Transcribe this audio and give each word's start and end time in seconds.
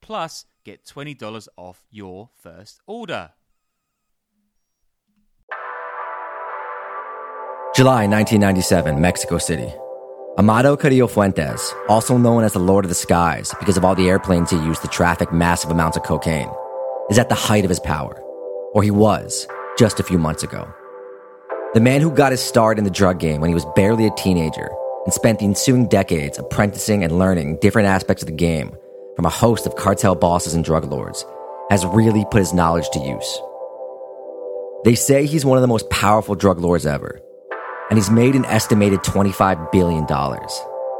Plus, 0.00 0.46
get 0.64 0.84
$20 0.84 1.48
off 1.56 1.84
your 1.90 2.30
first 2.36 2.80
order. 2.86 3.30
July 7.74 8.06
1997, 8.06 9.00
Mexico 9.00 9.38
City. 9.38 9.72
Amado 10.36 10.76
Carrillo 10.76 11.06
Fuentes, 11.06 11.74
also 11.88 12.16
known 12.16 12.44
as 12.44 12.52
the 12.52 12.58
Lord 12.58 12.84
of 12.84 12.88
the 12.88 12.94
Skies 12.94 13.54
because 13.58 13.76
of 13.76 13.84
all 13.84 13.94
the 13.94 14.08
airplanes 14.08 14.50
he 14.50 14.56
used 14.56 14.82
to 14.82 14.88
traffic 14.88 15.32
massive 15.32 15.70
amounts 15.70 15.96
of 15.96 16.02
cocaine, 16.02 16.50
is 17.10 17.18
at 17.18 17.28
the 17.28 17.34
height 17.34 17.64
of 17.64 17.68
his 17.68 17.80
power. 17.80 18.20
Or 18.72 18.82
he 18.82 18.90
was, 18.90 19.46
just 19.78 20.00
a 20.00 20.02
few 20.02 20.18
months 20.18 20.42
ago. 20.42 20.68
The 21.74 21.80
man 21.80 22.00
who 22.00 22.10
got 22.10 22.32
his 22.32 22.42
start 22.42 22.78
in 22.78 22.84
the 22.84 22.90
drug 22.90 23.20
game 23.20 23.40
when 23.40 23.50
he 23.50 23.54
was 23.54 23.66
barely 23.76 24.06
a 24.06 24.14
teenager 24.16 24.70
and 25.04 25.12
spent 25.12 25.38
the 25.38 25.44
ensuing 25.44 25.88
decades 25.88 26.38
apprenticing 26.38 27.04
and 27.04 27.18
learning 27.18 27.58
different 27.60 27.88
aspects 27.88 28.22
of 28.22 28.26
the 28.28 28.34
game 28.34 28.76
from 29.18 29.26
a 29.26 29.30
host 29.30 29.66
of 29.66 29.74
cartel 29.74 30.14
bosses 30.14 30.54
and 30.54 30.64
drug 30.64 30.84
lords 30.84 31.26
has 31.70 31.84
really 31.84 32.24
put 32.30 32.38
his 32.38 32.54
knowledge 32.54 32.88
to 32.90 33.00
use. 33.00 33.42
They 34.84 34.94
say 34.94 35.26
he's 35.26 35.44
one 35.44 35.58
of 35.58 35.62
the 35.62 35.66
most 35.66 35.90
powerful 35.90 36.36
drug 36.36 36.60
lords 36.60 36.86
ever 36.86 37.20
and 37.90 37.98
he's 37.98 38.10
made 38.10 38.36
an 38.36 38.44
estimated 38.44 39.00
$25 39.00 39.72
billion. 39.72 40.06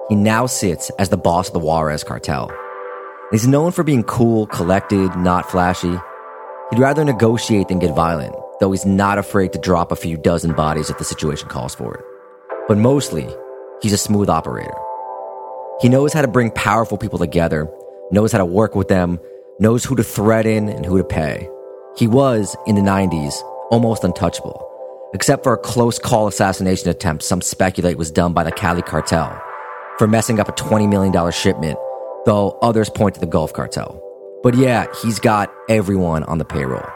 He 0.08 0.16
now 0.16 0.46
sits 0.46 0.90
as 0.98 1.10
the 1.10 1.16
boss 1.16 1.46
of 1.46 1.52
the 1.52 1.60
Juarez 1.60 2.02
cartel. 2.02 2.50
He's 3.30 3.46
known 3.46 3.70
for 3.70 3.84
being 3.84 4.02
cool, 4.02 4.48
collected, 4.48 5.14
not 5.14 5.48
flashy. 5.48 5.96
He'd 6.70 6.80
rather 6.80 7.04
negotiate 7.04 7.68
than 7.68 7.78
get 7.78 7.94
violent, 7.94 8.34
though 8.58 8.72
he's 8.72 8.84
not 8.84 9.18
afraid 9.18 9.52
to 9.52 9.60
drop 9.60 9.92
a 9.92 9.96
few 9.96 10.16
dozen 10.16 10.54
bodies 10.54 10.90
if 10.90 10.98
the 10.98 11.04
situation 11.04 11.48
calls 11.48 11.76
for 11.76 11.94
it. 11.94 12.04
But 12.66 12.78
mostly, 12.78 13.28
he's 13.80 13.92
a 13.92 13.98
smooth 13.98 14.28
operator. 14.28 14.74
He 15.80 15.88
knows 15.88 16.12
how 16.12 16.22
to 16.22 16.28
bring 16.28 16.50
powerful 16.50 16.98
people 16.98 17.20
together, 17.20 17.70
knows 18.10 18.32
how 18.32 18.38
to 18.38 18.44
work 18.44 18.74
with 18.74 18.88
them, 18.88 19.18
knows 19.58 19.84
who 19.84 19.96
to 19.96 20.04
threaten 20.04 20.68
and 20.68 20.84
who 20.84 20.98
to 20.98 21.04
pay. 21.04 21.48
He 21.96 22.06
was, 22.06 22.56
in 22.66 22.74
the 22.74 22.82
90s, 22.82 23.34
almost 23.70 24.04
untouchable 24.04 24.68
except 25.14 25.42
for 25.42 25.54
a 25.54 25.58
close 25.58 25.98
call 25.98 26.26
assassination 26.28 26.88
attempt 26.88 27.22
some 27.22 27.40
speculate 27.40 27.98
was 27.98 28.10
done 28.10 28.32
by 28.32 28.44
the 28.44 28.52
Cali 28.52 28.82
cartel 28.82 29.40
for 29.98 30.06
messing 30.06 30.38
up 30.38 30.48
a 30.48 30.52
$20 30.52 30.88
million 30.88 31.32
shipment, 31.32 31.78
though 32.24 32.58
others 32.62 32.88
point 32.88 33.14
to 33.14 33.20
the 33.20 33.26
Gulf 33.26 33.52
cartel. 33.52 34.02
But 34.42 34.54
yeah, 34.54 34.86
he's 35.02 35.18
got 35.18 35.52
everyone 35.68 36.22
on 36.24 36.38
the 36.38 36.44
payroll. 36.44 36.86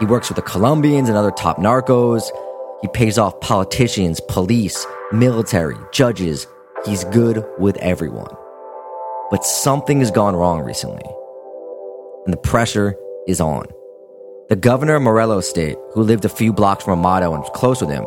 He 0.00 0.06
works 0.06 0.28
with 0.28 0.36
the 0.36 0.42
Colombians 0.42 1.08
and 1.08 1.18
other 1.18 1.30
top 1.30 1.58
narcos. 1.58 2.30
He 2.80 2.88
pays 2.88 3.18
off 3.18 3.38
politicians, 3.40 4.20
police, 4.28 4.86
military, 5.12 5.76
judges. 5.92 6.46
He's 6.86 7.04
good 7.04 7.44
with 7.58 7.76
everyone. 7.78 8.34
But 9.34 9.44
something 9.44 9.98
has 9.98 10.12
gone 10.12 10.36
wrong 10.36 10.60
recently. 10.60 11.02
And 12.24 12.32
the 12.32 12.36
pressure 12.36 12.94
is 13.26 13.40
on. 13.40 13.66
The 14.48 14.54
governor 14.54 14.94
of 14.94 15.02
Morelos 15.02 15.50
State, 15.50 15.76
who 15.92 16.04
lived 16.04 16.24
a 16.24 16.28
few 16.28 16.52
blocks 16.52 16.84
from 16.84 17.00
Amado 17.00 17.34
and 17.34 17.42
was 17.42 17.50
close 17.52 17.80
with 17.80 17.90
him, 17.90 18.04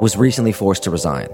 was 0.00 0.16
recently 0.16 0.50
forced 0.50 0.82
to 0.82 0.90
resign. 0.90 1.28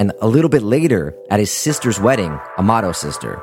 And 0.00 0.12
a 0.20 0.26
little 0.26 0.50
bit 0.50 0.64
later, 0.64 1.16
at 1.30 1.38
his 1.38 1.52
sister's 1.52 2.00
wedding, 2.00 2.36
Amado's 2.58 2.98
sister, 2.98 3.40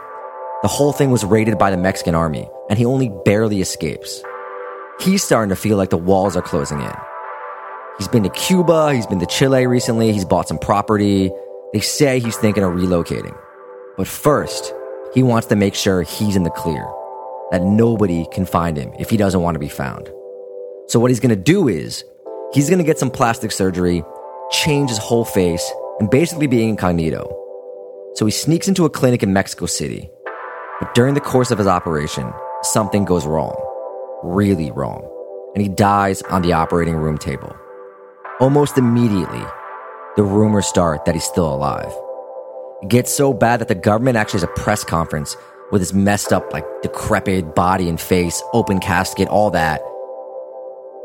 the 0.64 0.68
whole 0.68 0.92
thing 0.92 1.12
was 1.12 1.24
raided 1.24 1.58
by 1.58 1.72
the 1.72 1.78
Mexican 1.78 2.14
army, 2.14 2.50
and 2.70 2.78
he 2.78 2.84
only 2.86 3.10
barely 3.24 3.62
escapes. 3.62 4.22
He's 5.00 5.24
starting 5.24 5.48
to 5.48 5.56
feel 5.56 5.78
like 5.78 5.92
the 5.92 5.98
walls 5.98 6.36
are 6.36 6.42
closing 6.42 6.82
in. 6.82 6.94
He's 8.00 8.10
been 8.10 8.24
to 8.24 8.30
Cuba, 8.32 8.94
he's 8.94 9.08
been 9.08 9.22
to 9.22 9.28
Chile 9.28 9.66
recently, 9.66 10.12
he's 10.12 10.26
bought 10.26 10.50
some 10.50 10.60
property. 10.60 11.32
They 11.72 11.80
say 11.80 12.20
he's 12.20 12.36
thinking 12.36 12.64
of 12.64 12.74
relocating. 12.74 13.34
But 13.96 14.08
first, 14.08 14.74
he 15.14 15.22
wants 15.22 15.48
to 15.48 15.56
make 15.56 15.76
sure 15.76 16.02
he's 16.02 16.36
in 16.36 16.44
the 16.44 16.50
clear 16.50 16.88
that 17.52 17.62
nobody 17.62 18.26
can 18.32 18.46
find 18.46 18.76
him 18.76 18.92
if 18.98 19.10
he 19.12 19.18
doesn't 19.18 19.42
want 19.42 19.54
to 19.54 19.60
be 19.60 19.70
found. 19.70 20.10
So, 20.88 21.00
what 21.00 21.12
he's 21.12 21.20
going 21.20 21.30
to 21.30 21.36
do 21.36 21.68
is 21.68 22.04
he's 22.54 22.70
going 22.70 22.80
to 22.80 22.86
get 22.86 22.98
some 22.98 23.12
plastic 23.12 23.52
surgery, 23.52 24.04
change 24.50 24.90
his 24.90 24.98
whole 24.98 25.26
face, 25.26 25.72
and 26.00 26.10
basically 26.10 26.48
be 26.48 26.68
incognito. 26.68 27.30
So, 28.16 28.26
he 28.26 28.32
sneaks 28.32 28.68
into 28.68 28.86
a 28.86 28.90
clinic 28.90 29.22
in 29.22 29.32
Mexico 29.32 29.68
City. 29.68 30.10
But 30.80 30.96
during 30.96 31.14
the 31.14 31.22
course 31.22 31.52
of 31.52 31.60
his 31.60 31.68
operation, 31.68 32.34
something 32.64 33.06
goes 33.06 33.28
wrong. 33.28 33.56
Really 34.24 34.72
wrong. 34.72 35.08
And 35.54 35.62
he 35.62 35.70
dies 35.70 36.24
on 36.24 36.42
the 36.42 36.54
operating 36.54 36.96
room 36.96 37.20
table. 37.20 37.56
Almost 38.40 38.80
immediately, 38.80 39.44
the 40.16 40.24
rumors 40.24 40.66
start 40.66 41.06
that 41.06 41.14
he's 41.14 41.24
still 41.24 41.54
alive. 41.54 41.94
Gets 42.88 43.14
so 43.14 43.34
bad 43.34 43.62
that 43.62 43.70
the 43.70 43.76
government 43.76 44.18
actually 44.18 44.42
has 44.42 44.44
a 44.44 44.62
press 44.62 44.84
conference 44.84 45.38
with 45.72 45.82
his 45.82 45.94
messed 45.94 46.34
up, 46.34 46.52
like 46.52 46.66
decrepit 46.82 47.56
body 47.56 47.88
and 47.88 48.00
face, 48.00 48.44
open 48.52 48.80
casket, 48.80 49.30
all 49.30 49.52
that. 49.52 49.82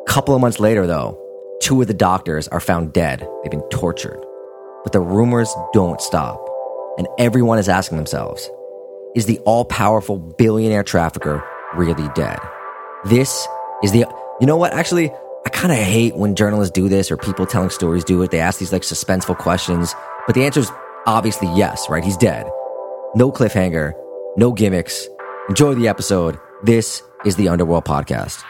Couple 0.09 0.35
of 0.35 0.41
months 0.41 0.59
later, 0.59 0.89
though, 0.89 1.17
two 1.61 1.81
of 1.81 1.87
the 1.87 1.95
doctors 1.95 2.49
are 2.49 2.59
found 2.59 2.93
dead. 2.93 3.21
They've 3.43 3.51
been 3.51 3.69
tortured. 3.69 4.21
But 4.83 4.93
the 4.93 5.01
rumors 5.01 5.55
don't 5.73 6.01
stop. 6.01 6.45
And 6.99 7.07
everyone 7.17 7.61
is 7.61 7.69
asking 7.69 7.99
themselves 7.99 8.51
is 9.15 9.27
the 9.27 9.39
all 9.41 9.65
powerful 9.65 10.19
billionaire 10.19 10.83
trafficker 10.83 11.45
really 11.75 12.09
dead? 12.15 12.39
This 13.05 13.47
is 13.85 13.93
the. 13.93 14.05
You 14.41 14.47
know 14.47 14.57
what? 14.57 14.73
Actually, 14.73 15.13
I 15.47 15.49
kind 15.51 15.73
of 15.73 15.79
hate 15.79 16.17
when 16.17 16.35
journalists 16.35 16.73
do 16.73 16.89
this 16.89 17.11
or 17.11 17.17
people 17.17 17.47
telling 17.47 17.71
stories 17.71 18.03
do 18.03 18.21
it. 18.23 18.33
They 18.33 18.41
ask 18.41 18.59
these 18.59 18.73
like 18.73 18.83
suspenseful 18.83 19.39
questions, 19.39 19.95
but 20.27 20.35
the 20.35 20.45
answer 20.45 20.61
is 20.61 20.71
obviously 21.09 21.49
yes, 21.57 21.89
right? 21.89 22.05
He's 22.05 22.17
dead. 22.17 22.47
No 23.15 23.33
cliffhanger 23.33 23.95
no 24.39 24.53
gimmicks. 24.53 25.09
Enjoy 25.49 25.75
the 25.75 25.89
episode. 25.89 26.39
This 26.63 27.03
is 27.25 27.35
the 27.35 27.49
Underworld 27.49 27.85
Podcast. 27.85 28.45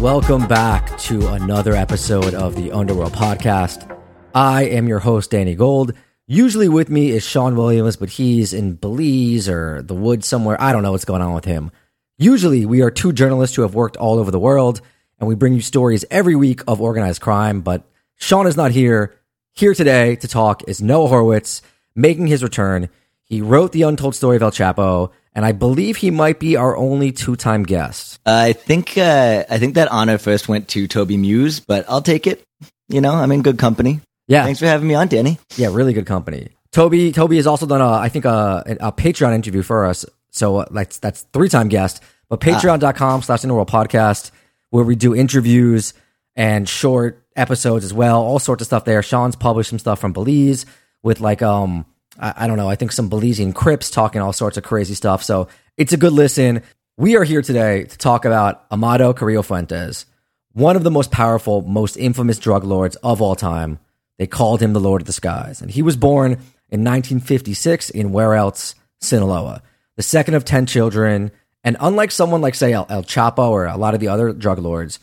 Welcome 0.00 0.46
back 0.46 0.96
to 1.00 1.26
another 1.28 1.72
episode 1.72 2.34
of 2.34 2.54
the 2.54 2.70
Underworld 2.70 3.12
Podcast. 3.12 3.88
I 4.36 4.66
am 4.66 4.86
your 4.86 5.00
host, 5.00 5.32
Danny 5.32 5.56
Gold. 5.56 5.94
Usually 6.28 6.68
with 6.68 6.88
me 6.88 7.10
is 7.10 7.24
Sean 7.24 7.56
Williams, 7.56 7.96
but 7.96 8.10
he's 8.10 8.52
in 8.52 8.74
Belize 8.74 9.48
or 9.48 9.82
the 9.82 9.94
woods 9.94 10.28
somewhere. 10.28 10.56
I 10.60 10.70
don't 10.70 10.84
know 10.84 10.92
what's 10.92 11.04
going 11.04 11.22
on 11.22 11.34
with 11.34 11.44
him. 11.44 11.72
Usually 12.18 12.66
we 12.66 12.82
are 12.82 12.90
two 12.90 13.12
journalists 13.12 13.56
who 13.56 13.62
have 13.62 13.74
worked 13.74 13.96
all 13.96 14.18
over 14.18 14.30
the 14.30 14.38
world 14.38 14.80
and 15.18 15.28
we 15.28 15.34
bring 15.34 15.54
you 15.54 15.60
stories 15.60 16.04
every 16.10 16.36
week 16.36 16.62
of 16.66 16.80
organized 16.80 17.20
crime. 17.20 17.60
But 17.60 17.84
Sean 18.16 18.46
is 18.46 18.56
not 18.56 18.72
here. 18.72 19.14
Here 19.54 19.74
today 19.74 20.16
to 20.16 20.28
talk 20.28 20.66
is 20.66 20.80
Noah 20.80 21.08
Hurowitz 21.08 21.62
making 21.94 22.26
his 22.26 22.42
return. 22.42 22.88
He 23.24 23.40
wrote 23.40 23.72
the 23.72 23.82
untold 23.82 24.14
story 24.14 24.36
of 24.36 24.42
El 24.42 24.50
Chapo, 24.50 25.10
and 25.34 25.44
I 25.44 25.52
believe 25.52 25.96
he 25.96 26.10
might 26.10 26.40
be 26.40 26.56
our 26.56 26.76
only 26.76 27.12
two-time 27.12 27.62
guest. 27.62 28.18
I 28.26 28.52
think 28.52 28.96
uh, 28.96 29.44
I 29.48 29.58
think 29.58 29.74
that 29.74 29.88
honor 29.88 30.18
first 30.18 30.48
went 30.48 30.68
to 30.68 30.88
Toby 30.88 31.16
Muse, 31.16 31.60
but 31.60 31.84
I'll 31.88 32.02
take 32.02 32.26
it. 32.26 32.42
You 32.88 33.00
know, 33.00 33.12
I'm 33.12 33.32
in 33.32 33.42
good 33.42 33.58
company. 33.58 34.00
Yeah, 34.26 34.44
thanks 34.44 34.60
for 34.60 34.66
having 34.66 34.88
me 34.88 34.94
on, 34.94 35.08
Danny. 35.08 35.38
Yeah, 35.56 35.68
really 35.72 35.92
good 35.92 36.06
company. 36.06 36.48
Toby 36.72 37.12
Toby 37.12 37.36
has 37.36 37.46
also 37.46 37.66
done 37.66 37.80
a 37.80 37.90
I 37.90 38.08
think 38.08 38.24
a, 38.24 38.64
a 38.80 38.92
Patreon 38.92 39.34
interview 39.34 39.62
for 39.62 39.84
us, 39.84 40.04
so 40.32 40.56
uh, 40.56 40.64
that's 40.70 40.98
that's 40.98 41.22
three-time 41.32 41.68
guest. 41.68 42.02
But 42.28 42.42
ah. 42.42 42.46
Patreon.com 42.46 43.22
slash 43.22 43.44
Underworld 43.44 43.70
Podcast 43.70 44.32
where 44.70 44.84
we 44.84 44.96
do 44.96 45.14
interviews 45.14 45.92
and 46.34 46.66
short 46.66 47.22
episodes 47.36 47.84
as 47.84 47.92
well, 47.92 48.22
all 48.22 48.38
sorts 48.38 48.62
of 48.62 48.66
stuff 48.66 48.86
there. 48.86 49.02
Sean's 49.02 49.36
published 49.36 49.68
some 49.70 49.78
stuff 49.78 50.00
from 50.00 50.12
Belize. 50.12 50.66
with 51.02 51.20
like 51.20 51.42
um 51.42 51.86
I, 52.18 52.32
I 52.38 52.46
don't 52.46 52.56
know, 52.56 52.68
I 52.68 52.74
think 52.74 52.90
some 52.90 53.08
Belizean 53.08 53.54
Crips 53.54 53.90
talking 53.90 54.20
all 54.20 54.32
sorts 54.32 54.56
of 54.56 54.64
crazy 54.64 54.94
stuff. 54.94 55.22
So 55.22 55.48
it's 55.76 55.92
a 55.92 55.96
good 55.96 56.12
listen. 56.12 56.62
We 56.96 57.16
are 57.16 57.24
here 57.24 57.42
today 57.42 57.84
to 57.84 57.98
talk 57.98 58.24
about 58.24 58.64
Amado 58.70 59.12
Carrillo 59.12 59.42
Fuentes, 59.42 60.06
one 60.52 60.76
of 60.76 60.84
the 60.84 60.90
most 60.90 61.10
powerful, 61.10 61.62
most 61.62 61.96
infamous 61.96 62.38
drug 62.38 62.64
lords 62.64 62.96
of 62.96 63.22
all 63.22 63.34
time. 63.34 63.78
They 64.18 64.26
called 64.26 64.60
him 64.60 64.72
the 64.72 64.80
Lord 64.80 65.02
of 65.02 65.06
the 65.06 65.12
Skies, 65.12 65.62
and 65.62 65.70
he 65.70 65.82
was 65.82 65.96
born 65.96 66.32
in 66.32 66.84
1956 66.84 67.90
in 67.90 68.12
where 68.12 68.34
else? 68.34 68.74
Sinaloa, 69.00 69.62
the 69.96 70.02
second 70.02 70.34
of 70.34 70.44
10 70.44 70.66
children. 70.66 71.30
And 71.64 71.76
unlike 71.80 72.10
someone 72.10 72.40
like, 72.40 72.54
say, 72.54 72.72
El, 72.72 72.86
El 72.88 73.04
Chapo 73.04 73.50
or 73.50 73.66
a 73.66 73.76
lot 73.76 73.94
of 73.94 74.00
the 74.00 74.08
other 74.08 74.32
drug 74.32 74.58
lords, 74.58 74.98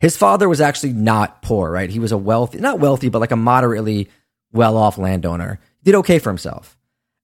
his 0.00 0.16
father 0.16 0.48
was 0.48 0.60
actually 0.60 0.92
not 0.92 1.42
poor, 1.42 1.70
right? 1.70 1.88
He 1.88 1.98
was 1.98 2.12
a 2.12 2.18
wealthy, 2.18 2.58
not 2.58 2.80
wealthy, 2.80 3.08
but 3.08 3.20
like 3.20 3.30
a 3.30 3.36
moderately 3.36 4.08
well 4.52 4.76
off 4.76 4.98
landowner. 4.98 5.60
Did 5.82 5.94
okay 5.96 6.18
for 6.18 6.30
himself. 6.30 6.76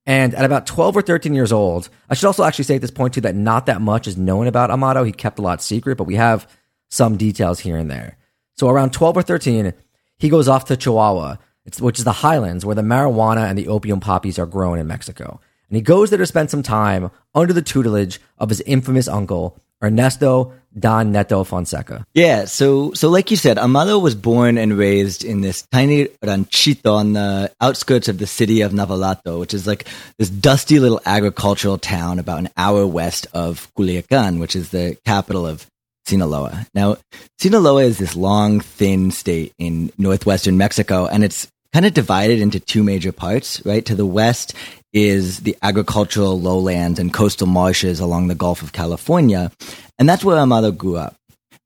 And 0.05 0.33
at 0.33 0.45
about 0.45 0.65
12 0.65 0.97
or 0.97 1.01
13 1.01 1.33
years 1.33 1.51
old, 1.51 1.89
I 2.09 2.15
should 2.15 2.25
also 2.25 2.43
actually 2.43 2.65
say 2.65 2.75
at 2.75 2.81
this 2.81 2.91
point 2.91 3.13
too 3.13 3.21
that 3.21 3.35
not 3.35 3.67
that 3.67 3.81
much 3.81 4.07
is 4.07 4.17
known 4.17 4.47
about 4.47 4.71
Amado. 4.71 5.03
He 5.03 5.11
kept 5.11 5.37
a 5.37 5.43
lot 5.43 5.61
secret, 5.61 5.97
but 5.97 6.05
we 6.05 6.15
have 6.15 6.47
some 6.89 7.17
details 7.17 7.59
here 7.59 7.77
and 7.77 7.89
there. 7.89 8.17
So 8.55 8.67
around 8.67 8.93
12 8.93 9.17
or 9.17 9.21
13, 9.21 9.73
he 10.17 10.29
goes 10.29 10.47
off 10.47 10.65
to 10.65 10.77
Chihuahua, 10.77 11.37
which 11.79 11.99
is 11.99 12.05
the 12.05 12.11
highlands 12.11 12.65
where 12.65 12.75
the 12.75 12.81
marijuana 12.81 13.47
and 13.47 13.57
the 13.57 13.67
opium 13.67 13.99
poppies 13.99 14.39
are 14.39 14.45
grown 14.45 14.79
in 14.79 14.87
Mexico. 14.87 15.39
And 15.71 15.77
he 15.77 15.81
goes 15.81 16.09
there 16.09 16.19
to 16.19 16.25
spend 16.25 16.51
some 16.51 16.63
time 16.63 17.11
under 17.33 17.53
the 17.53 17.61
tutelage 17.61 18.19
of 18.37 18.49
his 18.49 18.59
infamous 18.61 19.07
uncle, 19.07 19.57
Ernesto 19.81 20.51
Don 20.77 21.13
Neto 21.13 21.45
Fonseca. 21.45 22.05
Yeah, 22.13 22.43
so 22.43 22.93
so 22.93 23.09
like 23.09 23.31
you 23.31 23.37
said, 23.37 23.57
Amado 23.57 23.97
was 23.97 24.13
born 24.13 24.57
and 24.57 24.77
raised 24.77 25.23
in 25.23 25.39
this 25.39 25.61
tiny 25.71 26.09
ranchito 26.21 26.93
on 26.93 27.13
the 27.13 27.53
outskirts 27.61 28.09
of 28.09 28.17
the 28.17 28.27
city 28.27 28.59
of 28.61 28.73
Navolato, 28.73 29.39
which 29.39 29.53
is 29.53 29.65
like 29.65 29.87
this 30.17 30.29
dusty 30.29 30.77
little 30.77 30.99
agricultural 31.05 31.77
town 31.77 32.19
about 32.19 32.39
an 32.39 32.49
hour 32.57 32.85
west 32.85 33.27
of 33.33 33.73
Culiacan, 33.77 34.41
which 34.41 34.57
is 34.57 34.71
the 34.71 34.97
capital 35.05 35.47
of 35.47 35.65
Sinaloa. 36.05 36.67
Now, 36.73 36.97
Sinaloa 37.39 37.83
is 37.83 37.97
this 37.97 38.17
long, 38.17 38.59
thin 38.59 39.11
state 39.11 39.53
in 39.57 39.89
northwestern 39.97 40.57
Mexico, 40.57 41.07
and 41.07 41.23
it's 41.23 41.49
kind 41.73 41.85
of 41.85 41.93
divided 41.93 42.39
into 42.39 42.59
two 42.59 42.83
major 42.83 43.11
parts, 43.11 43.65
right? 43.65 43.85
To 43.85 43.95
the 43.95 44.05
west 44.05 44.53
is 44.93 45.39
the 45.39 45.55
agricultural 45.61 46.39
lowlands 46.39 46.99
and 46.99 47.13
coastal 47.13 47.47
marshes 47.47 47.99
along 47.99 48.27
the 48.27 48.35
Gulf 48.35 48.61
of 48.61 48.73
California. 48.73 49.51
And 49.97 50.07
that's 50.07 50.23
where 50.23 50.37
Amado 50.37 50.71
grew 50.71 50.97
up. 50.97 51.15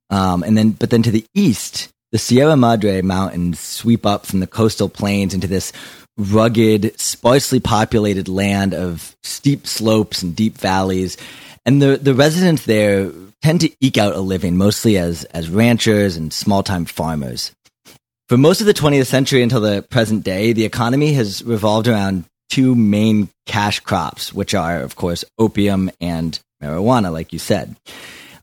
Um, 0.09 0.43
and 0.43 0.57
then, 0.57 0.71
but 0.71 0.91
then 0.91 1.01
to 1.03 1.11
the 1.11 1.25
east, 1.33 1.89
the 2.11 2.19
Sierra 2.19 2.55
Madre 2.55 3.01
Mountains 3.01 3.59
sweep 3.59 4.05
up 4.05 4.25
from 4.25 4.39
the 4.39 4.47
coastal 4.47 4.89
plains 4.89 5.33
into 5.33 5.47
this 5.47 5.73
rugged, 6.17 6.97
sparsely 6.99 7.59
populated 7.59 8.27
land 8.27 8.73
of 8.73 9.15
steep 9.23 9.67
slopes 9.67 10.21
and 10.21 10.35
deep 10.35 10.57
valleys. 10.57 11.17
And 11.65 11.81
the, 11.81 11.97
the 11.97 12.13
residents 12.13 12.65
there 12.65 13.11
tend 13.41 13.61
to 13.61 13.71
eke 13.81 13.97
out 13.97 14.15
a 14.15 14.19
living 14.19 14.55
mostly 14.55 14.97
as, 14.97 15.23
as 15.25 15.49
ranchers 15.49 16.15
and 16.15 16.31
small 16.31 16.63
time 16.63 16.85
farmers. 16.85 17.51
For 18.27 18.37
most 18.37 18.59
of 18.59 18.65
the 18.65 18.73
20th 18.73 19.05
century 19.05 19.43
until 19.43 19.61
the 19.61 19.83
present 19.83 20.23
day, 20.23 20.51
the 20.51 20.65
economy 20.65 21.13
has 21.13 21.43
revolved 21.43 21.87
around 21.87 22.25
two 22.49 22.73
main 22.73 23.29
cash 23.45 23.79
crops, 23.81 24.33
which 24.33 24.55
are, 24.55 24.81
of 24.81 24.95
course, 24.95 25.23
opium 25.37 25.91
and 26.01 26.39
marijuana, 26.59 27.13
like 27.13 27.31
you 27.31 27.37
said. 27.37 27.75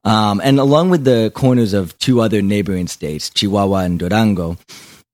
Um, 0.05 0.41
and 0.45 0.61
along 0.61 0.91
with 0.91 1.03
the 1.03 1.33
corners 1.35 1.73
of 1.73 1.99
two 1.99 2.21
other 2.21 2.43
neighboring 2.43 2.87
states, 2.87 3.29
Chihuahua 3.31 3.79
and 3.79 3.99
Durango, 3.99 4.57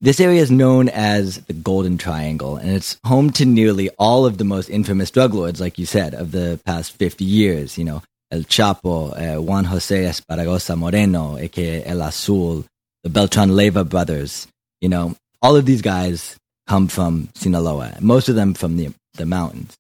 this 0.03 0.21
area 0.21 0.43
is 0.43 0.51
known 0.51 0.91
as 0.91 1.39
the 1.47 1.55
Golden 1.55 1.97
Triangle, 1.97 2.59
and 2.59 2.71
it's 2.71 2.99
home 3.05 3.31
to 3.33 3.47
nearly 3.47 3.89
all 3.99 4.27
of 4.27 4.37
the 4.37 4.45
most 4.45 4.69
infamous 4.69 5.11
drug 5.11 5.33
lords, 5.33 5.63
like 5.63 5.79
you 5.79 5.87
said, 5.87 6.13
of 6.13 6.33
the 6.33 6.61
past 6.67 6.93
50 6.93 7.25
years. 7.25 7.79
You 7.79 7.85
know, 7.85 8.03
El 8.31 8.41
Chapo, 8.41 9.17
uh, 9.17 9.41
Juan 9.41 9.65
Jose 9.65 10.05
Esparragoza 10.05 10.77
Moreno, 10.77 11.39
aka 11.39 11.85
El 11.87 12.03
Azul, 12.03 12.67
the 13.03 13.09
Beltran 13.09 13.49
Leyva 13.49 13.89
brothers. 13.89 14.47
You 14.81 14.89
know, 14.89 15.17
all 15.43 15.57
of 15.57 15.67
these 15.67 15.83
guys 15.83 16.37
come 16.67 16.89
from 16.89 17.29
Sinaloa, 17.35 17.97
most 18.01 18.29
of 18.29 18.35
them 18.35 18.55
from 18.55 18.77
the, 18.77 18.93
the 19.15 19.27
mountains. 19.27 19.77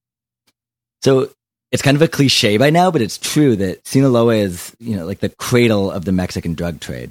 So 1.03 1.31
it's 1.71 1.83
kind 1.83 1.97
of 1.97 2.03
a 2.03 2.09
cliche 2.09 2.57
by 2.57 2.71
now, 2.71 2.91
but 2.91 3.03
it's 3.03 3.19
true 3.19 3.55
that 3.57 3.87
Sinaloa 3.87 4.37
is, 4.37 4.75
you 4.79 4.97
know, 4.97 5.05
like 5.05 5.21
the 5.21 5.29
cradle 5.29 5.91
of 5.91 6.05
the 6.05 6.13
Mexican 6.13 6.55
drug 6.55 6.81
trade. 6.81 7.11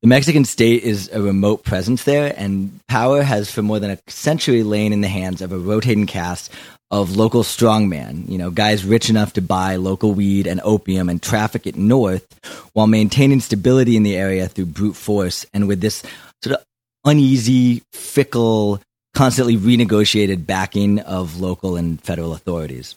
The 0.00 0.08
Mexican 0.08 0.46
state 0.46 0.82
is 0.82 1.10
a 1.12 1.20
remote 1.20 1.64
presence 1.64 2.04
there, 2.04 2.34
and 2.36 2.80
power 2.88 3.22
has 3.22 3.50
for 3.50 3.60
more 3.60 3.78
than 3.78 3.90
a 3.90 3.98
century 4.08 4.62
lain 4.62 4.94
in 4.94 5.02
the 5.02 5.08
hands 5.08 5.42
of 5.42 5.52
a 5.52 5.58
rotating 5.58 6.06
cast 6.06 6.50
of 6.90 7.14
local 7.14 7.42
strongmen, 7.42 8.28
you 8.28 8.38
know, 8.38 8.50
guys 8.50 8.84
rich 8.84 9.10
enough 9.10 9.34
to 9.34 9.42
buy 9.42 9.76
local 9.76 10.12
weed 10.12 10.46
and 10.46 10.60
opium 10.64 11.08
and 11.08 11.22
traffic 11.22 11.66
it 11.66 11.76
north 11.76 12.26
while 12.72 12.88
maintaining 12.88 13.40
stability 13.40 13.96
in 13.96 14.02
the 14.02 14.16
area 14.16 14.48
through 14.48 14.66
brute 14.66 14.96
force 14.96 15.46
and 15.54 15.68
with 15.68 15.80
this 15.80 16.02
sort 16.42 16.56
of 16.56 16.64
uneasy, 17.04 17.82
fickle, 17.92 18.80
constantly 19.14 19.56
renegotiated 19.56 20.46
backing 20.46 21.00
of 21.00 21.40
local 21.40 21.76
and 21.76 22.00
federal 22.00 22.32
authorities. 22.32 22.96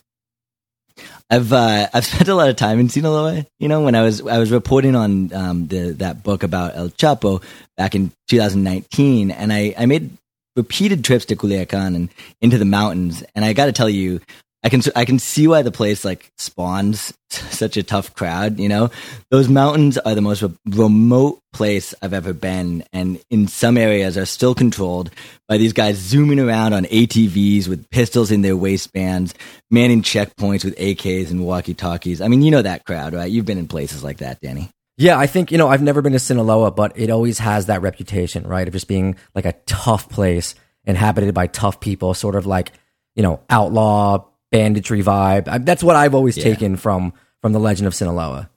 I've 1.30 1.52
uh, 1.52 1.88
I've 1.92 2.04
spent 2.12 2.28
a 2.28 2.34
lot 2.34 2.48
of 2.48 2.56
time 2.56 2.78
in 2.78 2.88
Sinaloa. 2.88 3.46
You 3.58 3.68
know, 3.68 3.82
when 3.82 3.94
I 3.94 4.02
was 4.02 4.24
I 4.26 4.38
was 4.38 4.50
reporting 4.50 4.94
on 4.94 5.32
um, 5.32 5.66
the 5.66 5.92
that 5.94 6.22
book 6.22 6.42
about 6.42 6.76
El 6.76 6.90
Chapo 6.90 7.42
back 7.76 7.94
in 7.94 8.12
2019, 8.28 9.30
and 9.30 9.52
I 9.52 9.74
I 9.76 9.86
made 9.86 10.10
repeated 10.56 11.04
trips 11.04 11.24
to 11.26 11.36
Culiacan 11.36 11.96
and 11.96 12.08
into 12.40 12.58
the 12.58 12.64
mountains. 12.64 13.24
And 13.34 13.44
I 13.44 13.52
got 13.52 13.66
to 13.66 13.72
tell 13.72 13.88
you, 13.88 14.20
I 14.64 14.70
can 14.70 14.80
I 14.96 15.04
can 15.04 15.18
see 15.18 15.46
why 15.46 15.60
the 15.60 15.70
place 15.70 16.06
like 16.06 16.32
spawns 16.38 17.12
such 17.28 17.76
a 17.76 17.82
tough 17.82 18.14
crowd. 18.14 18.58
You 18.58 18.70
know, 18.70 18.90
those 19.30 19.48
mountains 19.48 19.98
are 19.98 20.14
the 20.14 20.22
most 20.22 20.42
re- 20.42 20.56
remote 20.66 21.40
place 21.52 21.94
I've 22.00 22.14
ever 22.14 22.32
been, 22.32 22.82
and 22.90 23.20
in 23.30 23.46
some 23.46 23.76
areas 23.76 24.16
are 24.16 24.24
still 24.24 24.54
controlled 24.54 25.10
by 25.48 25.58
these 25.58 25.74
guys 25.74 25.98
zooming 25.98 26.40
around 26.40 26.72
on 26.72 26.84
ATVs 26.84 27.68
with 27.68 27.90
pistols 27.90 28.30
in 28.30 28.40
their 28.40 28.56
waistbands, 28.56 29.34
manning 29.70 30.00
checkpoints 30.00 30.64
with 30.64 30.76
AKs 30.78 31.30
and 31.30 31.44
walkie 31.44 31.74
talkies. 31.74 32.22
I 32.22 32.28
mean, 32.28 32.40
you 32.40 32.50
know 32.50 32.62
that 32.62 32.86
crowd, 32.86 33.12
right? 33.12 33.30
You've 33.30 33.46
been 33.46 33.58
in 33.58 33.68
places 33.68 34.02
like 34.02 34.18
that, 34.18 34.40
Danny. 34.40 34.70
Yeah, 34.96 35.18
I 35.18 35.26
think, 35.26 35.50
you 35.50 35.58
know, 35.58 35.68
I've 35.68 35.82
never 35.82 36.02
been 36.02 36.12
to 36.12 36.20
Sinaloa, 36.20 36.70
but 36.70 36.92
it 36.96 37.10
always 37.10 37.40
has 37.40 37.66
that 37.66 37.82
reputation, 37.82 38.46
right? 38.46 38.66
Of 38.66 38.72
just 38.72 38.86
being 38.86 39.16
like 39.34 39.44
a 39.44 39.54
tough 39.66 40.08
place 40.08 40.54
inhabited 40.84 41.34
by 41.34 41.48
tough 41.48 41.80
people, 41.80 42.14
sort 42.14 42.36
of 42.36 42.46
like, 42.46 42.70
you 43.16 43.22
know, 43.22 43.40
outlaw 43.50 44.24
banditry 44.54 45.02
vibe. 45.02 45.48
I, 45.48 45.58
that's 45.58 45.82
what 45.82 45.96
I've 45.96 46.14
always 46.14 46.36
yeah. 46.36 46.44
taken 46.44 46.76
from 46.76 47.12
from 47.42 47.52
the 47.52 47.58
Legend 47.58 47.88
of 47.88 47.94
Sinaloa. 47.94 48.48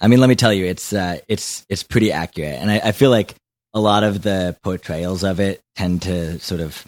I 0.00 0.06
mean, 0.06 0.20
let 0.20 0.28
me 0.28 0.36
tell 0.36 0.52
you, 0.52 0.64
it's 0.64 0.92
uh, 0.92 1.18
it's 1.26 1.66
it's 1.68 1.82
pretty 1.82 2.12
accurate, 2.12 2.60
and 2.60 2.70
I, 2.70 2.78
I 2.84 2.92
feel 2.92 3.10
like 3.10 3.34
a 3.74 3.80
lot 3.80 4.04
of 4.04 4.22
the 4.22 4.56
portrayals 4.62 5.24
of 5.24 5.40
it 5.40 5.60
tend 5.74 6.02
to 6.02 6.38
sort 6.38 6.60
of 6.60 6.86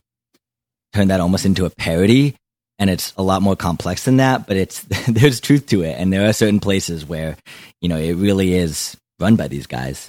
turn 0.95 1.09
that 1.09 1.21
almost 1.21 1.45
into 1.45 1.67
a 1.67 1.71
parody, 1.71 2.37
and 2.79 2.89
it's 2.89 3.13
a 3.17 3.23
lot 3.23 3.43
more 3.43 3.57
complex 3.57 4.05
than 4.05 4.19
that. 4.19 4.47
But 4.47 4.57
it's 4.57 4.83
there's 5.09 5.41
truth 5.41 5.67
to 5.67 5.83
it, 5.83 5.97
and 5.99 6.13
there 6.13 6.29
are 6.29 6.33
certain 6.33 6.61
places 6.61 7.05
where 7.05 7.37
you 7.81 7.89
know 7.89 7.99
it 7.99 8.15
really 8.15 8.55
is 8.55 8.97
run 9.19 9.35
by 9.35 9.49
these 9.49 9.67
guys. 9.67 10.09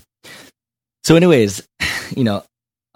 So, 1.04 1.16
anyways, 1.16 1.68
you 2.16 2.24
know, 2.24 2.44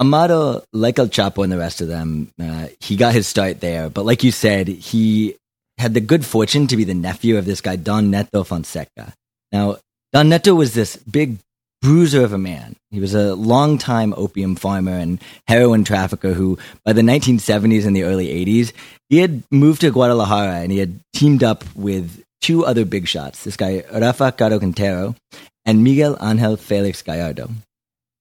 Amado, 0.01 0.63
like 0.73 0.97
El 0.97 1.09
Chapo 1.09 1.43
and 1.43 1.51
the 1.51 1.59
rest 1.59 1.79
of 1.79 1.87
them, 1.87 2.31
uh, 2.41 2.67
he 2.79 2.95
got 2.95 3.13
his 3.13 3.27
start 3.27 3.61
there. 3.61 3.87
But 3.87 4.03
like 4.03 4.23
you 4.23 4.31
said, 4.31 4.67
he 4.67 5.35
had 5.77 5.93
the 5.93 6.01
good 6.01 6.25
fortune 6.25 6.65
to 6.67 6.75
be 6.75 6.83
the 6.83 6.95
nephew 6.95 7.37
of 7.37 7.45
this 7.45 7.61
guy, 7.61 7.75
Don 7.75 8.09
Neto 8.09 8.43
Fonseca. 8.43 9.13
Now, 9.51 9.77
Don 10.11 10.27
Neto 10.27 10.55
was 10.55 10.73
this 10.73 10.95
big 10.97 11.37
bruiser 11.83 12.23
of 12.23 12.33
a 12.33 12.39
man. 12.39 12.75
He 12.89 12.99
was 12.99 13.13
a 13.13 13.35
longtime 13.35 14.15
opium 14.17 14.55
farmer 14.55 14.91
and 14.97 15.21
heroin 15.47 15.83
trafficker 15.83 16.33
who, 16.33 16.57
by 16.83 16.93
the 16.93 17.01
1970s 17.03 17.85
and 17.85 17.95
the 17.95 18.03
early 18.03 18.27
80s, 18.27 18.73
he 19.09 19.19
had 19.19 19.43
moved 19.51 19.81
to 19.81 19.91
Guadalajara 19.91 20.61
and 20.61 20.71
he 20.71 20.79
had 20.79 20.99
teamed 21.13 21.43
up 21.43 21.63
with 21.75 22.23
two 22.41 22.65
other 22.65 22.85
big 22.85 23.07
shots 23.07 23.43
this 23.43 23.55
guy, 23.55 23.83
Rafa 23.93 24.31
Caro 24.31 24.57
Quintero 24.57 25.15
and 25.63 25.83
Miguel 25.83 26.17
Angel 26.21 26.57
Felix 26.57 27.03
Gallardo. 27.03 27.49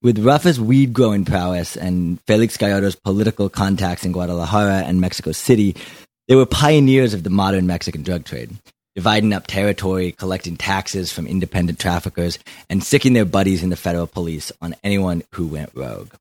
With 0.03 0.17
Rafa's 0.17 0.59
weed 0.59 0.93
growing 0.93 1.25
prowess 1.25 1.77
and 1.77 2.19
Felix 2.21 2.57
Gallardo's 2.57 2.95
political 2.95 3.49
contacts 3.49 4.03
in 4.03 4.13
Guadalajara 4.13 4.77
and 4.87 4.99
Mexico 4.99 5.31
City, 5.31 5.75
they 6.27 6.33
were 6.33 6.47
pioneers 6.47 7.13
of 7.13 7.21
the 7.21 7.29
modern 7.29 7.67
Mexican 7.67 8.01
drug 8.01 8.25
trade, 8.25 8.49
dividing 8.95 9.31
up 9.31 9.45
territory, 9.45 10.11
collecting 10.11 10.57
taxes 10.57 11.11
from 11.11 11.27
independent 11.27 11.77
traffickers, 11.77 12.39
and 12.67 12.83
sicking 12.83 13.13
their 13.13 13.25
buddies 13.25 13.61
in 13.61 13.69
the 13.69 13.75
federal 13.75 14.07
police 14.07 14.51
on 14.59 14.73
anyone 14.83 15.21
who 15.33 15.45
went 15.45 15.69
rogue. 15.75 16.11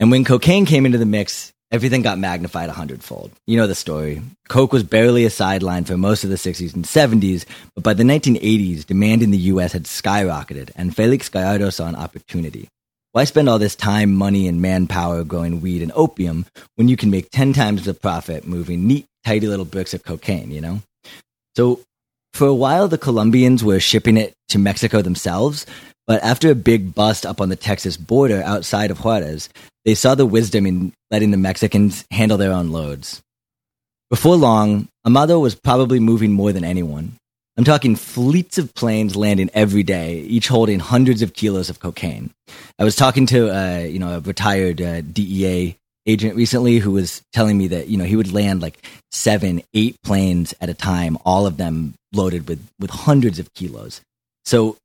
And 0.00 0.10
when 0.10 0.24
cocaine 0.24 0.64
came 0.64 0.86
into 0.86 0.96
the 0.96 1.04
mix, 1.04 1.52
everything 1.74 2.02
got 2.02 2.20
magnified 2.20 2.68
a 2.68 2.72
hundredfold. 2.72 3.32
You 3.48 3.56
know 3.56 3.66
the 3.66 3.74
story. 3.74 4.22
Coke 4.48 4.72
was 4.72 4.84
barely 4.84 5.24
a 5.24 5.30
sideline 5.30 5.84
for 5.84 5.96
most 5.96 6.22
of 6.22 6.30
the 6.30 6.36
60s 6.36 6.72
and 6.72 6.84
70s, 6.84 7.44
but 7.74 7.82
by 7.82 7.94
the 7.94 8.04
1980s, 8.04 8.86
demand 8.86 9.24
in 9.24 9.32
the 9.32 9.46
US 9.52 9.72
had 9.72 9.82
skyrocketed, 9.82 10.70
and 10.76 10.94
Felix 10.94 11.28
Gallardo 11.28 11.70
saw 11.70 11.88
an 11.88 11.96
opportunity. 11.96 12.68
why 13.10 13.24
spend 13.24 13.48
all 13.48 13.58
this 13.58 13.76
time, 13.76 14.14
money, 14.14 14.46
and 14.46 14.62
manpower 14.62 15.24
growing 15.24 15.60
weed 15.60 15.82
and 15.82 15.92
opium 15.96 16.46
when 16.76 16.88
you 16.88 16.96
can 16.96 17.10
make 17.10 17.30
10 17.30 17.52
times 17.52 17.84
the 17.84 17.94
profit 17.94 18.46
moving 18.46 18.86
neat, 18.86 19.06
tidy 19.24 19.48
little 19.48 19.64
bricks 19.64 19.94
of 19.94 20.04
cocaine, 20.04 20.52
you 20.52 20.60
know? 20.60 20.80
So 21.56 21.80
for 22.32 22.46
a 22.46 22.54
while, 22.54 22.86
the 22.88 22.98
Colombians 22.98 23.64
were 23.64 23.80
shipping 23.80 24.16
it 24.16 24.34
to 24.48 24.58
Mexico 24.58 25.02
themselves, 25.02 25.66
but 26.06 26.22
after 26.22 26.50
a 26.50 26.54
big 26.54 26.94
bust 26.94 27.24
up 27.24 27.40
on 27.40 27.48
the 27.48 27.56
Texas 27.56 27.96
border 27.96 28.42
outside 28.44 28.90
of 28.90 28.98
Juarez, 28.98 29.48
they 29.84 29.94
saw 29.94 30.14
the 30.14 30.26
wisdom 30.26 30.66
in 30.66 30.92
letting 31.10 31.30
the 31.30 31.36
Mexicans 31.36 32.04
handle 32.10 32.38
their 32.38 32.52
own 32.52 32.70
loads. 32.70 33.22
Before 34.10 34.36
long, 34.36 34.88
Amado 35.06 35.38
was 35.38 35.54
probably 35.54 36.00
moving 36.00 36.32
more 36.32 36.52
than 36.52 36.64
anyone. 36.64 37.16
I'm 37.56 37.64
talking 37.64 37.94
fleets 37.94 38.58
of 38.58 38.74
planes 38.74 39.14
landing 39.14 39.48
every 39.54 39.84
day, 39.84 40.18
each 40.20 40.48
holding 40.48 40.80
hundreds 40.80 41.22
of 41.22 41.34
kilos 41.34 41.70
of 41.70 41.78
cocaine. 41.78 42.30
I 42.78 42.84
was 42.84 42.96
talking 42.96 43.26
to 43.26 43.54
uh, 43.54 43.78
you 43.78 43.98
know 43.98 44.16
a 44.16 44.20
retired 44.20 44.82
uh, 44.82 45.00
DEA 45.02 45.76
agent 46.06 46.36
recently 46.36 46.78
who 46.78 46.90
was 46.90 47.22
telling 47.32 47.56
me 47.56 47.68
that 47.68 47.88
you 47.88 47.96
know 47.96 48.04
he 48.04 48.16
would 48.16 48.32
land 48.32 48.60
like 48.60 48.84
seven, 49.12 49.62
eight 49.72 49.96
planes 50.02 50.52
at 50.60 50.68
a 50.68 50.74
time, 50.74 51.16
all 51.24 51.46
of 51.46 51.56
them 51.56 51.94
loaded 52.12 52.48
with 52.48 52.66
with 52.80 52.90
hundreds 52.90 53.38
of 53.38 53.52
kilos. 53.54 54.00
So 54.44 54.76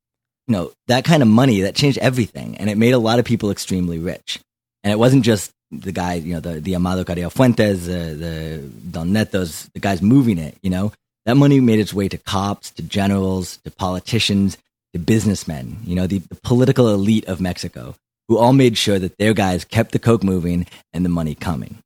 you 0.49 0.55
know 0.55 0.71
that 0.87 1.05
kind 1.05 1.21
of 1.21 1.29
money 1.29 1.61
that 1.61 1.75
changed 1.75 1.99
everything, 1.99 2.57
and 2.57 2.69
it 2.69 2.77
made 2.77 2.93
a 2.93 2.97
lot 2.97 3.19
of 3.19 3.25
people 3.25 3.51
extremely 3.51 3.99
rich. 3.99 4.39
And 4.83 4.91
it 4.91 4.97
wasn't 4.97 5.23
just 5.23 5.51
the 5.71 5.91
guy, 5.91 6.15
you 6.15 6.33
know, 6.33 6.39
the 6.39 6.59
the 6.59 6.75
Amado 6.75 7.03
Carrillo 7.03 7.29
Fuentes, 7.29 7.87
uh, 7.87 8.15
the 8.17 8.69
Don 8.89 9.11
Netos, 9.11 9.71
the 9.73 9.79
guys 9.79 10.01
moving 10.01 10.39
it. 10.39 10.57
You 10.63 10.71
know, 10.71 10.91
that 11.27 11.35
money 11.35 11.59
made 11.59 11.79
its 11.79 11.93
way 11.93 12.07
to 12.09 12.17
cops, 12.17 12.71
to 12.71 12.81
generals, 12.81 13.57
to 13.57 13.69
politicians, 13.69 14.57
to 14.93 14.99
businessmen, 14.99 15.77
you 15.85 15.95
know, 15.95 16.07
the, 16.07 16.17
the 16.17 16.35
political 16.35 16.89
elite 16.89 17.27
of 17.27 17.39
Mexico, 17.39 17.95
who 18.27 18.37
all 18.37 18.53
made 18.53 18.75
sure 18.75 18.97
that 18.97 19.17
their 19.19 19.35
guys 19.35 19.63
kept 19.63 19.91
the 19.91 19.99
coke 19.99 20.23
moving 20.23 20.65
and 20.93 21.05
the 21.05 21.09
money 21.09 21.35
coming. 21.35 21.77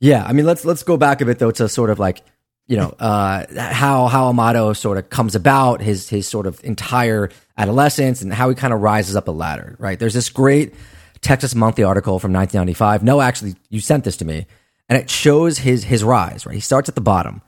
Yeah, 0.00 0.24
I 0.24 0.32
mean, 0.32 0.44
let's 0.44 0.64
let's 0.64 0.82
go 0.82 0.96
back 0.96 1.20
a 1.20 1.24
bit 1.24 1.38
though 1.38 1.52
to 1.52 1.68
sort 1.68 1.90
of 1.90 2.00
like 2.00 2.22
you 2.66 2.76
know 2.76 2.94
uh, 2.98 3.44
how 3.56 4.06
how 4.06 4.26
Amado 4.26 4.72
sort 4.72 4.98
of 4.98 5.10
comes 5.10 5.34
about 5.34 5.80
his 5.80 6.08
his 6.08 6.28
sort 6.28 6.46
of 6.46 6.62
entire 6.64 7.30
adolescence 7.56 8.22
and 8.22 8.32
how 8.32 8.48
he 8.48 8.54
kind 8.54 8.72
of 8.72 8.80
rises 8.80 9.16
up 9.16 9.28
a 9.28 9.32
ladder. 9.32 9.76
Right? 9.78 9.98
There's 9.98 10.14
this 10.14 10.28
great 10.28 10.74
Texas 11.20 11.54
Monthly 11.54 11.84
article 11.84 12.18
from 12.18 12.32
1995. 12.32 13.02
No, 13.02 13.20
actually, 13.20 13.54
you 13.70 13.80
sent 13.80 14.04
this 14.04 14.16
to 14.18 14.24
me, 14.24 14.46
and 14.88 14.98
it 14.98 15.08
shows 15.10 15.58
his 15.58 15.84
his 15.84 16.02
rise. 16.04 16.46
Right? 16.46 16.54
He 16.54 16.60
starts 16.60 16.88
at 16.88 16.94
the 16.94 17.00
bottom 17.00 17.42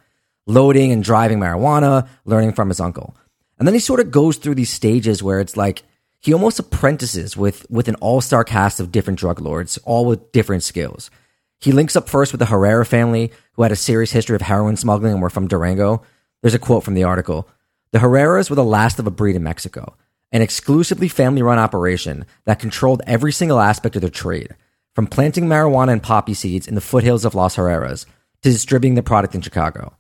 loading 0.49 0.91
and 0.91 1.05
driving 1.05 1.39
marijuana, 1.39 2.09
learning 2.25 2.55
from 2.55 2.69
his 2.69 2.81
uncle. 2.81 3.15
And 3.59 3.69
then 3.69 3.75
he 3.75 3.81
sort 3.81 4.01
of 4.01 4.11
goes 4.11 4.39
through 4.39 4.57
these 4.57 4.73
stages 4.73 5.23
where 5.23 5.41
it's 5.41 5.57
like 5.57 5.83
he 6.21 6.33
almost 6.33 6.59
apprentices 6.59 7.37
with, 7.37 7.71
with 7.71 7.87
an 7.87 7.95
all 7.97 8.21
star 8.21 8.43
cast 8.43 8.81
of 8.81 8.91
different 8.91 9.19
drug 9.19 9.41
lords, 9.41 9.79
all 9.85 10.07
with 10.07 10.33
different 10.33 10.65
skills. 10.65 11.11
He 11.61 11.73
links 11.73 11.97
up 11.97 12.09
first 12.09 12.33
with 12.33 12.39
the 12.39 12.47
Herrera 12.47 12.87
family, 12.87 13.33
who 13.55 13.63
had 13.63 13.73
a 13.73 13.77
serious 13.77 14.13
history 14.13 14.37
of 14.37 14.43
heroin 14.43 14.77
smuggling 14.77 15.13
and 15.13 15.23
were 15.23 15.31
from 15.31 15.49
Durango. 15.49 16.03
There's 16.41 16.55
a 16.55 16.59
quote 16.59 16.85
from 16.85 16.95
the 16.95 17.05
article 17.05 17.49
The 17.93 17.99
Herreras 17.99 18.49
were 18.49 18.57
the 18.57 18.65
last 18.65 18.99
of 18.99 19.07
a 19.07 19.11
breed 19.11 19.37
in 19.37 19.43
Mexico, 19.43 19.97
an 20.31 20.43
exclusively 20.43 21.09
family 21.09 21.43
run 21.43 21.59
operation 21.59 22.27
that 22.45 22.61
controlled 22.61 23.03
every 23.07 23.33
single 23.33 23.61
aspect 23.61 23.97
of 23.97 24.03
their 24.03 24.11
trade, 24.11 24.55
from 24.95 25.07
planting 25.07 25.47
marijuana 25.47 25.93
and 25.93 26.03
poppy 26.03 26.35
seeds 26.35 26.69
in 26.69 26.75
the 26.75 26.81
foothills 26.81 27.25
of 27.25 27.35
Los 27.35 27.57
Herreras 27.57 28.07
to 28.43 28.51
distributing 28.51 28.95
the 28.95 29.03
product 29.03 29.35
in 29.35 29.41
Chicago. 29.41 29.97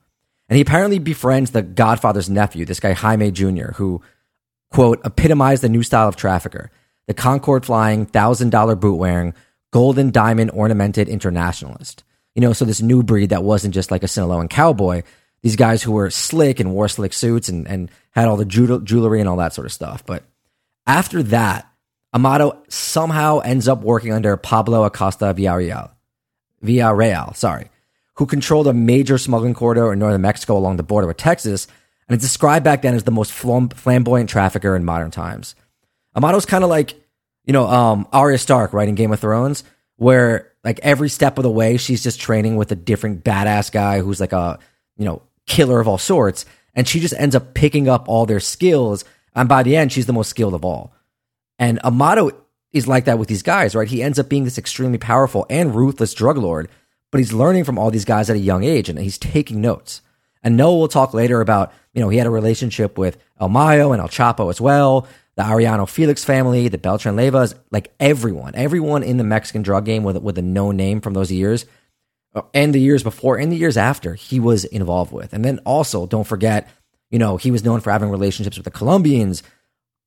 And 0.48 0.56
he 0.56 0.62
apparently 0.62 0.98
befriends 0.98 1.50
the 1.50 1.62
Godfather's 1.62 2.30
nephew, 2.30 2.64
this 2.64 2.80
guy 2.80 2.92
Jaime 2.92 3.30
Jr., 3.30 3.72
who, 3.74 4.00
quote, 4.70 5.00
epitomized 5.04 5.62
the 5.62 5.68
new 5.68 5.82
style 5.82 6.08
of 6.08 6.16
trafficker, 6.16 6.70
the 7.06 7.14
Concorde 7.14 7.66
flying, 7.66 8.06
thousand 8.06 8.50
dollar 8.50 8.74
boot 8.74 8.96
wearing, 8.96 9.34
golden 9.70 10.10
diamond 10.10 10.50
ornamented 10.52 11.08
internationalist. 11.08 12.04
You 12.34 12.42
know, 12.42 12.52
so 12.52 12.64
this 12.64 12.82
new 12.82 13.02
breed 13.02 13.30
that 13.30 13.44
wasn't 13.44 13.74
just 13.74 13.90
like 13.90 14.02
a 14.02 14.06
Sinaloan 14.06 14.48
cowboy, 14.48 15.02
these 15.42 15.56
guys 15.56 15.82
who 15.82 15.92
were 15.92 16.10
slick 16.10 16.60
and 16.60 16.72
wore 16.72 16.88
slick 16.88 17.12
suits 17.12 17.48
and, 17.48 17.66
and 17.66 17.90
had 18.12 18.26
all 18.28 18.36
the 18.36 18.44
jewelry 18.44 19.20
and 19.20 19.28
all 19.28 19.36
that 19.36 19.54
sort 19.54 19.66
of 19.66 19.72
stuff. 19.72 20.04
But 20.06 20.24
after 20.86 21.22
that, 21.24 21.68
Amado 22.14 22.62
somehow 22.68 23.40
ends 23.40 23.68
up 23.68 23.82
working 23.82 24.12
under 24.12 24.36
Pablo 24.36 24.84
Acosta 24.84 25.34
Villarreal. 25.34 25.90
Villarreal, 26.64 27.36
sorry 27.36 27.70
who 28.18 28.26
controlled 28.26 28.66
a 28.66 28.72
major 28.72 29.16
smuggling 29.16 29.54
corridor 29.54 29.92
in 29.92 29.98
northern 30.00 30.20
Mexico 30.20 30.58
along 30.58 30.76
the 30.76 30.82
border 30.82 31.06
with 31.06 31.16
Texas, 31.16 31.68
and 32.08 32.16
it's 32.16 32.24
described 32.24 32.64
back 32.64 32.82
then 32.82 32.94
as 32.94 33.04
the 33.04 33.12
most 33.12 33.30
flamboyant 33.30 34.28
trafficker 34.28 34.74
in 34.74 34.84
modern 34.84 35.12
times. 35.12 35.54
Amado's 36.16 36.44
kind 36.44 36.64
of 36.64 36.70
like, 36.70 37.00
you 37.48 37.52
know, 37.52 37.66
um, 37.66 38.06
Arya 38.12 38.38
Stark, 38.38 38.72
right, 38.72 38.88
in 38.88 38.94
Game 38.94 39.12
of 39.12 39.18
Thrones, 39.18 39.64
where 39.96 40.52
like 40.62 40.78
every 40.84 41.08
step 41.08 41.38
of 41.38 41.42
the 41.42 41.50
way, 41.50 41.76
she's 41.76 42.04
just 42.04 42.20
training 42.20 42.54
with 42.54 42.70
a 42.70 42.76
different 42.76 43.24
badass 43.24 43.72
guy 43.72 44.00
who's 44.00 44.20
like 44.20 44.32
a, 44.32 44.60
you 44.96 45.04
know, 45.04 45.22
killer 45.46 45.80
of 45.80 45.88
all 45.88 45.98
sorts. 45.98 46.46
And 46.76 46.86
she 46.86 47.00
just 47.00 47.14
ends 47.18 47.34
up 47.34 47.54
picking 47.54 47.88
up 47.88 48.08
all 48.08 48.24
their 48.24 48.38
skills. 48.38 49.04
And 49.34 49.48
by 49.48 49.64
the 49.64 49.74
end, 49.74 49.90
she's 49.90 50.06
the 50.06 50.12
most 50.12 50.30
skilled 50.30 50.54
of 50.54 50.64
all. 50.64 50.94
And 51.58 51.80
Amado 51.80 52.30
is 52.70 52.86
like 52.86 53.06
that 53.06 53.18
with 53.18 53.26
these 53.26 53.42
guys, 53.42 53.74
right? 53.74 53.88
He 53.88 54.02
ends 54.02 54.20
up 54.20 54.28
being 54.28 54.44
this 54.44 54.58
extremely 54.58 54.98
powerful 54.98 55.44
and 55.50 55.74
ruthless 55.74 56.14
drug 56.14 56.36
lord 56.36 56.68
but 57.10 57.18
he's 57.18 57.32
learning 57.32 57.64
from 57.64 57.78
all 57.78 57.90
these 57.90 58.04
guys 58.04 58.28
at 58.28 58.36
a 58.36 58.40
young 58.40 58.64
age 58.64 58.88
and 58.88 58.98
he's 58.98 59.18
taking 59.18 59.60
notes. 59.60 60.02
And 60.42 60.56
Noah 60.56 60.78
will 60.78 60.88
talk 60.88 61.14
later 61.14 61.40
about, 61.40 61.72
you 61.92 62.00
know, 62.00 62.08
he 62.08 62.18
had 62.18 62.26
a 62.26 62.30
relationship 62.30 62.98
with 62.98 63.18
El 63.40 63.48
Mayo 63.48 63.92
and 63.92 64.00
El 64.00 64.08
Chapo 64.08 64.50
as 64.50 64.60
well, 64.60 65.08
the 65.38 65.44
Arellano 65.44 65.88
Felix 65.88 66.24
family, 66.24 66.66
the 66.66 66.78
Beltran 66.78 67.14
Leyvas, 67.14 67.54
like 67.70 67.94
everyone, 68.00 68.56
everyone 68.56 69.04
in 69.04 69.18
the 69.18 69.24
Mexican 69.24 69.62
drug 69.62 69.84
game 69.84 70.02
with, 70.02 70.16
with 70.18 70.36
a 70.36 70.42
known 70.42 70.76
name 70.76 71.00
from 71.00 71.14
those 71.14 71.30
years 71.30 71.64
uh, 72.34 72.42
and 72.52 72.74
the 72.74 72.80
years 72.80 73.04
before 73.04 73.38
and 73.38 73.52
the 73.52 73.56
years 73.56 73.76
after 73.76 74.14
he 74.14 74.40
was 74.40 74.64
involved 74.64 75.12
with. 75.12 75.32
And 75.32 75.44
then 75.44 75.60
also, 75.60 76.08
don't 76.08 76.26
forget, 76.26 76.68
you 77.08 77.20
know, 77.20 77.36
he 77.36 77.52
was 77.52 77.62
known 77.62 77.78
for 77.78 77.92
having 77.92 78.10
relationships 78.10 78.56
with 78.56 78.64
the 78.64 78.72
Colombians, 78.72 79.44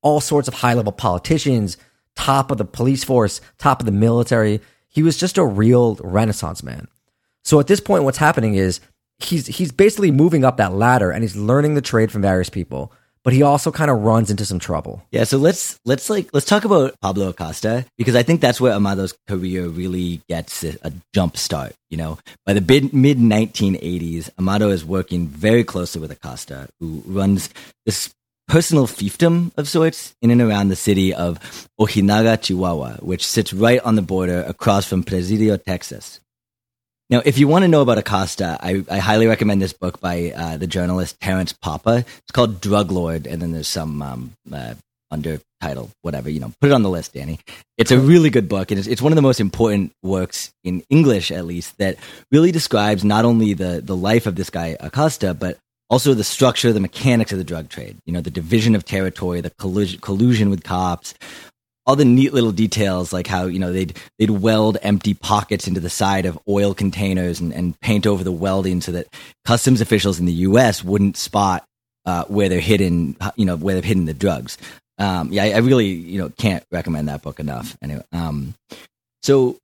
all 0.02 0.20
sorts 0.20 0.48
of 0.48 0.54
high 0.54 0.74
level 0.74 0.92
politicians, 0.92 1.78
top 2.14 2.50
of 2.50 2.58
the 2.58 2.66
police 2.66 3.02
force, 3.02 3.40
top 3.56 3.80
of 3.80 3.86
the 3.86 3.92
military. 3.92 4.60
He 4.88 5.02
was 5.02 5.16
just 5.16 5.38
a 5.38 5.46
real 5.46 5.94
renaissance 6.04 6.62
man. 6.62 6.88
So 7.42 7.58
at 7.58 7.68
this 7.68 7.80
point, 7.80 8.04
what's 8.04 8.18
happening 8.18 8.54
is 8.54 8.80
he's 9.16 9.46
he's 9.46 9.72
basically 9.72 10.10
moving 10.10 10.44
up 10.44 10.58
that 10.58 10.74
ladder 10.74 11.10
and 11.10 11.24
he's 11.24 11.36
learning 11.36 11.72
the 11.72 11.80
trade 11.80 12.12
from 12.12 12.20
various 12.20 12.50
people. 12.50 12.92
But 13.24 13.32
he 13.32 13.42
also 13.42 13.70
kind 13.70 13.90
of 13.90 14.02
runs 14.02 14.30
into 14.30 14.44
some 14.44 14.58
trouble. 14.58 15.02
Yeah, 15.12 15.24
so 15.24 15.38
let's 15.38 15.78
let's 15.84 16.10
like 16.10 16.28
let's 16.32 16.46
talk 16.46 16.64
about 16.64 16.98
Pablo 17.00 17.28
Acosta 17.28 17.86
because 17.96 18.16
I 18.16 18.22
think 18.24 18.40
that's 18.40 18.60
where 18.60 18.72
Amado's 18.72 19.14
career 19.28 19.68
really 19.68 20.20
gets 20.28 20.64
a 20.64 20.92
jump 21.14 21.36
start. 21.36 21.74
You 21.88 21.98
know, 21.98 22.18
by 22.46 22.52
the 22.52 22.60
mid 22.60 22.92
mid 22.92 23.18
1980s, 23.18 24.30
Amado 24.38 24.70
is 24.70 24.84
working 24.84 25.28
very 25.28 25.62
closely 25.62 26.00
with 26.00 26.10
Acosta, 26.10 26.68
who 26.80 27.02
runs 27.06 27.50
this 27.86 28.12
personal 28.48 28.86
fiefdom 28.86 29.52
of 29.56 29.68
sorts 29.68 30.14
in 30.20 30.30
and 30.30 30.42
around 30.42 30.68
the 30.68 30.76
city 30.76 31.14
of 31.14 31.68
Ojinaga, 31.80 32.42
Chihuahua, 32.42 32.96
which 32.96 33.26
sits 33.26 33.52
right 33.52 33.80
on 33.80 33.94
the 33.94 34.02
border 34.02 34.42
across 34.42 34.84
from 34.86 35.02
Presidio, 35.02 35.56
Texas. 35.56 36.20
Now, 37.10 37.20
if 37.24 37.38
you 37.38 37.46
want 37.46 37.62
to 37.62 37.68
know 37.68 37.82
about 37.82 37.98
Acosta, 37.98 38.58
I, 38.60 38.84
I 38.90 38.98
highly 38.98 39.26
recommend 39.26 39.60
this 39.60 39.72
book 39.74 40.00
by 40.00 40.32
uh, 40.34 40.56
the 40.56 40.66
journalist 40.66 41.20
Terrence 41.20 41.52
Poppa. 41.52 41.98
It's 41.98 42.32
called 42.32 42.60
Drug 42.60 42.90
Lord, 42.90 43.26
and 43.26 43.42
then 43.42 43.52
there's 43.52 43.68
some 43.68 44.00
um, 44.00 44.32
uh, 44.50 44.74
under 45.10 45.40
title, 45.60 45.90
whatever, 46.00 46.30
you 46.30 46.40
know, 46.40 46.52
put 46.60 46.70
it 46.70 46.72
on 46.72 46.82
the 46.82 46.90
list, 46.90 47.12
Danny. 47.12 47.38
It's 47.76 47.90
a 47.90 47.98
really 47.98 48.30
good 48.30 48.48
book, 48.48 48.70
and 48.70 48.78
it's, 48.78 48.88
it's 48.88 49.02
one 49.02 49.12
of 49.12 49.16
the 49.16 49.22
most 49.22 49.40
important 49.40 49.92
works 50.02 50.52
in 50.64 50.82
English, 50.88 51.30
at 51.30 51.44
least, 51.44 51.76
that 51.78 51.98
really 52.32 52.50
describes 52.50 53.04
not 53.04 53.24
only 53.24 53.52
the, 53.52 53.82
the 53.84 53.96
life 53.96 54.26
of 54.26 54.34
this 54.34 54.50
guy 54.50 54.76
Acosta, 54.80 55.34
but 55.34 55.58
also 55.90 56.14
the 56.14 56.24
structure, 56.24 56.72
the 56.72 56.80
mechanics 56.80 57.32
of 57.32 57.38
the 57.38 57.44
drug 57.44 57.68
trade. 57.68 57.98
You 58.06 58.14
know, 58.14 58.22
the 58.22 58.30
division 58.30 58.74
of 58.74 58.84
territory, 58.84 59.42
the 59.42 59.50
collusion, 59.50 60.00
collusion 60.00 60.48
with 60.48 60.64
cops, 60.64 61.14
all 61.86 61.96
the 61.96 62.04
neat 62.04 62.32
little 62.32 62.52
details 62.52 63.12
like 63.12 63.26
how 63.26 63.46
you 63.46 63.58
know 63.58 63.72
they'd 63.72 63.98
they'd 64.18 64.30
weld 64.30 64.78
empty 64.82 65.14
pockets 65.14 65.66
into 65.66 65.80
the 65.80 65.90
side 65.90 66.26
of 66.26 66.38
oil 66.48 66.74
containers 66.74 67.40
and, 67.40 67.52
and 67.52 67.78
paint 67.80 68.06
over 68.06 68.22
the 68.22 68.32
welding 68.32 68.80
so 68.80 68.92
that 68.92 69.08
customs 69.44 69.80
officials 69.80 70.20
in 70.20 70.26
the 70.26 70.32
U.S. 70.32 70.84
wouldn't 70.84 71.16
spot 71.16 71.64
uh, 72.04 72.24
where 72.24 72.48
they're 72.48 72.60
hidden, 72.60 73.16
you 73.36 73.44
know, 73.44 73.56
where 73.56 73.74
they've 73.74 73.84
hidden 73.84 74.06
the 74.06 74.14
drugs. 74.14 74.58
Um, 74.98 75.32
yeah, 75.32 75.44
I, 75.44 75.50
I, 75.50 75.58
really 75.58 75.88
you 75.88 76.20
know 76.20 76.30
can't 76.38 76.64
recommend 76.70 77.08
that 77.08 77.22
book 77.22 77.40
enough. 77.40 77.76
Anyway, 77.82 78.04
um, 78.12 78.54
so 79.22 79.56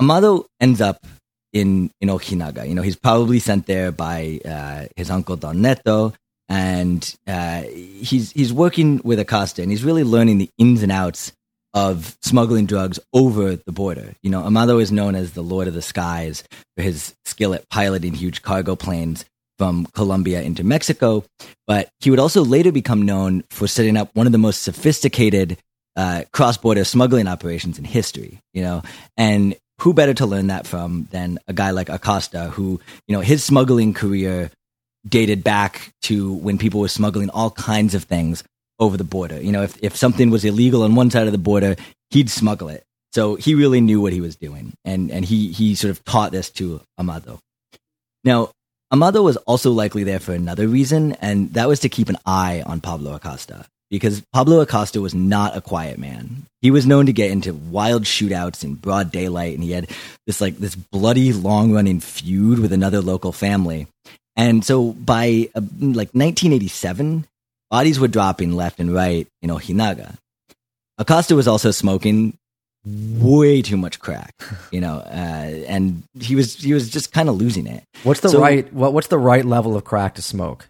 Amado 0.00 0.46
ends 0.60 0.80
up 0.80 1.04
in 1.52 1.90
in 2.00 2.08
Ojinaga. 2.08 2.66
You 2.68 2.74
know, 2.74 2.82
he's 2.82 2.96
probably 2.96 3.38
sent 3.38 3.66
there 3.66 3.92
by 3.92 4.40
uh, 4.44 4.86
his 4.96 5.10
uncle 5.10 5.36
Don 5.36 5.60
Neto, 5.60 6.14
and 6.48 7.16
uh, 7.26 7.62
he's 7.62 8.30
he's 8.32 8.52
working 8.52 9.00
with 9.04 9.18
Acosta, 9.18 9.62
and 9.62 9.70
he's 9.70 9.84
really 9.84 10.04
learning 10.04 10.38
the 10.38 10.50
ins 10.58 10.82
and 10.82 10.92
outs 10.92 11.32
of 11.74 12.16
smuggling 12.22 12.66
drugs 12.66 12.98
over 13.12 13.56
the 13.56 13.72
border. 13.72 14.14
You 14.22 14.30
know, 14.30 14.42
Amado 14.42 14.78
is 14.78 14.90
known 14.92 15.14
as 15.14 15.32
the 15.32 15.42
Lord 15.42 15.68
of 15.68 15.74
the 15.74 15.82
Skies 15.82 16.44
for 16.76 16.82
his 16.82 17.14
skill 17.24 17.54
at 17.54 17.68
piloting 17.68 18.14
huge 18.14 18.42
cargo 18.42 18.74
planes 18.76 19.24
from 19.58 19.86
Colombia 19.86 20.40
into 20.42 20.64
Mexico, 20.64 21.24
but 21.66 21.88
he 22.00 22.10
would 22.10 22.20
also 22.20 22.44
later 22.44 22.72
become 22.72 23.02
known 23.02 23.42
for 23.50 23.66
setting 23.66 23.96
up 23.96 24.14
one 24.14 24.26
of 24.26 24.32
the 24.32 24.38
most 24.38 24.62
sophisticated 24.62 25.58
uh, 25.96 26.22
cross-border 26.32 26.84
smuggling 26.84 27.26
operations 27.26 27.78
in 27.78 27.84
history. 27.84 28.38
You 28.54 28.62
know, 28.62 28.82
and 29.16 29.56
who 29.80 29.92
better 29.92 30.14
to 30.14 30.26
learn 30.26 30.46
that 30.48 30.66
from 30.66 31.08
than 31.10 31.38
a 31.48 31.52
guy 31.52 31.70
like 31.72 31.88
Acosta, 31.88 32.50
who 32.50 32.80
you 33.08 33.16
know 33.16 33.20
his 33.20 33.42
smuggling 33.42 33.94
career 33.94 34.50
dated 35.06 35.42
back 35.42 35.92
to 36.02 36.32
when 36.34 36.58
people 36.58 36.80
were 36.80 36.88
smuggling 36.88 37.30
all 37.30 37.50
kinds 37.50 37.94
of 37.94 38.04
things 38.04 38.44
over 38.78 38.96
the 38.96 39.04
border. 39.04 39.40
You 39.40 39.52
know, 39.52 39.62
if 39.62 39.76
if 39.82 39.96
something 39.96 40.30
was 40.30 40.44
illegal 40.44 40.82
on 40.82 40.94
one 40.94 41.10
side 41.10 41.26
of 41.26 41.32
the 41.32 41.38
border, 41.38 41.76
he'd 42.10 42.30
smuggle 42.30 42.68
it. 42.68 42.84
So 43.12 43.36
he 43.36 43.54
really 43.54 43.80
knew 43.80 44.00
what 44.00 44.12
he 44.12 44.20
was 44.20 44.36
doing, 44.36 44.74
and 44.84 45.10
and 45.10 45.24
he 45.24 45.52
he 45.52 45.74
sort 45.74 45.90
of 45.90 46.04
taught 46.04 46.32
this 46.32 46.50
to 46.50 46.80
Amado. 46.98 47.40
Now, 48.24 48.50
Amado 48.92 49.22
was 49.22 49.36
also 49.38 49.72
likely 49.72 50.04
there 50.04 50.20
for 50.20 50.32
another 50.32 50.68
reason, 50.68 51.12
and 51.20 51.52
that 51.54 51.68
was 51.68 51.80
to 51.80 51.88
keep 51.88 52.08
an 52.08 52.18
eye 52.26 52.62
on 52.64 52.80
Pablo 52.80 53.14
Acosta 53.14 53.66
because 53.90 54.22
Pablo 54.32 54.60
Acosta 54.60 55.00
was 55.00 55.14
not 55.14 55.56
a 55.56 55.60
quiet 55.60 55.98
man. 55.98 56.46
He 56.60 56.70
was 56.70 56.86
known 56.86 57.06
to 57.06 57.12
get 57.12 57.30
into 57.30 57.54
wild 57.54 58.04
shootouts 58.04 58.64
in 58.64 58.74
broad 58.74 59.10
daylight, 59.10 59.54
and 59.54 59.62
he 59.62 59.72
had 59.72 59.90
this 60.26 60.40
like 60.40 60.58
this 60.58 60.74
bloody 60.74 61.32
long 61.32 61.72
running 61.72 62.00
feud 62.00 62.58
with 62.58 62.72
another 62.72 63.00
local 63.00 63.32
family. 63.32 63.86
And 64.36 64.64
so 64.64 64.92
by 64.92 65.50
uh, 65.54 65.60
like 65.80 66.14
1987, 66.14 67.26
bodies 67.70 67.98
were 68.00 68.08
dropping 68.08 68.56
left 68.56 68.80
and 68.80 68.92
right 68.92 69.26
in 69.42 69.50
Ojinaga. 69.50 70.16
Acosta 70.98 71.34
was 71.36 71.46
also 71.48 71.70
smoking 71.70 72.36
way 72.84 73.60
too 73.62 73.76
much 73.76 74.00
crack, 74.00 74.34
you 74.72 74.80
know, 74.80 74.96
uh, 74.98 75.64
and 75.68 76.02
he 76.18 76.34
was 76.34 76.54
he 76.56 76.72
was 76.74 76.88
just 76.90 77.12
kind 77.12 77.28
of 77.28 77.36
losing 77.36 77.66
it. 77.66 77.84
What's 78.02 78.20
the 78.20 78.30
So- 78.30 78.40
right 78.40 78.72
what, 78.72 78.92
what's 78.92 79.08
the 79.08 79.18
right 79.18 79.44
level 79.44 79.76
of 79.76 79.84
crack 79.84 80.14
to 80.16 80.22
smoke? 80.22 80.68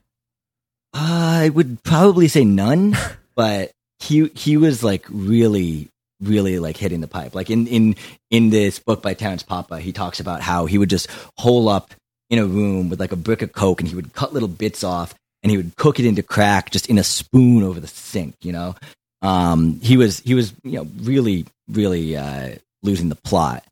I 0.94 1.50
would 1.54 1.82
probably 1.82 2.28
say 2.28 2.44
none, 2.44 2.96
but 3.36 3.70
he 4.00 4.28
he 4.28 4.56
was 4.56 4.82
like 4.82 5.04
really 5.08 5.88
really 6.20 6.58
like 6.58 6.76
hitting 6.76 7.00
the 7.00 7.08
pipe. 7.08 7.34
Like 7.34 7.50
in 7.50 7.66
in 7.66 7.96
in 8.30 8.50
this 8.50 8.78
book 8.78 9.02
by 9.02 9.14
Terrence 9.14 9.42
Poppa, 9.42 9.78
he 9.80 9.92
talks 9.92 10.18
about 10.20 10.40
how 10.40 10.66
he 10.66 10.78
would 10.78 10.90
just 10.90 11.08
hole 11.36 11.68
up 11.68 11.92
in 12.30 12.38
a 12.38 12.44
room 12.44 12.90
with 12.90 13.00
like 13.00 13.12
a 13.12 13.16
brick 13.16 13.40
of 13.42 13.52
coke 13.52 13.80
and 13.80 13.88
he 13.88 13.94
would 13.94 14.12
cut 14.12 14.32
little 14.34 14.48
bits 14.48 14.82
off 14.84 15.14
and 15.42 15.50
he 15.50 15.57
would 15.57 15.76
cook 15.76 15.99
it 15.99 16.07
into 16.07 16.23
crack 16.23 16.71
just 16.71 16.88
in 16.88 16.99
a 16.99 17.04
spoon 17.04 17.62
over 17.62 17.80
the 17.80 17.87
sink, 17.87 18.35
you 18.40 18.52
know. 18.52 18.75
Um 19.23 19.80
he 19.83 19.97
was 19.97 20.21
he 20.21 20.35
was, 20.35 20.52
you 20.62 20.78
know, 20.78 20.87
really 21.00 21.47
really 21.68 22.16
uh 22.16 22.57
losing 22.83 23.09
the 23.09 23.16
plot. 23.16 23.64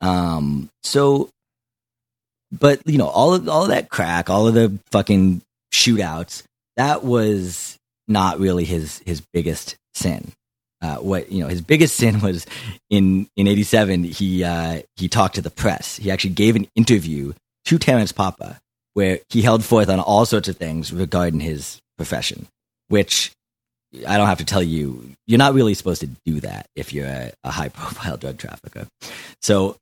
Um 0.00 0.70
so 0.82 1.30
but 2.52 2.80
you 2.86 2.98
know 2.98 3.08
all 3.08 3.34
of 3.34 3.48
all 3.48 3.62
of 3.62 3.68
that 3.68 3.90
crack, 3.90 4.30
all 4.30 4.48
of 4.48 4.54
the 4.54 4.78
fucking 4.90 5.42
shootouts, 5.72 6.42
that 6.76 7.04
was 7.04 7.78
not 8.08 8.40
really 8.40 8.64
his 8.64 9.00
his 9.06 9.20
biggest 9.32 9.76
sin. 9.94 10.32
Uh, 10.82 10.96
what 10.96 11.30
you 11.30 11.42
know, 11.42 11.48
his 11.48 11.60
biggest 11.60 11.96
sin 11.96 12.20
was 12.22 12.46
in 12.90 13.28
in 13.36 13.46
'87. 13.46 14.04
He 14.04 14.44
uh, 14.44 14.82
he 14.96 15.08
talked 15.08 15.36
to 15.36 15.42
the 15.42 15.50
press. 15.50 15.96
He 15.96 16.10
actually 16.10 16.34
gave 16.34 16.56
an 16.56 16.66
interview 16.74 17.32
to 17.66 17.78
Terrence 17.78 18.12
Poppa 18.12 18.60
where 19.00 19.20
he 19.30 19.40
held 19.40 19.64
forth 19.64 19.88
on 19.88 19.98
all 19.98 20.26
sorts 20.26 20.46
of 20.46 20.58
things 20.58 20.92
regarding 20.92 21.40
his 21.40 21.80
profession, 21.96 22.46
which 22.88 23.32
I 24.06 24.18
don't 24.18 24.26
have 24.26 24.38
to 24.38 24.44
tell 24.44 24.62
you, 24.62 25.16
you're 25.26 25.38
not 25.38 25.54
really 25.54 25.72
supposed 25.72 26.02
to 26.02 26.10
do 26.26 26.40
that 26.40 26.66
if 26.76 26.92
you're 26.92 27.06
a, 27.06 27.32
a 27.42 27.50
high 27.50 27.68
profile 27.80 28.18
drug 28.18 28.36
trafficker. 28.36 28.86
So 29.40 29.76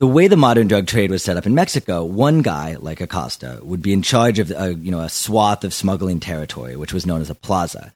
the 0.00 0.06
way 0.06 0.28
the 0.28 0.36
modern 0.36 0.68
drug 0.68 0.86
trade 0.86 1.10
was 1.10 1.22
set 1.22 1.38
up 1.38 1.46
in 1.46 1.54
Mexico, 1.54 2.04
one 2.04 2.42
guy 2.42 2.76
like 2.78 3.00
Acosta 3.00 3.58
would 3.62 3.80
be 3.80 3.94
in 3.94 4.02
charge 4.02 4.38
of 4.38 4.50
a, 4.50 4.74
you 4.74 4.90
know 4.90 5.00
a 5.00 5.08
swath 5.08 5.64
of 5.64 5.72
smuggling 5.72 6.20
territory, 6.20 6.76
which 6.76 6.92
was 6.92 7.06
known 7.06 7.22
as 7.22 7.30
a 7.30 7.34
plaza, 7.34 7.94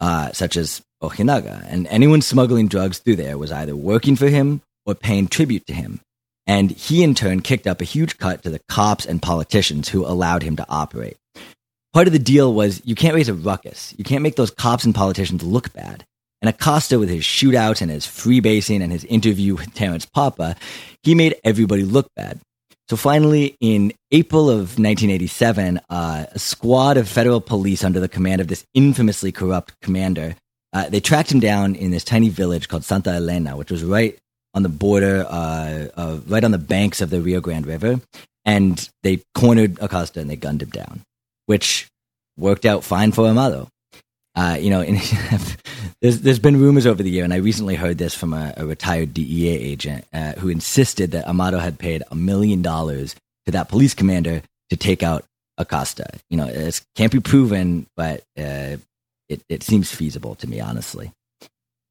uh, 0.00 0.32
such 0.32 0.56
as 0.56 0.82
Ojinaga, 1.00 1.64
and 1.68 1.86
anyone 1.86 2.22
smuggling 2.22 2.66
drugs 2.66 2.98
through 2.98 3.16
there 3.16 3.38
was 3.38 3.52
either 3.52 3.76
working 3.76 4.16
for 4.16 4.28
him 4.28 4.62
or 4.84 4.96
paying 4.96 5.28
tribute 5.28 5.64
to 5.68 5.74
him. 5.74 6.00
And 6.48 6.70
he 6.70 7.04
in 7.04 7.14
turn 7.14 7.42
kicked 7.42 7.66
up 7.66 7.80
a 7.80 7.84
huge 7.84 8.16
cut 8.16 8.42
to 8.42 8.50
the 8.50 8.60
cops 8.68 9.04
and 9.04 9.22
politicians 9.22 9.88
who 9.88 10.04
allowed 10.04 10.42
him 10.42 10.56
to 10.56 10.66
operate. 10.68 11.18
Part 11.92 12.06
of 12.06 12.12
the 12.12 12.18
deal 12.18 12.52
was 12.52 12.80
you 12.84 12.94
can't 12.94 13.14
raise 13.14 13.28
a 13.28 13.34
ruckus. 13.34 13.94
You 13.98 14.04
can't 14.04 14.22
make 14.22 14.36
those 14.36 14.50
cops 14.50 14.84
and 14.84 14.94
politicians 14.94 15.42
look 15.42 15.72
bad. 15.74 16.04
And 16.40 16.48
Acosta, 16.48 16.98
with 16.98 17.08
his 17.08 17.24
shootouts 17.24 17.82
and 17.82 17.90
his 17.90 18.06
freebasing 18.06 18.82
and 18.82 18.92
his 18.92 19.04
interview 19.04 19.56
with 19.56 19.74
Terrence 19.74 20.06
Poppa, 20.06 20.56
he 21.02 21.14
made 21.14 21.36
everybody 21.44 21.82
look 21.82 22.08
bad. 22.16 22.40
So 22.88 22.96
finally, 22.96 23.56
in 23.60 23.92
April 24.12 24.48
of 24.48 24.78
1987, 24.78 25.80
uh, 25.90 26.26
a 26.30 26.38
squad 26.38 26.96
of 26.96 27.08
federal 27.08 27.40
police 27.40 27.84
under 27.84 28.00
the 28.00 28.08
command 28.08 28.40
of 28.40 28.48
this 28.48 28.64
infamously 28.72 29.32
corrupt 29.32 29.74
commander, 29.82 30.36
uh, 30.72 30.88
they 30.88 31.00
tracked 31.00 31.30
him 31.30 31.40
down 31.40 31.74
in 31.74 31.90
this 31.90 32.04
tiny 32.04 32.30
village 32.30 32.68
called 32.68 32.84
Santa 32.84 33.10
Elena, 33.10 33.56
which 33.56 33.70
was 33.70 33.84
right 33.84 34.18
on 34.58 34.64
the 34.64 34.68
border, 34.68 35.24
uh, 35.28 35.86
uh, 35.96 36.18
right 36.26 36.42
on 36.42 36.50
the 36.50 36.58
banks 36.58 37.00
of 37.00 37.10
the 37.10 37.20
Rio 37.20 37.40
Grande 37.40 37.66
River. 37.66 38.00
And 38.44 38.88
they 39.04 39.22
cornered 39.34 39.78
Acosta 39.80 40.20
and 40.20 40.28
they 40.28 40.36
gunned 40.36 40.62
him 40.62 40.70
down, 40.70 41.02
which 41.46 41.86
worked 42.36 42.66
out 42.66 42.82
fine 42.82 43.12
for 43.12 43.26
Amado. 43.28 43.68
Uh, 44.34 44.56
you 44.60 44.70
know, 44.70 44.82
there's 46.02 46.20
there's 46.22 46.38
been 46.38 46.60
rumors 46.60 46.86
over 46.86 47.02
the 47.02 47.10
year, 47.10 47.24
and 47.24 47.32
I 47.32 47.38
recently 47.38 47.76
heard 47.76 47.98
this 47.98 48.14
from 48.14 48.32
a, 48.32 48.54
a 48.56 48.66
retired 48.66 49.14
DEA 49.14 49.48
agent 49.48 50.04
uh, 50.12 50.32
who 50.32 50.48
insisted 50.48 51.12
that 51.12 51.26
Amado 51.26 51.58
had 51.58 51.78
paid 51.78 52.02
a 52.10 52.14
million 52.14 52.62
dollars 52.62 53.14
to 53.46 53.52
that 53.52 53.68
police 53.68 53.94
commander 53.94 54.42
to 54.70 54.76
take 54.76 55.02
out 55.02 55.24
Acosta. 55.56 56.06
You 56.30 56.36
know, 56.36 56.46
it 56.46 56.80
can't 56.96 57.12
be 57.12 57.20
proven, 57.20 57.86
but 57.96 58.20
uh, 58.36 58.76
it 59.28 59.42
it 59.48 59.62
seems 59.62 59.94
feasible 59.94 60.34
to 60.36 60.48
me, 60.48 60.60
honestly. 60.60 61.12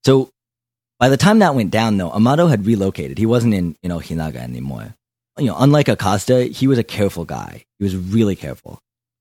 So 0.06 0.30
by 1.00 1.10
the 1.10 1.18
time 1.18 1.40
that 1.40 1.56
went 1.56 1.72
down, 1.72 1.98
though, 1.98 2.12
Amado 2.12 2.48
had 2.48 2.66
relocated. 2.66 3.18
He 3.18 3.26
wasn't 3.26 3.54
in 3.54 3.76
in 3.84 3.92
Ojinaga 3.92 4.38
anymore. 4.38 4.96
You 5.38 5.48
know, 5.48 5.56
unlike 5.60 5.88
Acosta, 5.88 6.46
he 6.46 6.68
was 6.68 6.80
a 6.80 6.84
careful 6.84 7.26
guy. 7.26 7.66
He 7.78 7.84
was 7.84 7.96
really 7.96 8.36
careful. 8.36 8.80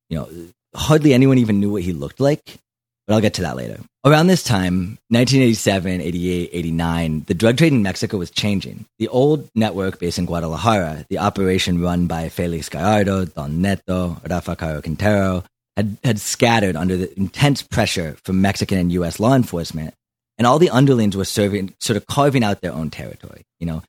You 0.08 0.18
know, 0.18 0.28
hardly 0.74 1.12
anyone 1.12 1.38
even 1.38 1.60
knew 1.60 1.70
what 1.70 1.82
he 1.82 1.92
looked 1.92 2.20
like 2.20 2.58
but 3.06 3.14
I'll 3.14 3.20
get 3.20 3.34
to 3.34 3.42
that 3.42 3.56
later. 3.56 3.78
Around 4.04 4.26
this 4.26 4.42
time, 4.42 4.98
1987, 5.10 6.00
88, 6.00 6.50
89, 6.52 7.24
the 7.26 7.34
drug 7.34 7.56
trade 7.56 7.72
in 7.72 7.82
Mexico 7.82 8.18
was 8.18 8.30
changing. 8.30 8.84
The 8.98 9.08
old 9.08 9.48
network 9.54 9.98
based 9.98 10.18
in 10.18 10.26
Guadalajara, 10.26 11.06
the 11.08 11.18
operation 11.18 11.80
run 11.80 12.06
by 12.06 12.28
Felix 12.28 12.68
Gallardo, 12.68 13.26
Don 13.26 13.62
Neto, 13.62 14.20
Rafa 14.28 14.56
Caro 14.56 14.82
Quintero, 14.82 15.44
had, 15.76 15.98
had 16.02 16.20
scattered 16.20 16.74
under 16.74 16.96
the 16.96 17.16
intense 17.18 17.62
pressure 17.62 18.16
from 18.24 18.40
Mexican 18.40 18.78
and 18.78 18.92
U.S. 18.92 19.20
law 19.20 19.34
enforcement, 19.34 19.94
and 20.38 20.46
all 20.46 20.58
the 20.58 20.70
underlings 20.70 21.16
were 21.16 21.24
serving, 21.24 21.74
sort 21.80 21.96
of 21.96 22.06
carving 22.06 22.44
out 22.44 22.60
their 22.60 22.72
own 22.72 22.90
territory. 22.90 23.42
You 23.58 23.66
know, 23.66 23.82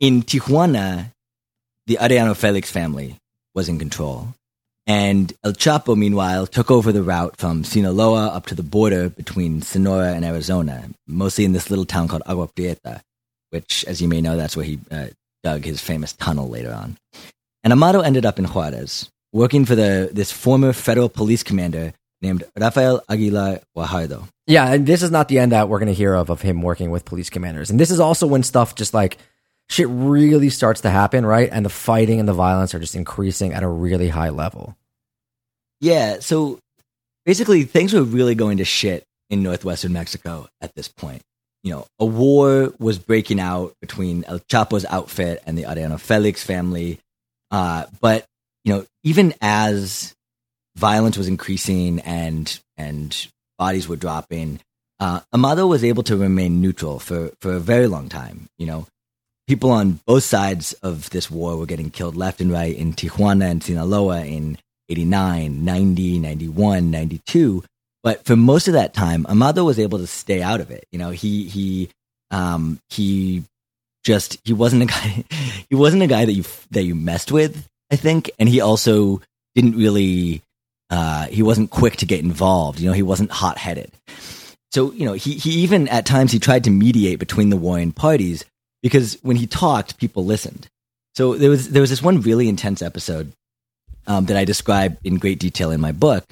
in 0.00 0.22
Tijuana, 0.22 1.12
the 1.86 1.98
Arellano 2.00 2.36
Felix 2.36 2.70
family 2.70 3.18
was 3.54 3.68
in 3.68 3.78
control. 3.78 4.28
And 4.86 5.32
El 5.42 5.52
Chapo, 5.52 5.96
meanwhile, 5.96 6.46
took 6.46 6.70
over 6.70 6.92
the 6.92 7.02
route 7.02 7.36
from 7.36 7.64
Sinaloa 7.64 8.28
up 8.28 8.46
to 8.46 8.54
the 8.54 8.62
border 8.62 9.08
between 9.08 9.62
Sonora 9.62 10.12
and 10.12 10.24
Arizona, 10.24 10.90
mostly 11.06 11.44
in 11.44 11.52
this 11.52 11.70
little 11.70 11.86
town 11.86 12.08
called 12.08 12.22
Agua 12.26 12.48
Prieta, 12.48 13.00
which, 13.50 13.84
as 13.86 14.02
you 14.02 14.08
may 14.08 14.20
know, 14.20 14.36
that's 14.36 14.56
where 14.56 14.66
he 14.66 14.78
uh, 14.90 15.06
dug 15.42 15.64
his 15.64 15.80
famous 15.80 16.12
tunnel 16.12 16.48
later 16.48 16.72
on. 16.72 16.98
And 17.62 17.72
Amado 17.72 18.00
ended 18.00 18.26
up 18.26 18.38
in 18.38 18.44
Juarez, 18.44 19.08
working 19.32 19.64
for 19.64 19.74
the 19.74 20.10
this 20.12 20.30
former 20.30 20.74
federal 20.74 21.08
police 21.08 21.42
commander 21.42 21.94
named 22.20 22.44
Rafael 22.58 23.02
Aguilar 23.08 23.60
Guajardo. 23.74 24.28
Yeah, 24.46 24.72
and 24.72 24.86
this 24.86 25.02
is 25.02 25.10
not 25.10 25.28
the 25.28 25.38
end 25.38 25.52
that 25.52 25.68
we're 25.68 25.78
going 25.78 25.88
to 25.88 25.94
hear 25.94 26.14
of 26.14 26.28
of 26.30 26.42
him 26.42 26.60
working 26.60 26.90
with 26.90 27.04
police 27.04 27.30
commanders. 27.30 27.70
And 27.70 27.80
this 27.80 27.90
is 27.90 28.00
also 28.00 28.26
when 28.26 28.42
stuff 28.42 28.74
just 28.74 28.92
like 28.92 29.18
shit 29.68 29.88
really 29.88 30.50
starts 30.50 30.82
to 30.82 30.90
happen, 30.90 31.24
right? 31.24 31.48
And 31.50 31.64
the 31.64 31.70
fighting 31.70 32.20
and 32.20 32.28
the 32.28 32.34
violence 32.34 32.74
are 32.74 32.78
just 32.78 32.94
increasing 32.94 33.54
at 33.54 33.62
a 33.62 33.68
really 33.68 34.08
high 34.08 34.28
level. 34.28 34.76
Yeah, 35.80 36.18
so 36.20 36.58
basically 37.24 37.64
things 37.64 37.94
were 37.94 38.02
really 38.02 38.34
going 38.34 38.58
to 38.58 38.64
shit 38.64 39.04
in 39.30 39.42
northwestern 39.42 39.92
Mexico 39.92 40.46
at 40.60 40.74
this 40.74 40.88
point. 40.88 41.22
You 41.62 41.72
know, 41.72 41.86
a 41.98 42.04
war 42.04 42.74
was 42.78 42.98
breaking 42.98 43.40
out 43.40 43.74
between 43.80 44.24
El 44.24 44.40
Chapo's 44.40 44.84
outfit 44.84 45.42
and 45.46 45.56
the 45.56 45.62
Arellano 45.62 45.98
Felix 45.98 46.42
family. 46.42 47.00
Uh, 47.50 47.86
but, 48.02 48.26
you 48.64 48.74
know, 48.74 48.84
even 49.02 49.32
as 49.40 50.14
violence 50.76 51.16
was 51.16 51.28
increasing 51.28 52.00
and 52.00 52.58
and 52.76 53.26
bodies 53.58 53.88
were 53.88 53.96
dropping, 53.96 54.60
uh, 55.00 55.20
Amado 55.32 55.66
was 55.66 55.84
able 55.84 56.02
to 56.04 56.16
remain 56.16 56.60
neutral 56.60 56.98
for, 56.98 57.30
for 57.40 57.52
a 57.52 57.60
very 57.60 57.86
long 57.86 58.08
time. 58.08 58.48
You 58.58 58.66
know, 58.66 58.86
people 59.46 59.70
on 59.70 60.00
both 60.06 60.24
sides 60.24 60.72
of 60.74 61.10
this 61.10 61.30
war 61.30 61.56
were 61.56 61.66
getting 61.66 61.90
killed 61.90 62.16
left 62.16 62.40
and 62.40 62.52
right 62.52 62.74
in 62.74 62.92
Tijuana 62.92 63.50
and 63.50 63.62
Sinaloa 63.62 64.24
in 64.24 64.58
89, 64.88 65.64
90, 65.64 66.18
91, 66.18 66.90
92. 66.90 67.64
But 68.02 68.24
for 68.24 68.36
most 68.36 68.68
of 68.68 68.74
that 68.74 68.94
time, 68.94 69.26
Amado 69.26 69.64
was 69.64 69.78
able 69.78 69.98
to 69.98 70.06
stay 70.06 70.42
out 70.42 70.60
of 70.60 70.70
it. 70.70 70.84
You 70.92 70.98
know, 70.98 71.10
he, 71.10 71.48
he, 71.48 71.90
um, 72.30 72.78
he 72.90 73.44
just, 74.04 74.38
he 74.44 74.52
wasn't 74.52 74.82
a 74.82 74.86
guy, 74.94 75.24
he 75.68 75.74
wasn't 75.74 76.02
a 76.02 76.06
guy 76.06 76.24
that 76.24 76.32
you, 76.32 76.44
that 76.70 76.84
you 76.84 76.94
messed 76.94 77.32
with, 77.32 77.66
I 77.90 77.96
think. 77.96 78.30
And 78.38 78.48
he 78.48 78.60
also 78.60 79.22
didn't 79.54 79.76
really, 79.76 80.42
uh, 80.90 81.26
he 81.26 81.42
wasn't 81.42 81.70
quick 81.70 81.96
to 81.96 82.06
get 82.06 82.20
involved. 82.20 82.80
You 82.80 82.88
know, 82.88 82.92
he 82.92 83.02
wasn't 83.02 83.30
hot 83.30 83.58
headed. 83.58 83.90
so 84.72 84.92
you 84.92 85.04
know, 85.04 85.14
he 85.14 85.34
he 85.34 85.50
even 85.62 85.88
at 85.88 86.06
times 86.06 86.32
he 86.32 86.38
tried 86.38 86.64
to 86.64 86.70
mediate 86.70 87.18
between 87.18 87.50
the 87.50 87.56
warring 87.56 87.92
parties 87.92 88.44
because 88.82 89.18
when 89.22 89.36
he 89.36 89.46
talked, 89.46 89.98
people 89.98 90.24
listened. 90.24 90.68
So 91.14 91.34
there 91.34 91.50
was 91.50 91.70
there 91.70 91.80
was 91.80 91.90
this 91.90 92.02
one 92.02 92.20
really 92.20 92.48
intense 92.48 92.82
episode 92.82 93.32
um, 94.06 94.26
that 94.26 94.36
I 94.36 94.44
describe 94.44 94.98
in 95.04 95.16
great 95.16 95.38
detail 95.38 95.70
in 95.70 95.80
my 95.80 95.92
book. 95.92 96.24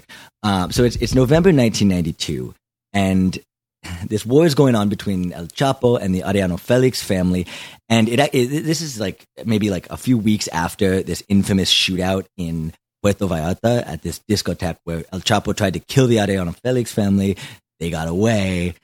Um, 0.43 0.73
so 0.73 0.85
it's 0.85 0.97
it's 0.97 1.15
November 1.15 1.49
1992, 1.49 2.55
and 2.93 3.39
this 4.07 4.27
war 4.27 4.45
is 4.45 4.55
going 4.55 4.75
on 4.75 4.89
between 4.89 5.33
El 5.33 5.47
Chapo 5.47 6.01
and 6.01 6.15
the 6.15 6.21
Arellano 6.21 6.59
Felix 6.59 7.03
family, 7.03 7.47
and 7.89 8.09
it, 8.09 8.21
it, 8.35 8.65
this 8.65 8.81
is 8.81 9.01
like 9.01 9.25
maybe 9.45 9.71
like 9.71 9.89
a 9.91 9.97
few 9.97 10.19
weeks 10.19 10.49
after 10.49 11.03
this 11.03 11.23
infamous 11.29 11.73
shootout 11.73 12.27
in 12.37 12.73
Puerto 13.03 13.27
Vallarta 13.27 13.87
at 13.87 14.03
this 14.03 14.21
discotheque 14.29 14.79
where 14.85 15.05
El 15.13 15.21
Chapo 15.21 15.55
tried 15.57 15.75
to 15.75 15.81
kill 15.81 16.07
the 16.07 16.17
Arellano 16.17 16.57
Felix 16.63 16.93
family. 16.93 17.37
They 17.81 17.91
got 17.91 18.09
away, 18.09 18.75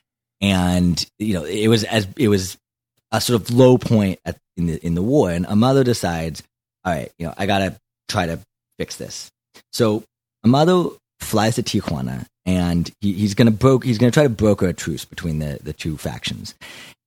and 0.41 1.03
you 1.17 1.33
know 1.33 1.45
it 1.45 1.67
was 1.67 1.83
as 1.85 2.07
it 2.17 2.27
was 2.27 2.57
a 3.11 3.21
sort 3.21 3.41
of 3.41 3.49
low 3.49 3.77
point 3.77 4.19
at, 4.25 4.37
in 4.57 4.67
the 4.67 4.85
in 4.85 4.95
the 4.95 5.01
war, 5.01 5.31
and 5.31 5.45
Amado 5.45 5.83
decides, 5.83 6.43
all 6.83 6.93
right, 6.93 7.11
you 7.17 7.25
know, 7.25 7.33
I 7.37 7.45
gotta 7.45 7.77
try 8.09 8.25
to 8.25 8.39
fix 8.77 8.97
this. 8.97 9.31
So 9.71 10.03
Amado 10.43 10.97
flies 11.19 11.55
to 11.55 11.63
Tijuana 11.63 12.25
and 12.45 12.89
he, 13.01 13.13
he's 13.13 13.35
gonna 13.35 13.51
broke 13.51 13.83
he's 13.83 13.97
gonna 13.97 14.11
try 14.11 14.23
to 14.23 14.29
broker 14.29 14.67
a 14.67 14.73
truce 14.73 15.05
between 15.05 15.39
the, 15.39 15.59
the 15.61 15.73
two 15.73 15.97
factions. 15.97 16.55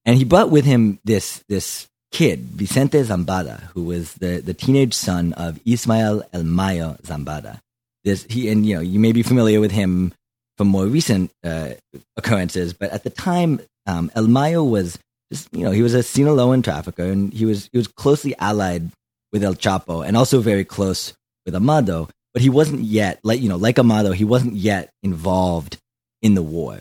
And 0.05 0.17
he 0.17 0.25
brought 0.25 0.51
with 0.51 0.65
him 0.65 0.99
this 1.05 1.43
this 1.49 1.89
kid, 2.13 2.41
Vicente 2.41 3.03
Zambada, 3.03 3.63
who 3.75 3.83
was 3.85 4.15
the, 4.15 4.41
the 4.41 4.55
teenage 4.55 4.95
son 4.95 5.33
of 5.33 5.59
Ismael 5.65 6.23
El 6.33 6.45
Mayo 6.45 6.97
Zambada. 7.03 7.59
This 8.05 8.25
he 8.29 8.51
and 8.51 8.67
you 8.67 8.77
know 8.77 8.81
you 8.81 9.01
may 9.01 9.13
be 9.13 9.23
familiar 9.23 9.61
with 9.61 9.73
him 9.73 10.13
from 10.59 10.69
more 10.69 10.87
recent 10.87 11.31
uh, 11.43 11.71
occurrences, 12.17 12.73
but 12.73 12.91
at 12.91 13.05
the 13.05 13.11
time, 13.11 13.61
um, 13.87 14.11
El 14.15 14.29
Mayo 14.29 14.63
was 14.63 14.99
just 15.33 15.49
you 15.53 15.65
know 15.65 15.71
he 15.71 15.83
was 15.83 15.95
a 15.95 16.01
Sinaloan 16.01 16.63
trafficker 16.63 17.05
and 17.05 17.33
he 17.33 17.45
was 17.45 17.69
he 17.73 17.79
was 17.79 17.89
closely 17.89 18.35
allied 18.39 18.91
with 19.33 19.43
El 19.43 19.55
Chapo 19.55 20.07
and 20.07 20.17
also 20.17 20.41
very 20.41 20.65
close 20.65 21.15
with 21.47 21.55
Amado, 21.55 22.09
but 22.35 22.43
he 22.43 22.51
wasn't 22.51 22.81
yet 22.81 23.21
like 23.23 23.41
you 23.41 23.49
know 23.49 23.57
like 23.57 23.79
Amado, 23.79 24.13
he 24.13 24.25
wasn't 24.25 24.55
yet 24.55 24.91
involved 25.03 25.79
in 26.21 26.35
the 26.35 26.43
war. 26.43 26.81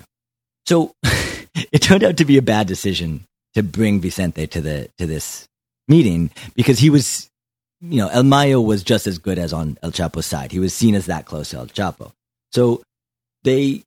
So 0.65 0.93
it 1.03 1.81
turned 1.81 2.03
out 2.03 2.17
to 2.17 2.25
be 2.25 2.37
a 2.37 2.41
bad 2.41 2.67
decision 2.67 3.25
to 3.53 3.63
bring 3.63 3.99
Vicente 3.99 4.47
to 4.47 4.61
the 4.61 4.89
to 4.97 5.05
this 5.05 5.47
meeting 5.87 6.31
because 6.55 6.79
he 6.79 6.89
was 6.89 7.29
you 7.81 7.97
know 7.97 8.07
El 8.09 8.23
Mayo 8.23 8.61
was 8.61 8.83
just 8.83 9.07
as 9.07 9.17
good 9.17 9.37
as 9.37 9.53
on 9.53 9.77
El 9.81 9.91
Chapo's 9.91 10.25
side. 10.25 10.51
He 10.51 10.59
was 10.59 10.73
seen 10.73 10.95
as 10.95 11.07
that 11.07 11.25
close 11.25 11.49
to 11.49 11.57
El 11.57 11.67
Chapo. 11.67 12.11
So 12.51 12.81
they 13.43 13.83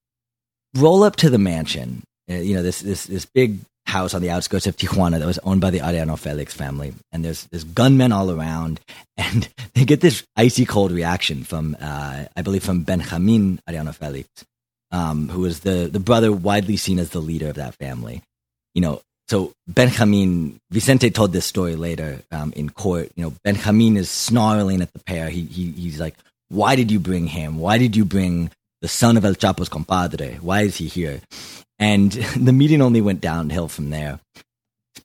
roll 0.74 1.02
up 1.02 1.16
to 1.16 1.30
the 1.30 1.38
mansion, 1.38 2.02
uh, 2.30 2.34
you 2.34 2.54
know 2.54 2.62
this 2.62 2.80
this 2.80 3.06
this 3.06 3.26
big 3.26 3.58
house 3.86 4.14
on 4.14 4.22
the 4.22 4.30
outskirts 4.30 4.66
of 4.66 4.76
Tijuana 4.76 5.18
that 5.18 5.26
was 5.26 5.38
owned 5.40 5.60
by 5.60 5.70
the 5.70 5.80
Arellano 5.80 6.18
Felix 6.18 6.54
family. 6.54 6.94
And 7.12 7.24
there's 7.24 7.44
there's 7.46 7.64
gunmen 7.64 8.12
all 8.12 8.30
around, 8.30 8.80
and 9.16 9.48
they 9.74 9.84
get 9.84 10.00
this 10.00 10.24
icy 10.36 10.64
cold 10.64 10.90
reaction 10.90 11.44
from, 11.44 11.76
uh, 11.80 12.24
I 12.36 12.42
believe, 12.42 12.64
from 12.64 12.82
Benjamin 12.82 13.60
Arellano 13.68 13.94
Felix, 13.94 14.28
um, 14.90 15.28
who 15.28 15.40
was 15.40 15.60
the 15.60 15.88
the 15.90 16.00
brother 16.00 16.32
widely 16.32 16.76
seen 16.76 16.98
as 16.98 17.10
the 17.10 17.20
leader 17.20 17.48
of 17.48 17.56
that 17.56 17.74
family. 17.74 18.22
You 18.74 18.82
know, 18.82 19.02
so 19.28 19.52
Benjamin 19.66 20.60
Vicente 20.70 21.10
told 21.10 21.32
this 21.32 21.46
story 21.46 21.76
later 21.76 22.20
um, 22.30 22.52
in 22.54 22.68
court. 22.68 23.10
You 23.14 23.24
know, 23.24 23.32
Benjamin 23.42 23.96
is 23.96 24.10
snarling 24.10 24.82
at 24.82 24.92
the 24.92 24.98
pair. 25.00 25.30
He, 25.30 25.44
he 25.44 25.70
he's 25.70 25.98
like, 25.98 26.14
"Why 26.48 26.76
did 26.76 26.90
you 26.90 27.00
bring 27.00 27.26
him? 27.26 27.58
Why 27.58 27.78
did 27.78 27.96
you 27.96 28.04
bring 28.04 28.50
the 28.82 28.88
son 28.88 29.16
of 29.16 29.24
El 29.24 29.34
Chapo's 29.34 29.68
compadre? 29.68 30.38
Why 30.40 30.62
is 30.62 30.76
he 30.76 30.88
here?" 30.88 31.20
And 31.78 32.12
the 32.36 32.52
meeting 32.52 32.82
only 32.82 33.00
went 33.00 33.20
downhill 33.20 33.68
from 33.68 33.90
there. 33.90 34.20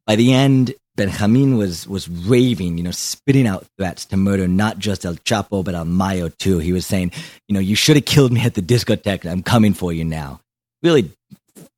By 0.05 0.15
the 0.15 0.33
end, 0.33 0.73
Benjamin 0.97 1.55
was 1.55 1.87
was 1.87 2.09
raving, 2.09 2.77
you 2.77 2.83
know, 2.83 2.91
spitting 2.91 3.47
out 3.47 3.65
threats 3.77 4.03
to 4.05 4.17
murder 4.17 4.49
not 4.49 4.79
just 4.79 5.05
El 5.05 5.15
Chapo 5.15 5.63
but 5.63 5.75
El 5.75 5.85
Mayo 5.85 6.27
too. 6.27 6.59
He 6.59 6.73
was 6.73 6.85
saying, 6.85 7.13
you 7.47 7.53
know, 7.53 7.61
you 7.61 7.75
should 7.75 7.95
have 7.95 8.05
killed 8.05 8.33
me 8.33 8.41
at 8.41 8.55
the 8.55 8.61
discotheque. 8.61 9.25
I'm 9.25 9.43
coming 9.43 9.73
for 9.73 9.93
you 9.93 10.03
now. 10.03 10.41
Really 10.83 11.09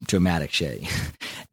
dramatic 0.08 0.52
shit. 0.52 0.84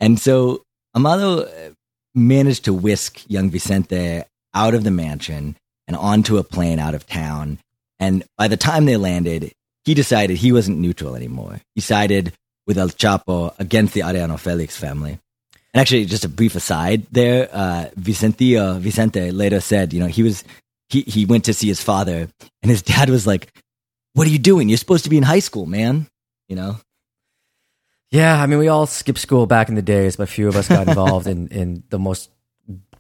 And 0.01 0.21
so 0.21 0.63
Amado 0.95 1.43
uh, 1.43 1.71
managed 2.15 2.65
to 2.65 2.75
whisk 2.75 3.23
young 3.29 3.51
Vicente 3.51 4.23
out 4.55 4.75
of 4.75 4.85
the 4.85 4.91
mansion 4.91 5.57
and 5.87 5.97
onto 5.97 6.39
a 6.39 6.45
plane 6.45 6.79
out 6.79 6.95
of 6.95 7.07
town. 7.07 7.59
And 7.99 8.25
by 8.37 8.49
the 8.49 8.57
time 8.57 8.85
they 8.85 8.97
landed, 8.97 9.53
he 9.85 9.95
decided 9.95 10.37
he 10.37 10.53
wasn't 10.53 10.79
neutral 10.79 11.17
anymore. 11.17 11.61
He 11.75 11.81
sided 11.81 12.33
with 12.67 12.79
El 12.79 12.91
Chapo 12.91 13.59
against 13.59 13.95
the 13.95 14.01
Arellano 14.01 14.39
Felix 14.39 14.77
family. 14.77 15.19
And 15.73 15.81
actually, 15.81 16.05
just 16.07 16.25
a 16.25 16.29
brief 16.29 16.55
aside 16.55 17.07
there, 17.11 17.49
uh, 17.53 17.89
Vicente 17.97 19.31
later 19.31 19.61
said, 19.61 19.93
you 19.93 20.01
know, 20.01 20.07
he 20.07 20.23
was, 20.23 20.45
he, 20.89 21.03
he 21.03 21.25
went 21.25 21.45
to 21.45 21.55
see 21.55 21.69
his 21.69 21.83
father 21.83 22.29
and 22.63 22.71
his 22.71 22.83
dad 22.83 23.11
was 23.11 23.27
like, 23.27 23.53
what 24.15 24.27
are 24.27 24.31
you 24.31 24.39
doing? 24.39 24.69
You're 24.69 24.79
supposed 24.79 25.05
to 25.05 25.11
be 25.11 25.19
in 25.19 25.23
high 25.23 25.39
school, 25.39 25.67
man. 25.67 26.07
You 26.49 26.57
know? 26.57 26.77
Yeah, 28.11 28.41
I 28.41 28.47
mean, 28.47 28.59
we 28.59 28.69
all 28.69 28.87
skipped 28.87 29.19
school 29.19 29.47
back 29.47 29.69
in 29.69 29.75
the 29.75 29.83
days, 29.83 30.17
but 30.17 30.29
few 30.29 30.49
of 30.49 30.57
us 30.57 30.69
got 30.69 30.89
involved 30.89 31.27
in, 31.27 31.49
in 31.53 31.83
the 31.91 31.99
most 31.99 32.31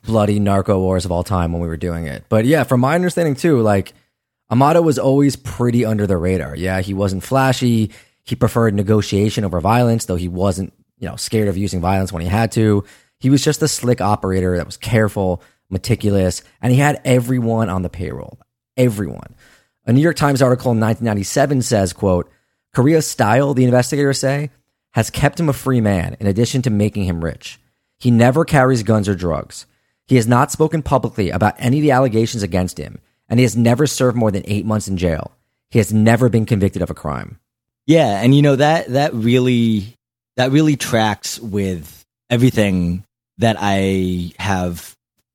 bloody 0.02 0.38
narco 0.38 0.78
wars 0.78 1.04
of 1.04 1.12
all 1.12 1.24
time 1.24 1.52
when 1.52 1.60
we 1.60 1.68
were 1.68 1.76
doing 1.76 2.06
it. 2.06 2.24
But 2.28 2.44
yeah, 2.44 2.64
from 2.64 2.80
my 2.80 2.94
understanding 2.94 3.34
too, 3.34 3.60
like 3.60 3.94
Amado 4.50 4.82
was 4.82 4.98
always 4.98 5.36
pretty 5.36 5.84
under 5.84 6.06
the 6.06 6.16
radar. 6.16 6.56
Yeah, 6.56 6.80
he 6.80 6.94
wasn't 6.94 7.22
flashy. 7.22 7.90
He 8.24 8.36
preferred 8.36 8.74
negotiation 8.74 9.44
over 9.44 9.60
violence, 9.60 10.04
though 10.04 10.16
he 10.16 10.28
wasn't, 10.28 10.72
you 10.98 11.08
know, 11.08 11.16
scared 11.16 11.48
of 11.48 11.56
using 11.56 11.80
violence 11.80 12.12
when 12.12 12.22
he 12.22 12.28
had 12.28 12.52
to. 12.52 12.84
He 13.18 13.30
was 13.30 13.42
just 13.42 13.62
a 13.62 13.68
slick 13.68 14.00
operator 14.00 14.56
that 14.56 14.66
was 14.66 14.76
careful, 14.76 15.42
meticulous, 15.70 16.42
and 16.62 16.72
he 16.72 16.78
had 16.78 17.00
everyone 17.04 17.68
on 17.68 17.82
the 17.82 17.88
payroll. 17.88 18.38
Everyone. 18.76 19.34
A 19.86 19.92
New 19.92 20.00
York 20.00 20.16
Times 20.16 20.42
article 20.42 20.70
in 20.72 20.80
1997 20.80 21.62
says, 21.62 21.92
quote, 21.92 22.30
Correa's 22.74 23.06
style, 23.06 23.54
the 23.54 23.64
investigators 23.64 24.20
say, 24.20 24.50
has 24.94 25.10
kept 25.10 25.38
him 25.38 25.48
a 25.48 25.52
free 25.52 25.80
man 25.80 26.16
in 26.20 26.26
addition 26.26 26.62
to 26.62 26.70
making 26.70 27.04
him 27.04 27.24
rich. 27.24 27.58
He 27.98 28.10
never 28.10 28.44
carries 28.44 28.82
guns 28.82 29.08
or 29.08 29.14
drugs. 29.14 29.66
He 30.06 30.16
has 30.16 30.26
not 30.26 30.50
spoken 30.50 30.82
publicly 30.82 31.30
about 31.30 31.54
any 31.58 31.78
of 31.78 31.82
the 31.82 31.90
allegations 31.90 32.42
against 32.42 32.78
him, 32.78 32.98
and 33.28 33.38
he 33.38 33.44
has 33.44 33.56
never 33.56 33.86
served 33.86 34.16
more 34.16 34.30
than 34.30 34.42
eight 34.46 34.64
months 34.64 34.88
in 34.88 34.96
jail. 34.96 35.32
He 35.70 35.78
has 35.78 35.92
never 35.92 36.28
been 36.28 36.46
convicted 36.46 36.80
of 36.80 36.90
a 36.90 36.94
crime. 36.94 37.38
Yeah, 37.86 38.22
and 38.22 38.34
you 38.34 38.42
know 38.42 38.56
that 38.56 38.88
that 38.88 39.14
really 39.14 39.94
that 40.36 40.50
really 40.50 40.76
tracks 40.76 41.38
with 41.38 42.04
everything 42.30 43.04
that 43.38 43.56
I 43.58 44.32
have 44.38 44.94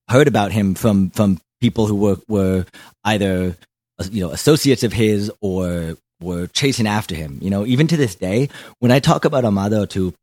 heard 0.10 0.28
about 0.28 0.52
him 0.52 0.76
from 0.76 1.10
from 1.12 1.40
people 1.62 1.88
who 1.88 1.96
were 1.96 2.18
were 2.28 2.66
either 3.04 3.56
you 4.12 4.26
know 4.26 4.32
associates 4.32 4.84
of 4.84 4.94
his 4.94 5.32
or 5.42 5.98
were 6.24 6.48
chasing 6.48 6.88
after 6.88 7.16
him. 7.16 7.40
You 7.42 7.50
know, 7.50 7.66
even 7.66 7.88
to 7.88 7.98
this 7.98 8.16
day, 8.16 8.50
when 8.80 8.92
I 8.92 9.00
talk 9.00 9.26
about 9.26 9.46
Amado 9.46 9.86
to 9.88 10.14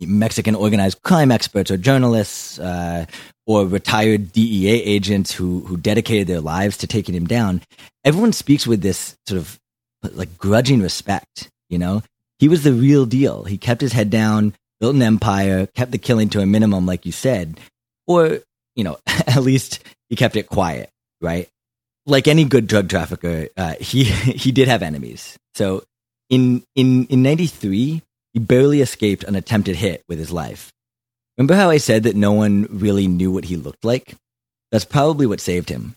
Mexican 0.00 0.54
organized 0.54 1.02
crime 1.02 1.30
experts 1.30 1.70
or 1.70 1.76
journalists 1.76 2.58
uh, 2.58 3.06
or 3.46 3.66
retired 3.66 4.32
DEA 4.32 4.82
agents 4.82 5.32
who 5.32 5.60
who 5.60 5.76
dedicated 5.76 6.26
their 6.26 6.40
lives 6.40 6.78
to 6.78 6.86
taking 6.86 7.14
him 7.14 7.26
down, 7.26 7.60
everyone 8.04 8.32
speaks 8.32 8.66
with 8.66 8.80
this 8.80 9.16
sort 9.26 9.40
of 9.40 9.58
like 10.12 10.38
grudging 10.38 10.80
respect. 10.80 11.50
You 11.68 11.78
know, 11.78 12.02
he 12.38 12.48
was 12.48 12.64
the 12.64 12.72
real 12.72 13.06
deal. 13.06 13.44
He 13.44 13.58
kept 13.58 13.80
his 13.80 13.92
head 13.92 14.10
down, 14.10 14.54
built 14.80 14.94
an 14.94 15.02
empire, 15.02 15.66
kept 15.66 15.92
the 15.92 15.98
killing 15.98 16.30
to 16.30 16.40
a 16.40 16.46
minimum, 16.46 16.86
like 16.86 17.04
you 17.04 17.12
said, 17.12 17.60
or 18.06 18.40
you 18.74 18.84
know, 18.84 18.98
at 19.06 19.42
least 19.42 19.80
he 20.08 20.16
kept 20.16 20.36
it 20.36 20.48
quiet, 20.48 20.90
right? 21.20 21.48
Like 22.10 22.26
any 22.28 22.44
good 22.44 22.66
drug 22.66 22.88
trafficker, 22.88 23.48
uh, 23.56 23.74
he 23.80 24.04
he 24.44 24.52
did 24.52 24.68
have 24.68 24.82
enemies. 24.82 25.38
So 25.54 25.84
in 26.28 26.64
in 26.74 27.06
in 27.06 27.22
'93, 27.22 28.02
he 28.32 28.38
barely 28.38 28.80
escaped 28.80 29.24
an 29.24 29.36
attempted 29.36 29.76
hit 29.76 30.02
with 30.08 30.18
his 30.18 30.32
life. 30.32 30.72
Remember 31.38 31.54
how 31.54 31.70
I 31.70 31.78
said 31.78 32.02
that 32.02 32.16
no 32.16 32.32
one 32.32 32.66
really 32.68 33.06
knew 33.08 33.30
what 33.30 33.46
he 33.46 33.56
looked 33.56 33.84
like? 33.84 34.14
That's 34.70 34.84
probably 34.84 35.26
what 35.26 35.40
saved 35.40 35.68
him. 35.68 35.94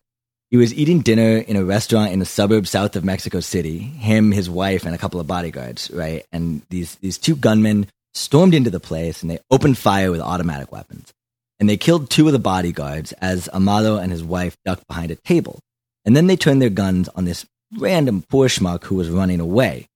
He 0.54 0.58
was 0.58 0.74
eating 0.74 1.02
dinner 1.02 1.38
in 1.38 1.56
a 1.56 1.66
restaurant 1.66 2.14
in 2.14 2.22
a 2.22 2.26
suburb 2.26 2.68
south 2.68 2.96
of 2.96 3.04
Mexico 3.04 3.40
City. 3.40 3.80
Him, 3.80 4.32
his 4.32 4.50
wife, 4.50 4.86
and 4.86 4.94
a 4.94 5.00
couple 5.00 5.20
of 5.20 5.26
bodyguards, 5.26 5.90
right? 5.92 6.24
And 6.32 6.62
these, 6.70 6.94
these 6.96 7.18
two 7.18 7.36
gunmen 7.36 7.88
stormed 8.14 8.54
into 8.54 8.70
the 8.70 8.80
place 8.80 9.24
and 9.24 9.32
they 9.32 9.40
opened 9.50 9.80
fire 9.80 10.12
with 10.12 10.22
automatic 10.22 10.72
weapons. 10.72 11.12
And 11.60 11.68
they 11.68 11.76
killed 11.76 12.10
two 12.10 12.28
of 12.28 12.34
the 12.34 12.40
bodyguards 12.40 13.14
as 13.14 13.50
Amado 13.50 13.98
and 13.98 14.12
his 14.12 14.24
wife 14.24 14.56
ducked 14.64 14.88
behind 14.88 15.10
a 15.10 15.16
table. 15.16 15.60
And 16.06 16.16
then 16.16 16.28
they 16.28 16.36
turned 16.36 16.62
their 16.62 16.70
guns 16.70 17.10
on 17.10 17.26
this 17.26 17.46
random 17.78 18.24
poor 18.30 18.48
schmuck 18.48 18.84
who 18.86 18.96
was 18.96 19.10
running 19.10 19.40
away. 19.40 19.88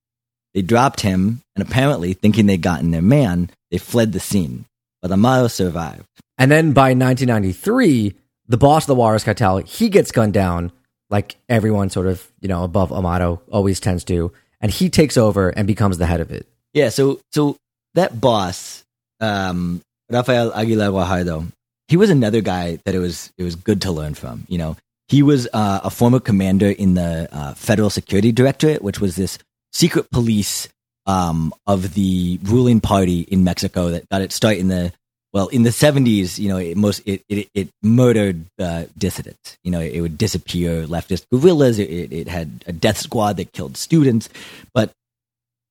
They 0.53 0.61
dropped 0.61 1.01
him, 1.01 1.41
and 1.55 1.67
apparently, 1.67 2.13
thinking 2.13 2.45
they'd 2.45 2.61
gotten 2.61 2.91
their 2.91 3.01
man, 3.01 3.49
they 3.69 3.77
fled 3.77 4.13
the 4.13 4.19
scene. 4.19 4.65
But 5.01 5.11
Amado 5.11 5.47
survived. 5.47 6.05
And 6.37 6.49
then 6.49 6.73
by 6.73 6.93
1993, 6.93 8.15
the 8.47 8.57
boss 8.57 8.83
of 8.83 8.87
the 8.87 8.95
Juarez 8.95 9.23
cartel, 9.23 9.57
he 9.57 9.89
gets 9.89 10.11
gunned 10.11 10.33
down, 10.33 10.71
like 11.09 11.35
everyone 11.49 11.89
sort 11.89 12.07
of, 12.07 12.25
you 12.39 12.47
know, 12.47 12.63
above 12.63 12.91
Amado 12.91 13.41
always 13.51 13.79
tends 13.79 14.03
to, 14.05 14.31
and 14.61 14.71
he 14.71 14.89
takes 14.89 15.17
over 15.17 15.49
and 15.49 15.67
becomes 15.67 15.97
the 15.97 16.05
head 16.05 16.21
of 16.21 16.31
it. 16.31 16.47
Yeah, 16.73 16.89
so 16.89 17.19
so 17.31 17.57
that 17.93 18.19
boss, 18.19 18.83
um, 19.19 19.81
Rafael 20.09 20.53
Aguilar 20.53 20.89
Guajardo, 20.89 21.47
he 21.87 21.97
was 21.97 22.09
another 22.09 22.41
guy 22.41 22.79
that 22.85 22.95
it 22.95 22.99
was 22.99 23.31
it 23.37 23.43
was 23.43 23.55
good 23.55 23.81
to 23.83 23.91
learn 23.91 24.13
from. 24.13 24.45
You 24.47 24.57
know, 24.57 24.77
he 25.07 25.23
was 25.23 25.47
uh, 25.53 25.81
a 25.83 25.89
former 25.89 26.19
commander 26.19 26.69
in 26.69 26.95
the 26.95 27.29
uh, 27.31 27.53
Federal 27.53 27.89
Security 27.89 28.31
Directorate, 28.31 28.81
which 28.81 28.99
was 28.99 29.15
this 29.15 29.37
secret 29.71 30.09
police 30.11 30.67
um, 31.05 31.53
of 31.65 31.93
the 31.93 32.39
ruling 32.43 32.81
party 32.81 33.21
in 33.21 33.43
Mexico 33.43 33.89
that 33.89 34.07
got 34.09 34.21
its 34.21 34.35
start 34.35 34.57
in 34.57 34.67
the 34.67 34.91
well 35.33 35.47
in 35.47 35.63
the 35.63 35.69
70s 35.69 36.39
you 36.39 36.49
know 36.49 36.57
it 36.57 36.77
most 36.77 37.01
it 37.05 37.23
it, 37.29 37.49
it 37.53 37.69
murdered 37.81 38.45
uh, 38.59 38.85
dissidents. 38.97 39.57
You 39.63 39.71
know 39.71 39.79
it, 39.79 40.01
would 40.01 40.17
disappear 40.17 40.85
leftist 40.85 41.25
guerrillas 41.31 41.79
it, 41.79 42.11
it 42.11 42.27
had 42.27 42.63
a 42.67 42.73
death 42.73 42.97
squad 42.97 43.37
that 43.37 43.53
killed 43.53 43.77
students. 43.77 44.29
But 44.73 44.91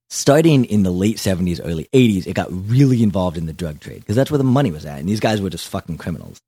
starting 0.08 0.64
in 0.64 0.84
the 0.84 0.90
late 0.90 1.16
70s 1.16 1.60
early 1.62 1.88
80s 1.92 2.26
it 2.26 2.34
got 2.34 2.48
really 2.50 3.02
involved 3.02 3.36
in 3.36 3.46
the 3.46 3.52
drug 3.52 3.80
trade 3.80 4.00
because 4.00 4.16
that's 4.16 4.30
where 4.30 4.38
the 4.38 4.44
money 4.44 4.70
was 4.70 4.86
at 4.86 5.00
and 5.00 5.08
these 5.08 5.20
guys 5.20 5.42
were 5.42 5.50
just 5.50 5.68
fucking 5.68 5.98
criminals. 5.98 6.40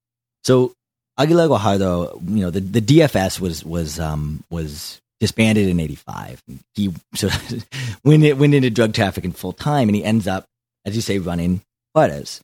So 0.45 0.73
aguilar 1.19 1.49
guajardo 1.49 2.21
you 2.31 2.43
know 2.43 2.51
the, 2.51 2.61
the 2.61 2.81
dfs 2.81 3.41
was 3.41 3.65
was 3.65 3.99
um 4.01 4.43
was 4.51 5.01
disbanded 5.21 5.69
in 5.69 5.81
85 5.81 6.43
he 6.75 6.93
so 7.15 7.29
went, 8.05 8.23
it 8.23 8.39
went 8.39 8.55
into 8.55 8.71
drug 8.71 8.95
trafficking 8.95 9.33
full 9.33 9.53
time 9.53 9.89
and 9.89 9.97
he 9.97 10.05
ends 10.05 10.27
up 10.29 10.45
as 10.87 10.95
you 10.95 11.03
say 11.03 11.19
running 11.19 11.61
Juarez. 11.95 12.41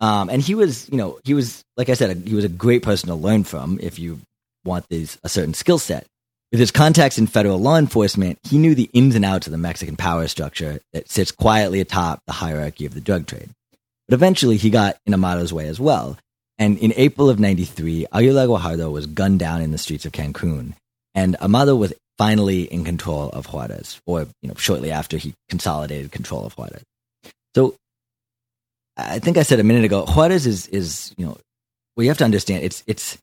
Um, 0.00 0.28
and 0.28 0.42
he 0.42 0.54
was, 0.54 0.88
you 0.90 0.96
know, 0.96 1.18
he 1.24 1.34
was, 1.34 1.62
like 1.76 1.88
I 1.88 1.94
said, 1.94 2.26
he 2.26 2.34
was 2.34 2.44
a 2.44 2.48
great 2.48 2.82
person 2.82 3.08
to 3.08 3.14
learn 3.14 3.44
from 3.44 3.78
if 3.80 3.98
you 3.98 4.20
want 4.64 4.86
these, 4.88 5.18
a 5.22 5.28
certain 5.28 5.54
skill 5.54 5.78
set. 5.78 6.06
With 6.50 6.60
his 6.60 6.70
contacts 6.70 7.18
in 7.18 7.26
federal 7.26 7.58
law 7.58 7.76
enforcement, 7.76 8.38
he 8.44 8.58
knew 8.58 8.74
the 8.74 8.90
ins 8.92 9.14
and 9.14 9.24
outs 9.24 9.46
of 9.46 9.50
the 9.50 9.58
Mexican 9.58 9.96
power 9.96 10.28
structure 10.28 10.80
that 10.92 11.10
sits 11.10 11.32
quietly 11.32 11.80
atop 11.80 12.20
the 12.26 12.32
hierarchy 12.32 12.86
of 12.86 12.94
the 12.94 13.00
drug 13.00 13.26
trade. 13.26 13.50
But 14.08 14.14
eventually 14.14 14.56
he 14.56 14.70
got 14.70 14.96
in 15.06 15.14
Amado's 15.14 15.52
way 15.52 15.66
as 15.66 15.80
well. 15.80 16.16
And 16.58 16.78
in 16.78 16.92
April 16.96 17.28
of 17.28 17.38
93, 17.40 18.06
Aguilar 18.12 18.46
Guajardo 18.46 18.90
was 18.92 19.06
gunned 19.06 19.40
down 19.40 19.60
in 19.60 19.72
the 19.72 19.78
streets 19.78 20.06
of 20.06 20.12
Cancun. 20.12 20.74
And 21.14 21.36
Amado 21.36 21.74
was 21.76 21.92
finally 22.16 22.62
in 22.62 22.84
control 22.84 23.28
of 23.30 23.46
Juarez, 23.46 24.00
or, 24.06 24.26
you 24.42 24.48
know, 24.48 24.54
shortly 24.54 24.90
after 24.92 25.16
he 25.16 25.34
consolidated 25.48 26.12
control 26.12 26.44
of 26.46 26.52
Juarez. 26.54 26.82
So 27.54 27.76
I 28.96 29.18
think 29.18 29.36
I 29.36 29.42
said 29.42 29.60
a 29.60 29.64
minute 29.64 29.84
ago, 29.84 30.04
Juarez 30.06 30.46
is 30.46 30.66
is 30.68 31.14
you 31.16 31.26
know, 31.26 31.36
well 31.96 32.04
you 32.04 32.10
have 32.10 32.18
to 32.18 32.24
understand 32.24 32.64
it's 32.64 32.82
it's 32.86 33.18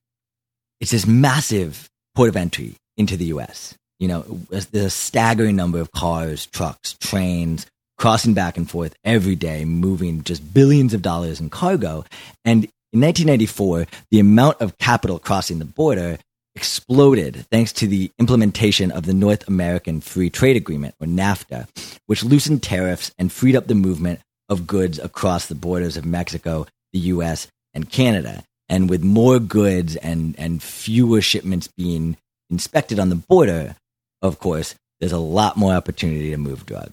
it's 0.80 0.91
this 0.91 1.06
massive 1.06 1.89
port 2.15 2.30
of 2.30 2.36
entry 2.36 2.76
into 2.98 3.15
the 3.15 3.26
U.S. 3.26 3.76
You 4.00 4.08
know, 4.08 4.22
there's 4.50 4.74
a 4.74 4.89
staggering 4.89 5.56
number 5.56 5.80
of 5.80 5.91
cars, 5.91 6.48
trucks, 6.48 6.94
trains 7.00 7.67
crossing 7.98 8.34
back 8.34 8.58
and 8.58 8.67
forth 8.67 8.96
every 9.04 9.36
day, 9.36 9.63
moving 9.63 10.24
just 10.24 10.54
billions 10.56 10.96
of 10.96 11.04
dollars 11.04 11.39
in 11.39 11.52
cargo. 11.52 12.04
And 12.44 12.67
in 12.93 12.99
1994, 12.99 13.88
the 14.10 14.19
amount 14.19 14.60
of 14.60 14.77
capital 14.77 15.17
crossing 15.17 15.60
the 15.60 15.65
border 15.65 16.17
exploded 16.56 17.45
thanks 17.49 17.71
to 17.71 17.88
the 17.88 18.12
implementation 18.19 18.91
of 18.91 19.06
the 19.06 19.13
North 19.13 19.47
American 19.47 20.01
Free 20.01 20.30
Trade 20.30 20.58
Agreement, 20.58 20.95
or 20.99 21.08
NAFTA, 21.08 21.67
which 22.08 22.23
loosened 22.23 22.62
tariffs 22.62 23.12
and 23.17 23.32
freed 23.32 23.56
up 23.56 23.67
the 23.67 23.75
movement 23.75 24.19
of 24.49 24.67
goods 24.67 24.99
across 24.99 25.45
the 25.45 25.56
borders 25.56 25.95
of 25.95 26.06
Mexico, 26.06 26.67
the 26.91 26.99
US, 26.99 27.47
and 27.73 27.89
Canada. 27.89 28.43
And 28.67 28.89
with 28.89 29.04
more 29.04 29.39
goods 29.39 29.95
and, 29.95 30.36
and 30.38 30.62
fewer 30.62 31.21
shipments 31.21 31.69
being 31.77 32.17
inspected 32.49 32.99
on 32.99 33.08
the 33.08 33.15
border, 33.15 33.75
of 34.21 34.39
course, 34.39 34.75
there's 34.99 35.13
a 35.13 35.17
lot 35.17 35.56
more 35.56 35.73
opportunity 35.73 36.32
to 36.32 36.38
move 36.38 36.65
drugs. 36.65 36.91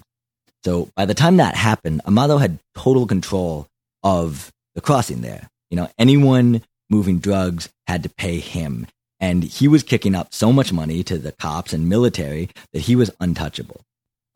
So 0.64 0.90
by 0.94 1.06
the 1.06 1.14
time 1.14 1.36
that 1.38 1.56
happened, 1.56 2.02
Amado 2.06 2.38
had 2.38 2.58
total 2.76 3.06
control 3.06 3.66
of 4.04 4.52
the 4.74 4.80
crossing 4.80 5.20
there. 5.20 5.48
You 5.70 5.76
know, 5.76 5.88
anyone 5.98 6.62
moving 6.90 7.18
drugs 7.18 7.68
had 7.86 8.02
to 8.02 8.08
pay 8.08 8.38
him. 8.38 8.86
And 9.20 9.42
he 9.42 9.66
was 9.68 9.82
kicking 9.82 10.14
up 10.14 10.32
so 10.32 10.52
much 10.52 10.72
money 10.72 11.02
to 11.04 11.18
the 11.18 11.32
cops 11.32 11.72
and 11.72 11.88
military 11.88 12.50
that 12.72 12.80
he 12.80 12.94
was 12.94 13.10
untouchable. 13.20 13.80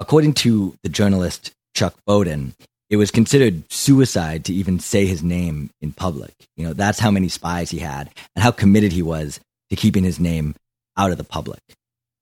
According 0.01 0.35
to 0.35 0.77
the 0.83 0.89
journalist 0.89 1.53
Chuck 1.75 1.95
Bowden, 2.07 2.55
it 2.91 2.97
was 2.97 3.11
considered 3.11 3.71
suicide 3.73 4.45
to 4.45 4.53
even 4.53 4.81
say 4.81 5.07
his 5.07 5.23
name 5.23 5.71
in 5.81 5.93
public. 5.93 6.35
You 6.57 6.67
know, 6.67 6.73
that's 6.75 6.99
how 6.99 7.11
many 7.11 7.29
spies 7.29 7.71
he 7.71 7.79
had 7.79 8.11
and 8.35 8.43
how 8.43 8.51
committed 8.51 8.93
he 8.93 9.03
was 9.03 9.41
to 9.71 9.77
keeping 9.77 10.05
his 10.05 10.21
name 10.21 10.55
out 10.97 11.11
of 11.11 11.17
the 11.17 11.25
public. 11.25 11.61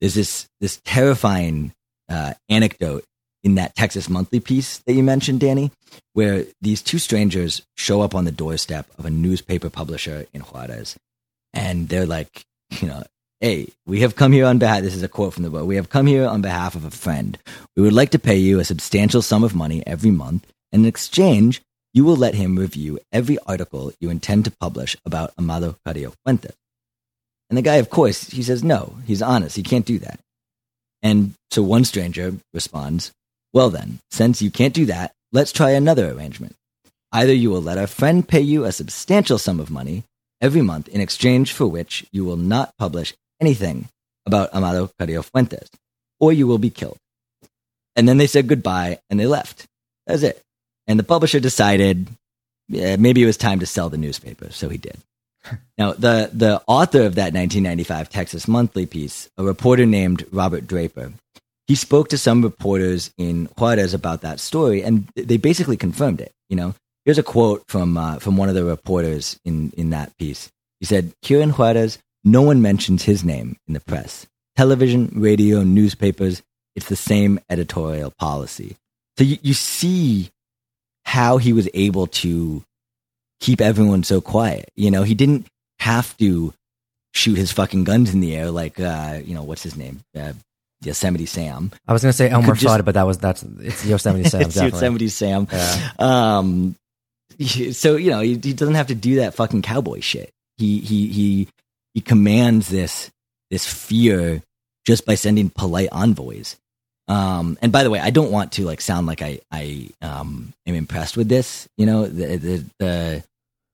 There's 0.01 0.15
this 0.15 0.47
this 0.61 0.81
terrifying 0.85 1.73
uh, 2.09 2.35
anecdote 2.49 3.05
in 3.43 3.55
that 3.57 3.75
Texas 3.75 4.09
Monthly 4.09 4.41
piece 4.41 4.79
that 4.79 4.93
you 4.93 5.03
mentioned, 5.03 5.41
Danny, 5.41 5.71
where 6.13 6.45
these 6.61 6.83
two 6.83 6.99
strangers 6.99 7.63
show 7.77 8.03
up 8.03 8.15
on 8.15 8.25
the 8.25 8.33
doorstep 8.33 8.87
of 8.99 9.07
a 9.07 9.11
newspaper 9.11 9.71
publisher 9.71 10.27
in 10.33 10.43
Juarez, 10.43 10.97
and 11.53 11.89
they're 11.89 12.07
like, 12.07 12.45
you 12.81 12.89
know, 12.89 13.03
hey, 13.41 13.69
we 13.87 14.01
have 14.01 14.17
come 14.17 14.33
here 14.33 14.47
on 14.47 14.59
behalf. 14.59 14.83
This 14.83 14.95
is 14.95 15.03
a 15.03 15.09
quote 15.09 15.33
from 15.35 15.45
the 15.45 15.51
book. 15.51 15.67
We 15.67 15.77
have 15.77 15.89
come 15.89 16.07
here 16.07 16.27
on 16.27 16.43
behalf 16.43 16.75
of 16.75 16.85
a 16.85 16.91
friend. 16.91 17.39
We 17.77 17.83
would 17.83 17.93
like 17.93 18.11
to 18.11 18.19
pay 18.19 18.37
you 18.37 18.61
a 18.61 18.65
substantial 18.65 19.23
sum 19.23 19.43
of 19.43 19.55
money 19.55 19.83
every 19.87 20.11
month 20.11 20.47
in 20.73 20.85
exchange, 20.85 21.63
you 21.93 22.05
will 22.05 22.17
let 22.17 22.35
him 22.35 22.57
review 22.57 23.01
every 23.13 23.39
article 23.47 23.93
you 24.01 24.11
intend 24.11 24.45
to 24.45 24.53
publish 24.53 24.97
about 25.05 25.33
Amado 25.39 25.77
Carrillo 25.85 26.13
Fuentes. 26.25 26.55
And 27.49 27.57
the 27.57 27.63
guy, 27.63 27.77
of 27.77 27.91
course, 27.91 28.31
he 28.31 28.43
says 28.43 28.63
no. 28.63 28.95
He's 29.07 29.23
honest. 29.23 29.57
He 29.57 29.65
can't 29.65 29.85
do 29.85 29.99
that. 29.99 30.21
And 31.03 31.35
so 31.51 31.63
one 31.63 31.85
stranger 31.85 32.35
responds, 32.55 33.11
Well, 33.53 33.71
then, 33.71 34.01
since 34.11 34.41
you 34.41 34.51
can't 34.51 34.75
do 34.75 34.87
that, 34.87 35.13
let's 35.33 35.53
try 35.53 35.71
another 35.71 36.11
arrangement. 36.11 36.57
Either 37.13 37.33
you 37.33 37.51
will 37.51 37.63
let 37.63 37.79
our 37.79 37.87
friend 37.87 38.27
pay 38.27 38.41
you 38.41 38.65
a 38.65 38.73
substantial 38.73 39.39
sum 39.39 39.59
of 39.59 39.71
money 39.71 40.05
every 40.41 40.63
month 40.63 40.89
in 40.89 41.01
exchange 41.01 41.53
for 41.53 41.67
which 41.67 42.07
you 42.13 42.25
will 42.25 42.37
not 42.37 42.77
publish 42.79 43.15
anything 43.41 43.89
about 44.27 44.53
Amado 44.55 44.91
Carrillo 44.99 45.23
Fuentes, 45.23 45.69
or 46.21 46.33
you 46.33 46.47
will 46.47 46.59
be 46.59 46.71
killed. 46.71 46.99
And 47.97 48.09
then 48.09 48.19
they 48.19 48.29
said 48.29 48.47
goodbye 48.47 49.01
and 49.11 49.19
they 49.19 49.27
left. 49.27 49.67
That's 50.07 50.23
it. 50.23 50.41
And 50.87 50.99
the 50.99 51.05
publisher 51.05 51.41
decided 51.41 52.09
yeah, 52.71 52.97
maybe 52.97 53.23
it 53.23 53.27
was 53.27 53.37
time 53.37 53.59
to 53.61 53.67
sell 53.67 53.91
the 53.91 53.99
newspaper, 53.99 54.49
so 54.53 54.69
he 54.69 54.79
did. 54.79 54.97
now, 55.79 55.93
the, 55.93 56.31
the 56.33 56.63
author 56.69 57.03
of 57.03 57.17
that 57.17 57.35
1995 57.35 58.09
Texas 58.09 58.47
Monthly 58.47 58.87
piece, 58.87 59.29
a 59.37 59.43
reporter 59.43 59.87
named 59.87 60.25
Robert 60.31 60.69
Draper, 60.69 61.13
he 61.71 61.77
spoke 61.77 62.09
to 62.09 62.19
some 62.19 62.43
reporters 62.43 63.13
in 63.17 63.49
Juarez 63.57 63.95
about 63.95 64.23
that 64.23 64.41
story, 64.41 64.83
and 64.83 65.07
they 65.15 65.37
basically 65.37 65.77
confirmed 65.77 66.21
it. 66.21 66.33
You 66.49 66.57
know, 66.57 66.75
here's 67.05 67.17
a 67.17 67.23
quote 67.23 67.63
from 67.69 67.97
uh, 67.97 68.19
from 68.19 68.37
one 68.37 68.49
of 68.49 68.57
the 68.57 68.65
reporters 68.65 69.39
in 69.45 69.71
in 69.77 69.91
that 69.91 70.11
piece. 70.19 70.51
He 70.81 70.87
said, 70.87 71.13
"Here 71.23 71.41
in 71.41 71.51
Juarez, 71.51 72.01
no 72.25 72.43
one 72.43 72.61
mentions 72.61 73.05
his 73.05 73.23
name 73.23 73.57
in 73.69 73.75
the 73.75 73.81
press, 73.81 74.27
television, 74.57 75.13
radio, 75.15 75.63
newspapers. 75.63 76.43
It's 76.75 76.89
the 76.89 76.97
same 76.97 77.39
editorial 77.49 78.13
policy." 78.19 78.77
So 79.17 79.23
you, 79.23 79.39
you 79.41 79.55
see 79.55 80.31
how 81.05 81.37
he 81.37 81.53
was 81.53 81.69
able 81.73 82.09
to 82.25 82.65
keep 83.39 83.61
everyone 83.61 84.03
so 84.03 84.21
quiet. 84.21 84.71
You 84.75 84.91
know, 84.91 85.05
he 85.05 85.15
didn't 85.15 85.47
have 85.79 86.17
to 86.17 86.53
shoot 87.15 87.39
his 87.39 87.53
fucking 87.53 87.85
guns 87.85 88.13
in 88.13 88.19
the 88.19 88.35
air 88.35 88.51
like, 88.51 88.81
uh, 88.81 89.21
you 89.25 89.35
know, 89.37 89.45
what's 89.45 89.63
his 89.63 89.77
name? 89.77 90.01
Uh, 90.19 90.33
Yosemite 90.83 91.27
Sam. 91.27 91.71
I 91.87 91.93
was 91.93 92.03
going 92.03 92.11
to 92.11 92.17
say 92.17 92.31
Elmer 92.31 92.55
Fudd, 92.55 92.85
but 92.85 92.95
that 92.95 93.07
was 93.07 93.19
that's 93.19 93.43
it's 93.43 93.85
Yosemite 93.85 94.29
Sam. 94.29 94.41
it's 94.43 94.57
Yosemite 94.57 95.09
Sam. 95.09 95.47
Yeah. 95.53 95.91
Um, 95.99 96.77
so 97.73 97.97
you 97.97 98.11
know 98.11 98.21
he, 98.21 98.31
he, 98.43 98.53
doesn't 98.53 98.75
have 98.75 98.89
to 98.89 98.95
do 98.95 99.17
that 99.17 99.35
fucking 99.35 99.63
cowboy 99.63 100.01
shit. 100.01 100.31
He 100.57 100.81
he 100.81 101.09
he 101.09 101.49
he 101.95 102.01
commands 102.01 102.69
this 102.69 103.11
this 103.51 103.67
fear 103.67 104.43
just 104.87 105.05
by 105.05 105.15
sending 105.15 105.51
polite 105.51 105.89
envoys. 105.93 106.57
Um, 107.09 107.59
and 107.61 107.73
by 107.73 107.83
the 107.83 107.91
way, 107.91 107.99
I 107.99 108.11
don't 108.11 108.31
want 108.31 108.53
to 108.53 108.65
like 108.65 108.81
sound 108.81 109.07
like 109.07 109.21
I 109.21 109.41
I 109.51 109.91
um, 110.01 110.53
am 110.67 110.75
impressed 110.75 111.17
with 111.17 111.29
this. 111.29 111.69
You 111.77 111.87
know, 111.87 112.07
the 112.07 112.37
the 112.37 112.65
the, 112.79 113.25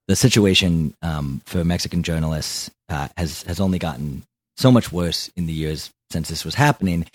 the 0.09 0.17
situation 0.17 0.95
um, 1.03 1.41
for 1.45 1.63
Mexican 1.63 2.03
journalists 2.03 2.71
uh, 2.89 3.09
has 3.17 3.43
has 3.43 3.61
only 3.61 3.79
gotten 3.79 4.23
so 4.57 4.73
much 4.73 4.91
worse 4.91 5.31
in 5.37 5.47
the 5.47 5.53
years 5.53 5.91
since 6.11 6.29
this 6.29 6.45
was 6.45 6.55
happening, 6.55 7.07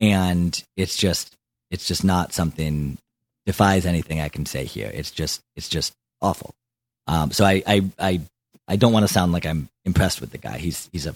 and 0.00 0.62
it's 0.76 0.96
just 0.96 1.36
it's 1.70 1.86
just 1.86 2.04
not 2.04 2.32
something 2.32 2.98
defies 3.46 3.86
anything 3.86 4.20
I 4.20 4.28
can 4.28 4.46
say 4.46 4.64
here. 4.64 4.90
It's 4.92 5.10
just 5.10 5.40
it's 5.56 5.68
just 5.68 5.92
awful. 6.20 6.54
Um, 7.06 7.30
so 7.30 7.44
I 7.44 7.62
I 7.66 7.84
I 7.98 8.20
I 8.68 8.76
don't 8.76 8.92
want 8.92 9.06
to 9.06 9.12
sound 9.12 9.32
like 9.32 9.46
I'm 9.46 9.68
impressed 9.84 10.20
with 10.20 10.30
the 10.30 10.38
guy. 10.38 10.58
He's 10.58 10.88
he's 10.92 11.06
a 11.06 11.14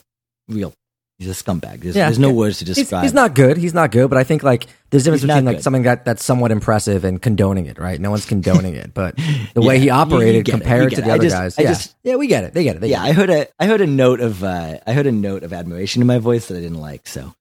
real 0.48 0.72
He's 1.18 1.28
a 1.28 1.44
scumbag. 1.44 1.80
There's, 1.80 1.94
yeah, 1.94 2.06
there's 2.06 2.18
no 2.18 2.32
words 2.32 2.58
to 2.58 2.64
describe. 2.64 3.02
He's, 3.02 3.10
he's, 3.10 3.14
not 3.14 3.36
good. 3.36 3.56
He's 3.56 3.72
not 3.72 3.92
good. 3.92 4.10
But 4.10 4.18
I 4.18 4.24
think 4.24 4.42
like 4.42 4.66
there's 4.90 5.06
a 5.06 5.12
difference 5.12 5.22
between 5.22 5.44
like 5.44 5.60
something 5.60 5.84
that, 5.84 6.04
that's 6.04 6.24
somewhat 6.24 6.50
impressive 6.50 7.04
and 7.04 7.22
condoning 7.22 7.66
it. 7.66 7.78
Right? 7.78 8.00
No 8.00 8.10
one's 8.10 8.26
condoning 8.26 8.74
it, 8.74 8.92
but 8.92 9.14
the 9.54 9.60
yeah, 9.60 9.68
way 9.68 9.78
he 9.78 9.90
operated 9.90 10.46
compared 10.46 10.90
to 10.94 11.02
the 11.02 11.12
other 11.12 11.22
just, 11.22 11.36
guys, 11.36 11.56
yeah, 11.56 11.68
just, 11.68 11.94
yeah, 12.02 12.16
we 12.16 12.26
get 12.26 12.42
it. 12.42 12.52
They 12.52 12.64
get 12.64 12.76
it. 12.76 12.80
They 12.80 12.88
yeah, 12.88 13.04
get 13.04 13.06
it. 13.06 13.10
I 13.10 13.12
heard 13.12 13.30
a 13.30 13.48
I 13.60 13.66
heard 13.66 13.80
a 13.80 13.86
note 13.86 14.20
of 14.20 14.42
uh, 14.42 14.78
I 14.84 14.92
heard 14.92 15.06
a 15.06 15.12
note 15.12 15.44
of 15.44 15.52
admiration 15.52 16.02
in 16.02 16.08
my 16.08 16.18
voice 16.18 16.48
that 16.48 16.56
I 16.56 16.60
didn't 16.60 16.80
like. 16.80 17.06
So, 17.06 17.32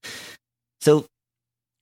so 0.80 1.06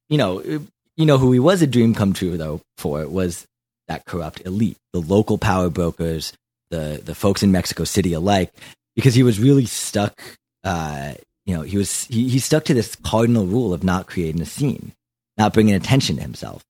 you 0.09 0.17
know, 0.17 0.41
you 0.41 1.07
know 1.07 1.19
who 1.19 1.31
he 1.33 1.41
was 1.41 1.61
a 1.61 1.67
dream 1.67 1.95
come 1.95 2.15
true 2.15 2.39
though 2.39 2.63
for 2.79 3.07
was 3.07 3.47
that 3.89 4.07
corrupt 4.07 4.41
elite, 4.47 4.79
the 4.95 5.01
local 5.01 5.37
power 5.37 5.69
brokers, 5.69 6.33
the 6.71 7.03
the 7.05 7.15
folks 7.15 7.43
in 7.43 7.53
Mexico 7.53 7.85
City 7.85 8.15
alike, 8.15 8.51
because 8.97 9.15
he 9.15 9.23
was 9.23 9.39
really 9.39 9.67
stuck. 9.67 10.19
Uh, 10.65 11.15
you 11.47 11.55
know, 11.55 11.63
he 11.63 11.77
was 11.77 12.05
he, 12.05 12.29
he 12.29 12.39
stuck 12.39 12.65
to 12.65 12.75
this 12.75 12.95
cardinal 12.97 13.47
rule 13.47 13.73
of 13.73 13.83
not 13.83 14.07
creating 14.07 14.41
a 14.41 14.47
scene, 14.47 14.93
not 15.37 15.53
bringing 15.53 15.75
attention 15.75 16.17
to 16.17 16.23
himself, 16.23 16.63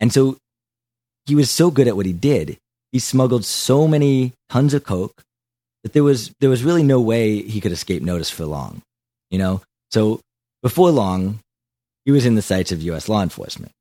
and 0.00 0.12
so 0.12 0.36
he 1.26 1.34
was 1.34 1.50
so 1.50 1.70
good 1.70 1.88
at 1.88 1.96
what 1.96 2.06
he 2.06 2.12
did. 2.12 2.58
He 2.92 2.98
smuggled 2.98 3.44
so 3.44 3.88
many 3.88 4.32
tons 4.48 4.74
of 4.74 4.84
coke 4.84 5.22
that 5.82 5.92
there 5.92 6.04
was 6.04 6.32
there 6.40 6.50
was 6.50 6.62
really 6.62 6.82
no 6.82 7.00
way 7.00 7.42
he 7.42 7.60
could 7.60 7.72
escape 7.72 8.02
notice 8.02 8.30
for 8.30 8.44
long. 8.44 8.82
You 9.30 9.38
know, 9.38 9.62
so 9.90 10.20
before 10.62 10.90
long, 10.90 11.40
he 12.04 12.12
was 12.12 12.26
in 12.26 12.36
the 12.36 12.42
sights 12.42 12.72
of 12.72 12.82
U.S. 12.82 13.08
law 13.08 13.22
enforcement. 13.22 13.72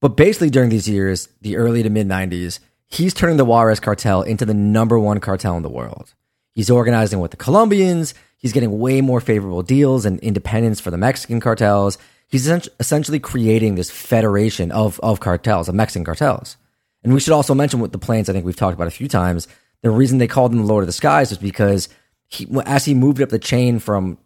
But 0.00 0.16
basically, 0.16 0.50
during 0.50 0.70
these 0.70 0.88
years, 0.88 1.28
the 1.40 1.56
early 1.56 1.82
to 1.82 1.90
mid 1.90 2.08
90s, 2.08 2.58
he's 2.86 3.14
turning 3.14 3.36
the 3.36 3.44
Juarez 3.44 3.80
cartel 3.80 4.22
into 4.22 4.46
the 4.46 4.54
number 4.54 4.98
one 4.98 5.20
cartel 5.20 5.56
in 5.56 5.62
the 5.62 5.68
world. 5.68 6.14
He's 6.54 6.70
organizing 6.70 7.20
with 7.20 7.30
the 7.30 7.36
Colombians. 7.36 8.14
He's 8.40 8.54
getting 8.54 8.78
way 8.78 9.02
more 9.02 9.20
favorable 9.20 9.62
deals 9.62 10.06
and 10.06 10.18
independence 10.20 10.80
for 10.80 10.90
the 10.90 10.96
Mexican 10.96 11.40
cartels. 11.40 11.98
He's 12.26 12.48
essentially 12.48 13.20
creating 13.20 13.74
this 13.74 13.90
federation 13.90 14.72
of, 14.72 14.98
of 15.00 15.20
cartels, 15.20 15.68
of 15.68 15.74
Mexican 15.74 16.04
cartels. 16.04 16.56
And 17.04 17.12
we 17.12 17.20
should 17.20 17.34
also 17.34 17.54
mention 17.54 17.80
with 17.80 17.92
the 17.92 17.98
planes, 17.98 18.30
I 18.30 18.32
think 18.32 18.46
we've 18.46 18.56
talked 18.56 18.74
about 18.74 18.86
a 18.86 18.92
few 18.92 19.08
times, 19.08 19.46
the 19.82 19.90
reason 19.90 20.16
they 20.16 20.26
called 20.26 20.52
him 20.52 20.58
the 20.58 20.64
Lord 20.64 20.82
of 20.82 20.86
the 20.86 20.92
Skies 20.92 21.30
was 21.30 21.38
because 21.38 21.90
he, 22.28 22.48
as 22.64 22.86
he 22.86 22.94
moved 22.94 23.20
up 23.20 23.28
the 23.28 23.38
chain 23.38 23.78
from, 23.78 24.16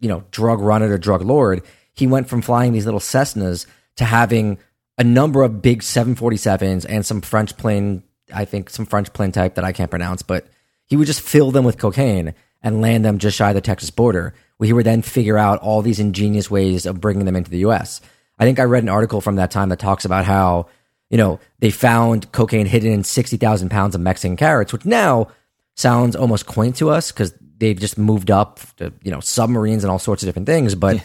you 0.00 0.08
know, 0.08 0.24
drug 0.32 0.60
runner 0.60 0.88
to 0.88 0.98
drug 0.98 1.22
lord, 1.22 1.62
he 1.94 2.08
went 2.08 2.28
from 2.28 2.42
flying 2.42 2.72
these 2.72 2.86
little 2.86 3.00
Cessnas 3.00 3.66
to 3.96 4.04
having 4.04 4.58
a 4.98 5.04
number 5.04 5.42
of 5.44 5.62
big 5.62 5.82
747s 5.82 6.86
and 6.88 7.06
some 7.06 7.20
French 7.20 7.56
plane, 7.56 8.02
I 8.34 8.44
think 8.44 8.68
some 8.68 8.86
French 8.86 9.12
plane 9.12 9.30
type 9.30 9.54
that 9.54 9.64
I 9.64 9.72
can't 9.72 9.90
pronounce, 9.90 10.22
but 10.22 10.46
he 10.86 10.96
would 10.96 11.06
just 11.06 11.20
fill 11.20 11.52
them 11.52 11.64
with 11.64 11.78
cocaine 11.78 12.34
and 12.62 12.80
land 12.80 13.04
them 13.04 13.18
just 13.18 13.36
shy 13.36 13.48
of 13.48 13.54
the 13.54 13.60
Texas 13.60 13.90
border, 13.90 14.34
We 14.58 14.72
would 14.72 14.86
then 14.86 15.02
figure 15.02 15.38
out 15.38 15.60
all 15.60 15.80
these 15.80 16.00
ingenious 16.00 16.50
ways 16.50 16.84
of 16.84 17.00
bringing 17.00 17.24
them 17.24 17.36
into 17.36 17.50
the 17.50 17.64
US. 17.66 18.00
I 18.38 18.44
think 18.44 18.58
I 18.58 18.64
read 18.64 18.82
an 18.82 18.88
article 18.88 19.20
from 19.20 19.36
that 19.36 19.50
time 19.50 19.70
that 19.70 19.78
talks 19.78 20.04
about 20.04 20.24
how 20.24 20.66
you 21.10 21.18
know, 21.18 21.40
they 21.58 21.70
found 21.70 22.30
cocaine 22.32 22.66
hidden 22.66 22.92
in 22.92 23.04
60,000 23.04 23.68
pounds 23.68 23.94
of 23.94 24.00
Mexican 24.00 24.36
carrots, 24.36 24.72
which 24.72 24.84
now 24.84 25.28
sounds 25.74 26.14
almost 26.14 26.46
quaint 26.46 26.76
to 26.76 26.88
us 26.88 27.10
because 27.10 27.34
they've 27.58 27.78
just 27.78 27.98
moved 27.98 28.30
up 28.30 28.60
to, 28.76 28.92
you 29.02 29.10
know, 29.10 29.20
submarines 29.20 29.82
and 29.82 29.90
all 29.90 29.98
sorts 29.98 30.22
of 30.22 30.28
different 30.28 30.46
things. 30.46 30.74
But 30.74 30.96
yeah. 30.96 31.02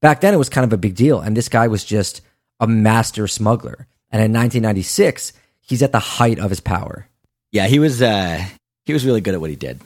back 0.00 0.20
then 0.20 0.34
it 0.34 0.38
was 0.38 0.48
kind 0.48 0.64
of 0.64 0.72
a 0.72 0.76
big 0.76 0.96
deal. 0.96 1.20
And 1.20 1.36
this 1.36 1.48
guy 1.48 1.68
was 1.68 1.84
just 1.84 2.20
a 2.58 2.66
master 2.66 3.28
smuggler. 3.28 3.86
And 4.10 4.22
in 4.22 4.32
1996, 4.32 5.32
he's 5.60 5.82
at 5.82 5.92
the 5.92 5.98
height 6.00 6.40
of 6.40 6.50
his 6.50 6.60
power. 6.60 7.08
Yeah, 7.52 7.68
he 7.68 7.78
was, 7.78 8.02
uh, 8.02 8.44
he 8.84 8.92
was 8.92 9.06
really 9.06 9.20
good 9.20 9.34
at 9.34 9.40
what 9.40 9.50
he 9.50 9.56
did. 9.56 9.80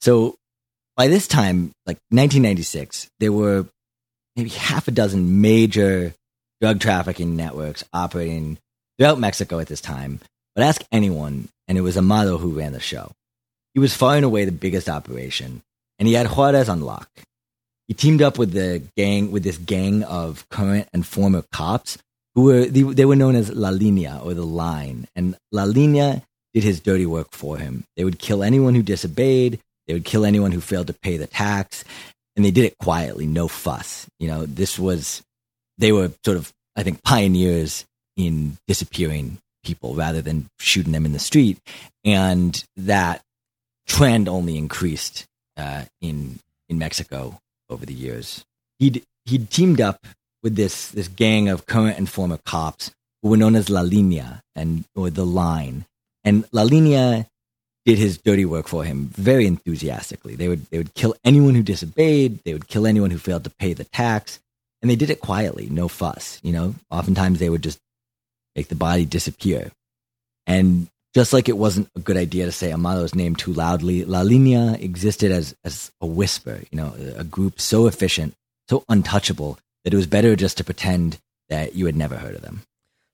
So 0.00 0.36
by 0.96 1.08
this 1.08 1.26
time, 1.26 1.72
like 1.86 1.98
1996, 2.10 3.08
there 3.20 3.32
were 3.32 3.66
maybe 4.36 4.50
half 4.50 4.88
a 4.88 4.92
dozen 4.92 5.40
major 5.40 6.14
drug 6.60 6.80
trafficking 6.80 7.36
networks 7.36 7.84
operating 7.92 8.58
throughout 8.98 9.18
Mexico 9.18 9.60
at 9.60 9.68
this 9.68 9.80
time, 9.80 10.20
but 10.54 10.64
ask 10.64 10.82
anyone, 10.90 11.48
and 11.68 11.78
it 11.78 11.82
was 11.82 11.96
Amado 11.96 12.38
who 12.38 12.58
ran 12.58 12.72
the 12.72 12.80
show. 12.80 13.12
He 13.74 13.80
was 13.80 13.94
far 13.94 14.16
and 14.16 14.24
away 14.24 14.44
the 14.44 14.52
biggest 14.52 14.88
operation, 14.88 15.62
and 15.98 16.08
he 16.08 16.14
had 16.14 16.26
Juarez 16.26 16.68
on 16.68 16.80
lock. 16.80 17.08
He 17.86 17.94
teamed 17.94 18.22
up 18.22 18.38
with 18.38 18.52
the 18.52 18.82
gang, 18.96 19.30
with 19.30 19.44
this 19.44 19.56
gang 19.56 20.02
of 20.02 20.48
current 20.50 20.88
and 20.92 21.06
former 21.06 21.42
cops 21.52 21.98
who 22.34 22.42
were 22.44 22.66
they, 22.66 22.82
they 22.82 23.04
were 23.04 23.16
known 23.16 23.34
as 23.34 23.52
La 23.52 23.70
Linea 23.70 24.20
or 24.22 24.34
the 24.34 24.44
Line, 24.44 25.06
and 25.16 25.36
La 25.52 25.64
Linea 25.64 26.22
did 26.54 26.64
his 26.64 26.80
dirty 26.80 27.06
work 27.06 27.28
for 27.32 27.56
him. 27.56 27.84
They 27.96 28.04
would 28.04 28.18
kill 28.18 28.42
anyone 28.42 28.74
who 28.74 28.82
disobeyed. 28.82 29.60
They 29.88 29.94
would 29.94 30.04
kill 30.04 30.24
anyone 30.24 30.52
who 30.52 30.60
failed 30.60 30.86
to 30.86 30.92
pay 30.92 31.16
the 31.16 31.26
tax, 31.26 31.82
and 32.36 32.44
they 32.44 32.52
did 32.52 32.64
it 32.64 32.78
quietly, 32.78 33.26
no 33.26 33.48
fuss. 33.48 34.06
You 34.20 34.28
know, 34.28 34.46
this 34.46 34.78
was 34.78 35.22
they 35.78 35.90
were 35.90 36.12
sort 36.24 36.36
of 36.36 36.52
I 36.76 36.84
think 36.84 37.02
pioneers 37.02 37.84
in 38.16 38.58
disappearing 38.68 39.38
people 39.64 39.94
rather 39.94 40.22
than 40.22 40.48
shooting 40.58 40.92
them 40.92 41.04
in 41.04 41.12
the 41.12 41.18
street. 41.18 41.58
And 42.04 42.62
that 42.76 43.22
trend 43.86 44.28
only 44.28 44.56
increased 44.56 45.26
uh, 45.56 45.84
in 46.00 46.38
in 46.68 46.78
Mexico 46.78 47.40
over 47.70 47.86
the 47.86 47.94
years. 47.94 48.44
He'd 48.78 49.04
he'd 49.24 49.50
teamed 49.50 49.80
up 49.80 50.06
with 50.42 50.54
this 50.56 50.90
this 50.90 51.08
gang 51.08 51.48
of 51.48 51.66
current 51.66 51.98
and 51.98 52.08
former 52.08 52.38
cops 52.44 52.92
who 53.22 53.30
were 53.30 53.36
known 53.36 53.56
as 53.56 53.70
La 53.70 53.80
Linea 53.80 54.42
and 54.54 54.84
or 54.94 55.10
the 55.10 55.26
Line. 55.26 55.86
And 56.24 56.44
La 56.52 56.62
Linea 56.62 57.26
did 57.88 57.96
his 57.96 58.18
dirty 58.18 58.44
work 58.44 58.68
for 58.68 58.84
him 58.84 59.06
very 59.14 59.46
enthusiastically. 59.46 60.36
They 60.36 60.46
would 60.46 60.66
they 60.66 60.76
would 60.76 60.92
kill 60.92 61.14
anyone 61.24 61.54
who 61.54 61.62
disobeyed. 61.62 62.44
They 62.44 62.52
would 62.52 62.68
kill 62.68 62.86
anyone 62.86 63.10
who 63.10 63.16
failed 63.16 63.44
to 63.44 63.50
pay 63.50 63.72
the 63.72 63.84
tax, 63.84 64.40
and 64.82 64.90
they 64.90 64.96
did 64.96 65.08
it 65.08 65.22
quietly, 65.22 65.70
no 65.70 65.88
fuss. 65.88 66.38
You 66.42 66.52
know, 66.52 66.74
oftentimes 66.90 67.38
they 67.38 67.48
would 67.48 67.62
just 67.62 67.78
make 68.54 68.68
the 68.68 68.74
body 68.74 69.06
disappear. 69.06 69.72
And 70.46 70.88
just 71.14 71.32
like 71.32 71.48
it 71.48 71.56
wasn't 71.56 71.88
a 71.96 72.00
good 72.00 72.18
idea 72.18 72.44
to 72.44 72.52
say 72.52 72.72
Amado's 72.72 73.14
name 73.14 73.34
too 73.34 73.54
loudly, 73.54 74.04
La 74.04 74.20
Linea 74.20 74.76
existed 74.78 75.32
as, 75.32 75.56
as 75.64 75.90
a 76.02 76.06
whisper, 76.06 76.60
you 76.70 76.76
know, 76.76 76.94
a 77.16 77.24
group 77.24 77.58
so 77.58 77.86
efficient, 77.86 78.34
so 78.68 78.84
untouchable 78.90 79.58
that 79.84 79.94
it 79.94 79.96
was 79.96 80.06
better 80.06 80.36
just 80.36 80.58
to 80.58 80.64
pretend 80.64 81.16
that 81.48 81.74
you 81.74 81.86
had 81.86 81.96
never 81.96 82.16
heard 82.16 82.34
of 82.34 82.42
them. 82.42 82.60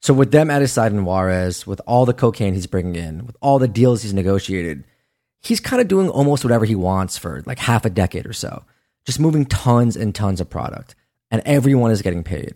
So 0.05 0.13
with 0.13 0.33
them 0.33 0.51
at 0.51 0.61
his 0.61 0.71
side 0.71 0.93
in 0.93 1.07
Juarez, 1.07 1.67
with 1.67 1.81
all 1.87 2.05
the 2.05 2.13
cocaine 2.13 2.53
he's 2.53 2.67
bringing 2.67 2.95
in, 2.95 3.25
with 3.25 3.39
all 3.41 3.59
the 3.59 3.67
deals 3.67 4.03
he's 4.03 4.13
negotiated, 4.13 4.85
he's 5.41 5.61
kind 5.61 5.81
of 5.81 5.89
doing 5.89 6.11
almost 6.11 6.45
whatever 6.45 6.67
he 6.67 6.75
wants 6.75 7.17
for 7.17 7.43
like 7.47 7.59
half 7.59 7.87
a 7.87 7.91
decade 7.91 8.27
or 8.27 8.35
so, 8.35 8.65
just 9.07 9.19
moving 9.19 9.47
tons 9.47 9.97
and 9.97 10.15
tons 10.15 10.43
of 10.43 10.51
product, 10.51 10.95
and 11.31 11.41
everyone 11.47 11.91
is 11.91 12.03
getting 12.03 12.23
paid. 12.23 12.55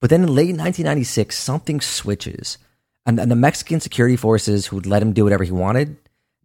But 0.00 0.08
then 0.08 0.22
in 0.22 0.28
late 0.28 0.56
1996, 0.56 1.36
something 1.36 1.82
switches. 1.82 2.56
And, 3.04 3.20
and 3.20 3.30
the 3.30 3.36
Mexican 3.36 3.80
security 3.80 4.16
forces 4.16 4.66
who'd 4.66 4.86
let 4.86 5.02
him 5.02 5.12
do 5.12 5.24
whatever 5.24 5.44
he 5.44 5.52
wanted, 5.52 5.98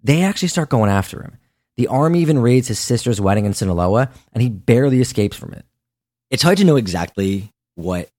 they 0.03 0.23
actually 0.23 0.49
start 0.49 0.67
going 0.67 0.91
after 0.91 1.23
him. 1.23 1.37
The 1.77 1.87
army 1.87 2.19
even 2.19 2.37
raids 2.37 2.67
his 2.67 2.79
sister's 2.79 3.21
wedding 3.21 3.45
in 3.45 3.53
Sinaloa, 3.53 4.11
and 4.33 4.43
he 4.43 4.49
barely 4.49 4.99
escapes 4.99 5.37
from 5.37 5.53
it. 5.53 5.65
It's 6.29 6.43
hard 6.43 6.57
to 6.57 6.65
know 6.65 6.75
exactly 6.75 7.53
what 7.75 8.09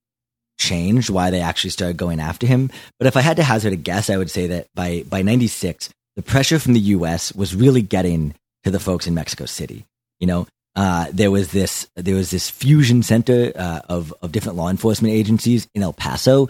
changed, 0.62 1.10
why 1.10 1.30
they 1.30 1.40
actually 1.40 1.70
started 1.70 1.96
going 1.96 2.20
after 2.20 2.46
him. 2.46 2.70
But 2.98 3.06
if 3.06 3.16
I 3.16 3.20
had 3.20 3.36
to 3.38 3.42
hazard 3.42 3.72
a 3.72 3.76
guess, 3.76 4.10
I 4.10 4.16
would 4.16 4.30
say 4.30 4.46
that 4.48 4.68
by, 4.74 5.04
by 5.08 5.22
96, 5.22 5.90
the 6.16 6.22
pressure 6.22 6.58
from 6.58 6.74
the 6.74 6.80
US 6.80 7.32
was 7.34 7.54
really 7.54 7.82
getting 7.82 8.34
to 8.64 8.70
the 8.70 8.80
folks 8.80 9.06
in 9.06 9.14
Mexico 9.14 9.46
City. 9.46 9.84
You 10.20 10.26
know, 10.26 10.46
uh, 10.74 11.06
there 11.12 11.30
was 11.30 11.52
this 11.52 11.88
there 11.96 12.14
was 12.14 12.30
this 12.30 12.48
fusion 12.48 13.02
center 13.02 13.52
uh, 13.54 13.80
of 13.88 14.14
of 14.22 14.32
different 14.32 14.56
law 14.56 14.70
enforcement 14.70 15.12
agencies 15.12 15.68
in 15.74 15.82
El 15.82 15.92
Paso, 15.92 16.48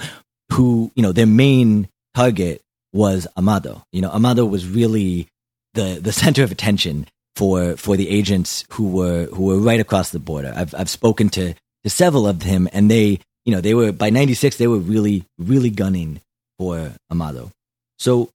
who 0.52 0.92
you 0.94 1.02
know 1.02 1.12
their 1.12 1.26
main 1.26 1.88
target 2.14 2.62
was 2.92 3.26
Amado. 3.36 3.82
You 3.92 4.02
know, 4.02 4.10
Amado 4.10 4.44
was 4.44 4.68
really 4.68 5.28
the 5.74 5.98
the 6.00 6.12
center 6.12 6.42
of 6.44 6.52
attention 6.52 7.06
for 7.34 7.76
for 7.76 7.96
the 7.96 8.10
agents 8.10 8.64
who 8.70 8.90
were 8.90 9.26
who 9.26 9.44
were 9.44 9.58
right 9.58 9.80
across 9.80 10.10
the 10.10 10.20
border. 10.20 10.52
I've 10.54 10.74
I've 10.74 10.90
spoken 10.90 11.28
to 11.30 11.54
to 11.54 11.90
several 11.90 12.28
of 12.28 12.40
them, 12.40 12.68
and 12.72 12.90
they 12.90 13.20
you 13.44 13.52
know 13.52 13.60
they 13.60 13.74
were 13.74 13.92
by 13.92 14.10
'96 14.10 14.56
they 14.56 14.66
were 14.66 14.78
really 14.78 15.24
really 15.38 15.70
gunning 15.70 16.20
for 16.58 16.92
Amado. 17.10 17.50
So 17.98 18.30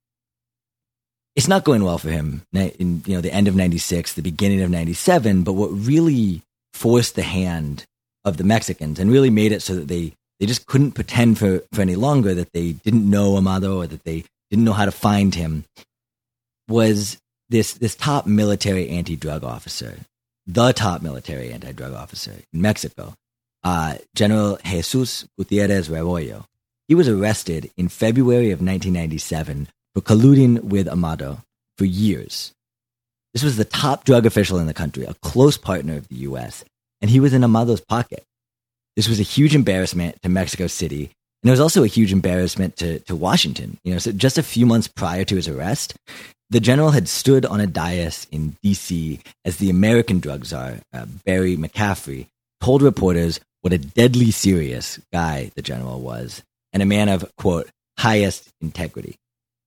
it's 1.38 1.48
not 1.48 1.64
going 1.64 1.84
well 1.84 2.00
for 2.00 2.10
him 2.10 2.42
in 2.52 3.04
you 3.06 3.16
know 3.16 3.22
the 3.22 3.32
end 3.32 3.48
of 3.48 3.56
96 3.56 4.14
the 4.14 4.22
beginning 4.22 4.62
of 4.62 4.70
97 4.70 5.44
but 5.44 5.54
what 5.54 5.70
really 5.70 6.42
forced 6.74 7.16
the 7.16 7.22
hand 7.22 7.86
of 8.26 8.38
the 8.38 8.44
mexicans 8.44 9.00
and 9.00 9.12
really 9.12 9.30
made 9.30 9.52
it 9.52 9.62
so 9.62 9.76
that 9.76 9.88
they 9.88 10.12
they 10.40 10.46
just 10.46 10.68
couldn't 10.68 10.92
pretend 10.92 11.40
for, 11.40 11.64
for 11.72 11.82
any 11.82 11.96
longer 11.96 12.34
that 12.34 12.52
they 12.54 12.74
didn't 12.74 13.10
know 13.10 13.38
amado 13.38 13.78
or 13.78 13.88
that 13.88 14.04
they 14.04 14.26
didn't 14.50 14.66
know 14.66 14.74
how 14.74 14.86
to 14.86 14.92
find 14.92 15.36
him 15.36 15.64
was 16.68 17.18
this 17.50 17.74
this 17.74 17.96
top 17.96 18.26
military 18.26 18.90
anti-drug 18.90 19.44
officer 19.44 20.00
the 20.48 20.72
top 20.72 21.02
military 21.04 21.52
anti-drug 21.54 21.94
officer 21.94 22.34
in 22.52 22.62
mexico 22.62 23.14
uh, 23.68 23.92
general 24.22 24.52
jesus 24.64 25.26
gutierrez 25.38 25.90
rebollo 25.96 26.46
he 26.88 26.96
was 27.00 27.08
arrested 27.08 27.62
in 27.82 27.88
february 28.04 28.52
of 28.52 28.60
1997 28.60 29.68
for 29.98 30.02
colluding 30.02 30.62
with 30.62 30.88
Amado 30.88 31.40
for 31.76 31.86
years. 31.86 32.54
This 33.34 33.42
was 33.42 33.58
the 33.58 33.66
top 33.66 34.04
drug 34.04 34.28
official 34.28 34.60
in 34.60 34.68
the 34.68 34.74
country, 34.74 35.06
a 35.06 35.16
close 35.16 35.58
partner 35.58 35.98
of 35.98 36.08
the 36.08 36.18
US, 36.18 36.64
and 37.02 37.10
he 37.10 37.20
was 37.20 37.34
in 37.34 37.44
Amado's 37.44 37.82
pocket. 37.82 38.24
This 38.96 39.10
was 39.10 39.20
a 39.20 39.24
huge 39.24 39.56
embarrassment 39.56 40.22
to 40.22 40.30
Mexico 40.30 40.68
City, 40.68 41.10
and 41.42 41.50
it 41.50 41.52
was 41.52 41.60
also 41.60 41.84
a 41.84 41.88
huge 41.88 42.14
embarrassment 42.14 42.78
to, 42.78 43.00
to 43.02 43.16
Washington. 43.16 43.80
You 43.84 43.94
know, 43.94 43.98
so 44.00 44.12
just 44.12 44.38
a 44.38 44.44
few 44.44 44.68
months 44.68 44.88
prior 44.88 45.24
to 45.26 45.36
his 45.36 45.48
arrest, 45.48 45.96
the 46.52 46.60
general 46.60 46.92
had 46.92 47.08
stood 47.10 47.44
on 47.44 47.60
a 47.60 47.66
dais 47.66 48.28
in 48.32 48.56
D.C. 48.62 49.20
as 49.46 49.58
the 49.58 49.72
American 49.72 50.20
drug 50.20 50.46
czar, 50.46 50.76
uh, 50.94 51.08
Barry 51.26 51.58
McCaffrey, 51.58 52.28
told 52.62 52.82
reporters 52.82 53.40
what 53.62 53.74
a 53.74 53.78
deadly 53.78 54.32
serious 54.32 55.00
guy 55.12 55.52
the 55.56 55.62
general 55.62 56.02
was, 56.02 56.44
and 56.74 56.84
a 56.84 56.86
man 56.86 57.10
of, 57.10 57.30
quote, 57.38 57.70
highest 57.98 58.50
integrity. 58.62 59.16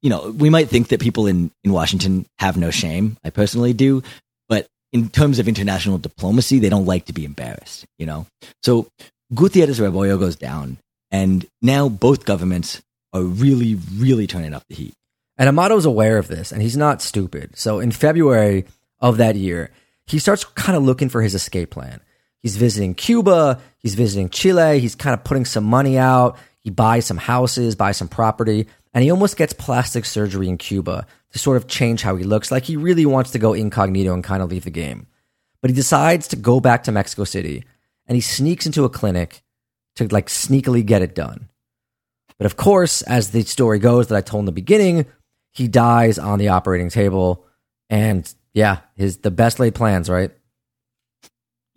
You 0.02 0.10
know, 0.10 0.30
we 0.30 0.48
might 0.48 0.68
think 0.68 0.88
that 0.88 1.00
people 1.00 1.26
in, 1.26 1.50
in 1.64 1.72
Washington 1.72 2.26
have 2.38 2.56
no 2.56 2.70
shame. 2.70 3.16
I 3.24 3.30
personally 3.30 3.72
do. 3.72 4.02
But 4.48 4.66
in 4.92 5.08
terms 5.10 5.38
of 5.38 5.48
international 5.48 5.98
diplomacy, 5.98 6.58
they 6.58 6.70
don't 6.70 6.86
like 6.86 7.06
to 7.06 7.12
be 7.12 7.24
embarrassed, 7.24 7.84
you 7.98 8.06
know? 8.06 8.26
So 8.62 8.88
Gutierrez 9.34 9.78
Rebollo 9.78 10.18
goes 10.18 10.36
down, 10.36 10.78
and 11.10 11.46
now 11.60 11.88
both 11.88 12.24
governments 12.24 12.80
are 13.12 13.22
really, 13.22 13.76
really 13.96 14.26
turning 14.26 14.54
up 14.54 14.64
the 14.68 14.76
heat. 14.76 14.94
And 15.36 15.48
Amado's 15.48 15.84
aware 15.84 16.18
of 16.18 16.28
this, 16.28 16.52
and 16.52 16.62
he's 16.62 16.76
not 16.76 17.02
stupid. 17.02 17.56
So 17.56 17.80
in 17.80 17.92
February 17.92 18.66
of 19.00 19.16
that 19.18 19.36
year, 19.36 19.70
he 20.06 20.18
starts 20.18 20.44
kind 20.44 20.76
of 20.76 20.82
looking 20.82 21.08
for 21.08 21.22
his 21.22 21.34
escape 21.34 21.70
plan. 21.70 22.00
He's 22.42 22.56
visiting 22.56 22.94
Cuba, 22.94 23.60
he's 23.78 23.94
visiting 23.94 24.30
Chile, 24.30 24.80
he's 24.80 24.94
kind 24.94 25.14
of 25.14 25.24
putting 25.24 25.44
some 25.44 25.64
money 25.64 25.98
out. 25.98 26.38
He 26.60 26.70
buys 26.70 27.06
some 27.06 27.16
houses, 27.16 27.74
buys 27.74 27.96
some 27.96 28.08
property, 28.08 28.66
and 28.92 29.02
he 29.02 29.10
almost 29.10 29.36
gets 29.36 29.52
plastic 29.52 30.04
surgery 30.04 30.48
in 30.48 30.58
Cuba 30.58 31.06
to 31.32 31.38
sort 31.38 31.56
of 31.56 31.68
change 31.68 32.02
how 32.02 32.16
he 32.16 32.24
looks. 32.24 32.50
Like 32.50 32.64
he 32.64 32.76
really 32.76 33.06
wants 33.06 33.30
to 33.30 33.38
go 33.38 33.54
incognito 33.54 34.12
and 34.12 34.24
kind 34.24 34.42
of 34.42 34.50
leave 34.50 34.64
the 34.64 34.70
game. 34.70 35.06
But 35.62 35.70
he 35.70 35.76
decides 35.76 36.28
to 36.28 36.36
go 36.36 36.60
back 36.60 36.84
to 36.84 36.92
Mexico 36.92 37.24
City 37.24 37.64
and 38.06 38.14
he 38.14 38.20
sneaks 38.20 38.66
into 38.66 38.84
a 38.84 38.90
clinic 38.90 39.42
to 39.96 40.08
like 40.08 40.26
sneakily 40.26 40.84
get 40.84 41.02
it 41.02 41.14
done. 41.14 41.48
But 42.38 42.46
of 42.46 42.56
course, 42.56 43.02
as 43.02 43.30
the 43.30 43.42
story 43.42 43.78
goes 43.78 44.08
that 44.08 44.16
I 44.16 44.22
told 44.22 44.42
in 44.42 44.46
the 44.46 44.52
beginning, 44.52 45.06
he 45.52 45.68
dies 45.68 46.18
on 46.18 46.38
the 46.38 46.48
operating 46.48 46.90
table. 46.90 47.46
And 47.88 48.32
yeah, 48.54 48.78
his 48.96 49.18
the 49.18 49.30
best 49.30 49.60
laid 49.60 49.74
plans, 49.74 50.08
right? 50.08 50.30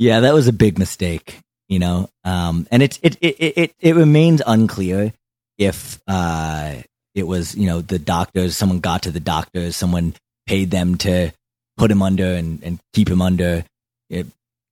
Yeah, 0.03 0.19
that 0.19 0.33
was 0.33 0.49
a 0.49 0.53
big 0.53 0.77
mistake, 0.77 1.39
you 1.69 1.79
know. 1.79 2.09
Um, 2.25 2.67
and 2.69 2.83
it 2.83 2.99
it, 3.01 3.15
it 3.21 3.35
it 3.39 3.75
it 3.79 3.95
remains 3.95 4.41
unclear 4.45 5.13
if 5.57 6.01
uh, 6.09 6.75
it 7.15 7.25
was 7.25 7.55
you 7.55 7.67
know 7.67 7.79
the 7.79 7.99
doctors. 7.99 8.57
Someone 8.57 8.81
got 8.81 9.03
to 9.03 9.11
the 9.11 9.21
doctors. 9.21 9.77
Someone 9.77 10.13
paid 10.45 10.71
them 10.71 10.97
to 10.97 11.31
put 11.77 11.89
him 11.89 12.01
under 12.01 12.25
and, 12.25 12.61
and 12.63 12.79
keep 12.91 13.07
him 13.07 13.21
under. 13.21 13.63
It, 14.09 14.27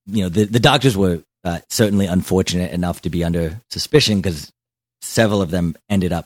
you 0.05 0.23
know, 0.23 0.27
the 0.27 0.43
the 0.43 0.59
doctors 0.59 0.97
were 0.97 1.23
uh, 1.45 1.59
certainly 1.69 2.07
unfortunate 2.07 2.73
enough 2.73 3.01
to 3.03 3.09
be 3.09 3.23
under 3.23 3.57
suspicion 3.69 4.19
because 4.19 4.51
several 5.01 5.41
of 5.41 5.49
them 5.49 5.77
ended 5.89 6.11
up 6.11 6.25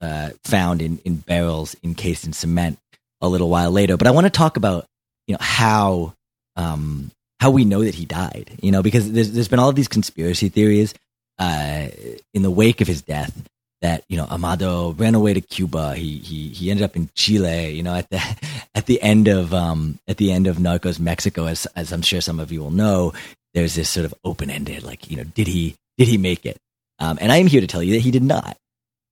uh, 0.00 0.30
found 0.44 0.80
in, 0.80 0.96
in 1.04 1.16
barrels 1.16 1.76
encased 1.84 2.24
in 2.24 2.32
cement 2.32 2.78
a 3.20 3.28
little 3.28 3.50
while 3.50 3.70
later. 3.70 3.98
But 3.98 4.06
I 4.06 4.12
want 4.12 4.24
to 4.24 4.30
talk 4.30 4.56
about 4.56 4.86
you 5.26 5.34
know 5.34 5.42
how 5.42 6.14
um, 6.56 7.10
how 7.40 7.50
we 7.50 7.64
know 7.64 7.84
that 7.84 7.94
he 7.94 8.04
died. 8.04 8.58
You 8.62 8.72
know, 8.72 8.82
because 8.82 9.12
there's 9.12 9.32
there's 9.32 9.48
been 9.48 9.58
all 9.58 9.72
these 9.72 9.88
conspiracy 9.88 10.48
theories 10.48 10.94
uh, 11.38 11.88
in 12.34 12.42
the 12.42 12.50
wake 12.50 12.80
of 12.80 12.88
his 12.88 13.02
death 13.02 13.48
that 13.82 14.04
you 14.08 14.16
know 14.16 14.24
Amado 14.24 14.92
ran 14.92 15.14
away 15.14 15.34
to 15.34 15.40
Cuba. 15.40 15.94
He 15.94 16.18
he 16.18 16.48
he 16.48 16.70
ended 16.70 16.84
up 16.84 16.96
in 16.96 17.10
Chile. 17.14 17.70
You 17.70 17.82
know, 17.82 17.94
at 17.94 18.08
the 18.10 18.20
at 18.74 18.86
the 18.86 19.00
end 19.02 19.28
of 19.28 19.52
um 19.52 19.98
at 20.08 20.16
the 20.16 20.32
end 20.32 20.46
of 20.46 20.56
Narcos 20.56 20.98
Mexico, 20.98 21.46
as 21.46 21.66
as 21.76 21.92
I'm 21.92 22.02
sure 22.02 22.20
some 22.20 22.40
of 22.40 22.52
you 22.52 22.60
will 22.60 22.70
know, 22.70 23.12
there's 23.54 23.74
this 23.74 23.90
sort 23.90 24.06
of 24.06 24.14
open 24.24 24.50
ended 24.50 24.82
like 24.82 25.10
you 25.10 25.16
know 25.16 25.24
did 25.24 25.46
he 25.46 25.76
did 25.98 26.08
he 26.08 26.18
make 26.18 26.46
it? 26.46 26.56
Um, 26.98 27.18
and 27.20 27.30
I 27.30 27.36
am 27.36 27.46
here 27.46 27.60
to 27.60 27.66
tell 27.66 27.82
you 27.82 27.94
that 27.94 28.00
he 28.00 28.10
did 28.10 28.22
not. 28.22 28.56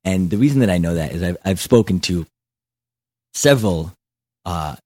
And 0.04 0.30
the 0.30 0.38
reason 0.38 0.60
that 0.60 0.70
I 0.70 0.78
know 0.78 0.94
that 0.94 1.12
is 1.12 1.22
I've 1.22 1.36
I've 1.44 1.60
spoken 1.60 2.00
to 2.00 2.26
several 3.34 3.92
uh, 4.44 4.76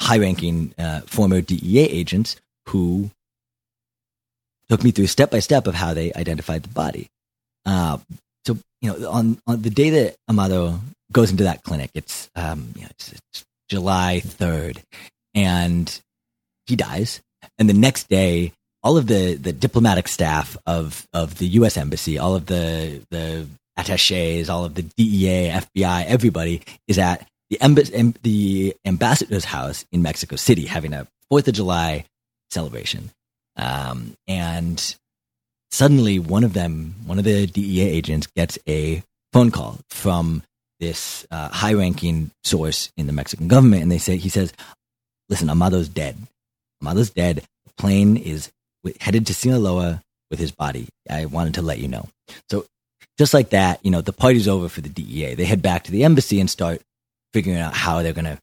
high 0.00 0.18
ranking 0.18 0.74
uh, 0.78 1.00
former 1.02 1.40
DEA 1.40 1.80
agents 1.80 2.36
who 2.68 3.10
took 4.68 4.84
me 4.84 4.90
through 4.90 5.06
step 5.06 5.30
by 5.30 5.40
step 5.40 5.66
of 5.66 5.74
how 5.74 5.94
they 5.94 6.12
identified 6.12 6.62
the 6.62 6.68
body. 6.68 7.08
Uh, 7.64 7.98
so 8.46 8.58
you 8.80 8.92
know, 8.92 9.10
on 9.10 9.38
on 9.46 9.62
the 9.62 9.70
day 9.70 9.90
that 9.90 10.16
Amado 10.28 10.80
goes 11.12 11.30
into 11.30 11.44
that 11.44 11.62
clinic, 11.62 11.90
it's 11.94 12.30
um, 12.36 12.72
you 12.74 12.82
know, 12.82 12.88
it's, 12.90 13.12
it's 13.12 13.44
July 13.68 14.20
third, 14.20 14.82
and 15.34 16.00
he 16.66 16.76
dies. 16.76 17.20
And 17.58 17.68
the 17.68 17.74
next 17.74 18.08
day, 18.08 18.52
all 18.82 18.96
of 18.96 19.06
the 19.06 19.34
the 19.34 19.52
diplomatic 19.52 20.08
staff 20.08 20.56
of 20.66 21.06
of 21.12 21.38
the 21.38 21.46
U.S. 21.60 21.76
embassy, 21.76 22.18
all 22.18 22.34
of 22.34 22.46
the 22.46 23.02
the 23.10 23.46
attaches, 23.76 24.50
all 24.50 24.64
of 24.64 24.74
the 24.74 24.82
DEA, 24.82 25.50
FBI, 25.50 26.04
everybody 26.06 26.62
is 26.86 26.98
at 26.98 27.26
the 27.50 27.60
embassy, 27.60 28.14
the 28.22 28.74
ambassador's 28.84 29.44
house 29.44 29.84
in 29.92 30.02
Mexico 30.02 30.36
City 30.36 30.66
having 30.66 30.92
a 30.92 31.06
Fourth 31.30 31.46
of 31.48 31.54
July 31.54 32.04
celebration. 32.50 33.10
Um, 33.56 34.14
and 34.26 34.96
suddenly, 35.70 36.18
one 36.18 36.44
of 36.44 36.52
them, 36.52 36.94
one 37.06 37.18
of 37.18 37.24
the 37.24 37.46
DEA 37.46 37.88
agents, 37.88 38.26
gets 38.36 38.58
a 38.68 39.02
phone 39.32 39.50
call 39.50 39.80
from 39.90 40.42
this 40.80 41.26
uh, 41.30 41.48
high-ranking 41.48 42.30
source 42.44 42.90
in 42.96 43.06
the 43.06 43.12
Mexican 43.12 43.48
government, 43.48 43.82
and 43.82 43.90
they 43.90 43.98
say 43.98 44.16
he 44.16 44.28
says, 44.28 44.52
"Listen, 45.28 45.50
Amado's 45.50 45.88
dead. 45.88 46.16
Amado's 46.80 47.10
dead. 47.10 47.42
The 47.66 47.72
plane 47.76 48.16
is 48.16 48.50
headed 49.00 49.26
to 49.26 49.34
Sinaloa 49.34 50.00
with 50.30 50.38
his 50.38 50.52
body. 50.52 50.88
I 51.10 51.26
wanted 51.26 51.54
to 51.54 51.62
let 51.62 51.78
you 51.78 51.88
know." 51.88 52.08
So, 52.48 52.64
just 53.18 53.34
like 53.34 53.50
that, 53.50 53.84
you 53.84 53.90
know, 53.90 54.00
the 54.00 54.12
party's 54.12 54.46
over 54.46 54.68
for 54.68 54.80
the 54.80 54.88
DEA. 54.88 55.34
They 55.34 55.44
head 55.44 55.62
back 55.62 55.84
to 55.84 55.92
the 55.92 56.04
embassy 56.04 56.38
and 56.40 56.48
start 56.48 56.80
figuring 57.32 57.58
out 57.58 57.74
how 57.74 58.02
they're 58.02 58.12
going 58.12 58.24
to 58.24 58.38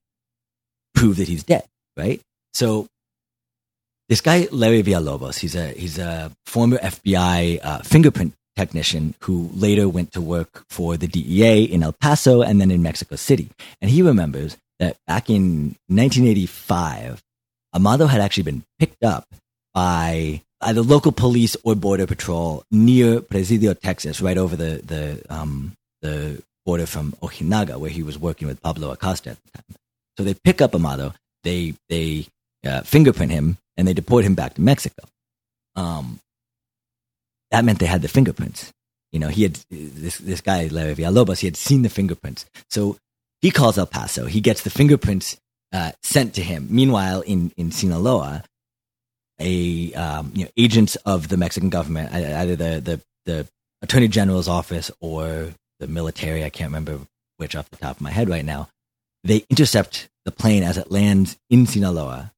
prove 0.94 1.18
that 1.18 1.28
he's 1.28 1.44
dead. 1.44 1.64
Right. 1.98 2.20
So 2.54 2.88
this 4.10 4.22
guy 4.22 4.48
Larry 4.52 4.84
Villalobos, 4.84 5.40
he's 5.40 5.56
a 5.56 5.70
he's 5.70 5.98
a 5.98 6.32
former 6.46 6.78
FBI 6.78 7.60
uh, 7.64 7.80
fingerprint 7.80 8.34
technician 8.56 9.16
who 9.22 9.50
later 9.54 9.90
went 9.90 10.14
to 10.14 10.22
work 10.22 10.64
for 10.70 10.96
the 10.98 11.08
DEA 11.08 11.64
in 11.64 11.84
El 11.84 11.92
Paso 11.92 12.42
and 12.42 12.62
then 12.62 12.72
in 12.72 12.82
Mexico 12.82 13.16
City. 13.16 13.50
And 13.82 13.92
he 13.92 14.02
remembers 14.02 14.58
that 14.80 14.98
back 15.08 15.30
in 15.30 15.76
1985, 15.88 17.22
Amado 17.74 18.06
had 18.06 18.22
actually 18.22 18.44
been 18.44 18.64
picked 18.80 19.04
up 19.04 19.28
by 19.74 20.42
either 20.62 20.82
local 20.82 21.12
police 21.12 21.58
or 21.64 21.76
border 21.76 22.08
patrol 22.08 22.64
near 22.72 23.22
Presidio, 23.22 23.74
Texas, 23.74 24.22
right 24.22 24.38
over 24.38 24.56
the 24.56 24.82
the 24.86 25.26
um, 25.30 25.74
the 26.02 26.42
border 26.66 26.86
from 26.86 27.12
Ojinaga, 27.22 27.78
where 27.78 27.90
he 27.90 28.04
was 28.04 28.18
working 28.18 28.48
with 28.48 28.62
Pablo 28.62 28.92
Acosta 28.92 29.32
at 29.32 29.38
the 29.44 29.52
time. 29.52 29.78
So 30.18 30.24
they 30.24 30.34
pick 30.34 30.62
up 30.62 30.74
Amado, 30.74 31.14
they 31.44 31.74
they 31.90 32.28
uh, 32.66 32.82
fingerprint 32.82 33.32
him, 33.32 33.58
and 33.78 33.88
they 33.88 33.94
deport 33.94 34.24
him 34.24 34.36
back 34.36 34.56
to 34.56 34.62
Mexico. 34.62 35.04
Um, 35.76 36.20
that 37.52 37.66
meant 37.66 37.80
they 37.80 37.86
had 37.86 38.02
the 38.02 38.08
fingerprints. 38.08 38.72
You 39.12 39.20
know, 39.20 39.30
he 39.30 39.44
had 39.44 39.60
this 39.70 40.18
this 40.18 40.42
guy 40.42 40.68
Larry 40.68 40.96
Villalobos. 40.96 41.40
He 41.40 41.48
had 41.48 41.56
seen 41.56 41.84
the 41.84 41.90
fingerprints, 41.90 42.46
so 42.70 42.98
he 43.42 43.52
calls 43.52 43.78
El 43.78 43.86
Paso. 43.86 44.26
He 44.26 44.42
gets 44.42 44.64
the 44.64 44.70
fingerprints 44.70 45.38
uh, 45.72 45.92
sent 46.04 46.34
to 46.36 46.42
him. 46.42 46.68
Meanwhile, 46.70 47.22
in 47.22 47.52
in 47.56 47.72
Sinaloa, 47.72 48.44
a 49.40 49.94
um, 49.94 50.32
you 50.36 50.46
know 50.46 50.52
agents 50.58 50.96
of 51.06 51.30
the 51.30 51.38
Mexican 51.38 51.70
government, 51.70 52.14
either 52.14 52.56
the 52.56 52.82
the 52.82 53.02
the 53.26 53.48
attorney 53.82 54.08
general's 54.08 54.48
office 54.48 54.92
or 55.00 55.54
the 55.80 55.88
military, 55.88 56.44
I 56.44 56.50
can't 56.50 56.70
remember 56.70 57.00
which 57.38 57.56
off 57.56 57.70
the 57.70 57.78
top 57.78 57.98
of 57.98 58.02
my 58.02 58.12
head 58.12 58.30
right 58.30 58.46
now. 58.46 58.70
They 59.24 59.46
intercept 59.50 60.10
the 60.26 60.32
plane 60.32 60.64
as 60.64 60.78
it 60.78 60.92
lands 60.92 61.38
in 61.50 61.68
Sinaloa 61.68 62.34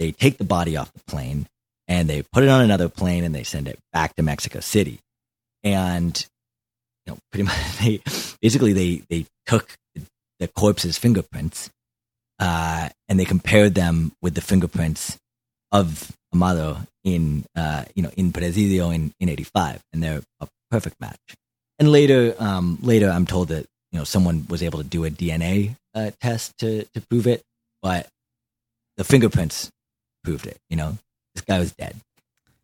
they 0.00 0.10
take 0.10 0.38
the 0.38 0.44
body 0.44 0.76
off 0.76 0.92
the 0.92 1.04
plane 1.06 1.46
and 1.86 2.08
they 2.08 2.22
put 2.22 2.42
it 2.42 2.48
on 2.48 2.62
another 2.62 2.88
plane 2.88 3.22
and 3.22 3.34
they 3.34 3.44
send 3.44 3.68
it 3.68 3.78
back 3.92 4.16
to 4.16 4.22
Mexico 4.22 4.58
City. 4.58 4.98
And 5.62 6.26
you 7.06 7.12
know, 7.12 7.18
pretty 7.30 7.44
much 7.48 7.78
they 7.78 8.00
basically 8.40 8.72
they 8.72 9.02
they 9.08 9.26
took 9.46 9.76
the 10.40 10.48
corpse's 10.48 10.98
fingerprints 10.98 11.70
uh, 12.40 12.88
and 13.08 13.20
they 13.20 13.26
compared 13.26 13.74
them 13.74 14.12
with 14.22 14.34
the 14.34 14.40
fingerprints 14.40 15.18
of 15.70 16.10
Amado 16.32 16.78
in 17.04 17.44
uh, 17.54 17.84
you 17.94 18.02
know 18.02 18.10
in 18.16 18.32
Presidio 18.32 18.90
in 18.90 19.12
in 19.20 19.28
'85, 19.28 19.82
and 19.92 20.02
they're 20.02 20.22
a 20.40 20.48
perfect 20.70 21.00
match. 21.00 21.18
And 21.78 21.92
later, 21.92 22.34
um, 22.38 22.78
later, 22.82 23.10
I'm 23.10 23.26
told 23.26 23.48
that 23.48 23.66
you 23.92 23.98
know 23.98 24.04
someone 24.04 24.46
was 24.48 24.62
able 24.62 24.78
to 24.78 24.84
do 24.84 25.04
a 25.04 25.10
DNA 25.10 25.76
uh, 25.94 26.10
test 26.20 26.56
to 26.58 26.84
to 26.94 27.00
prove 27.10 27.26
it, 27.26 27.42
but 27.82 28.08
the 28.96 29.04
fingerprints 29.04 29.70
proved 30.22 30.46
it. 30.46 30.58
You 30.68 30.76
know, 30.76 30.98
this 31.34 31.42
guy 31.42 31.58
was 31.58 31.72
dead. 31.72 31.96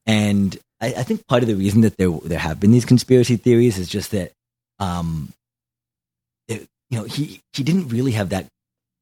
And 0.06 0.56
I, 0.80 0.88
I, 0.88 1.02
think 1.02 1.26
part 1.26 1.42
of 1.42 1.48
the 1.48 1.56
reason 1.56 1.80
that 1.80 1.96
there 1.96 2.10
there 2.24 2.38
have 2.38 2.60
been 2.60 2.70
these 2.70 2.84
conspiracy 2.84 3.36
theories 3.36 3.78
is 3.78 3.88
just 3.88 4.12
that, 4.12 4.32
um, 4.78 5.32
it, 6.46 6.68
you 6.90 6.98
know, 6.98 7.04
he 7.04 7.40
he 7.52 7.64
didn't 7.64 7.88
really 7.88 8.12
have 8.12 8.28
that 8.28 8.46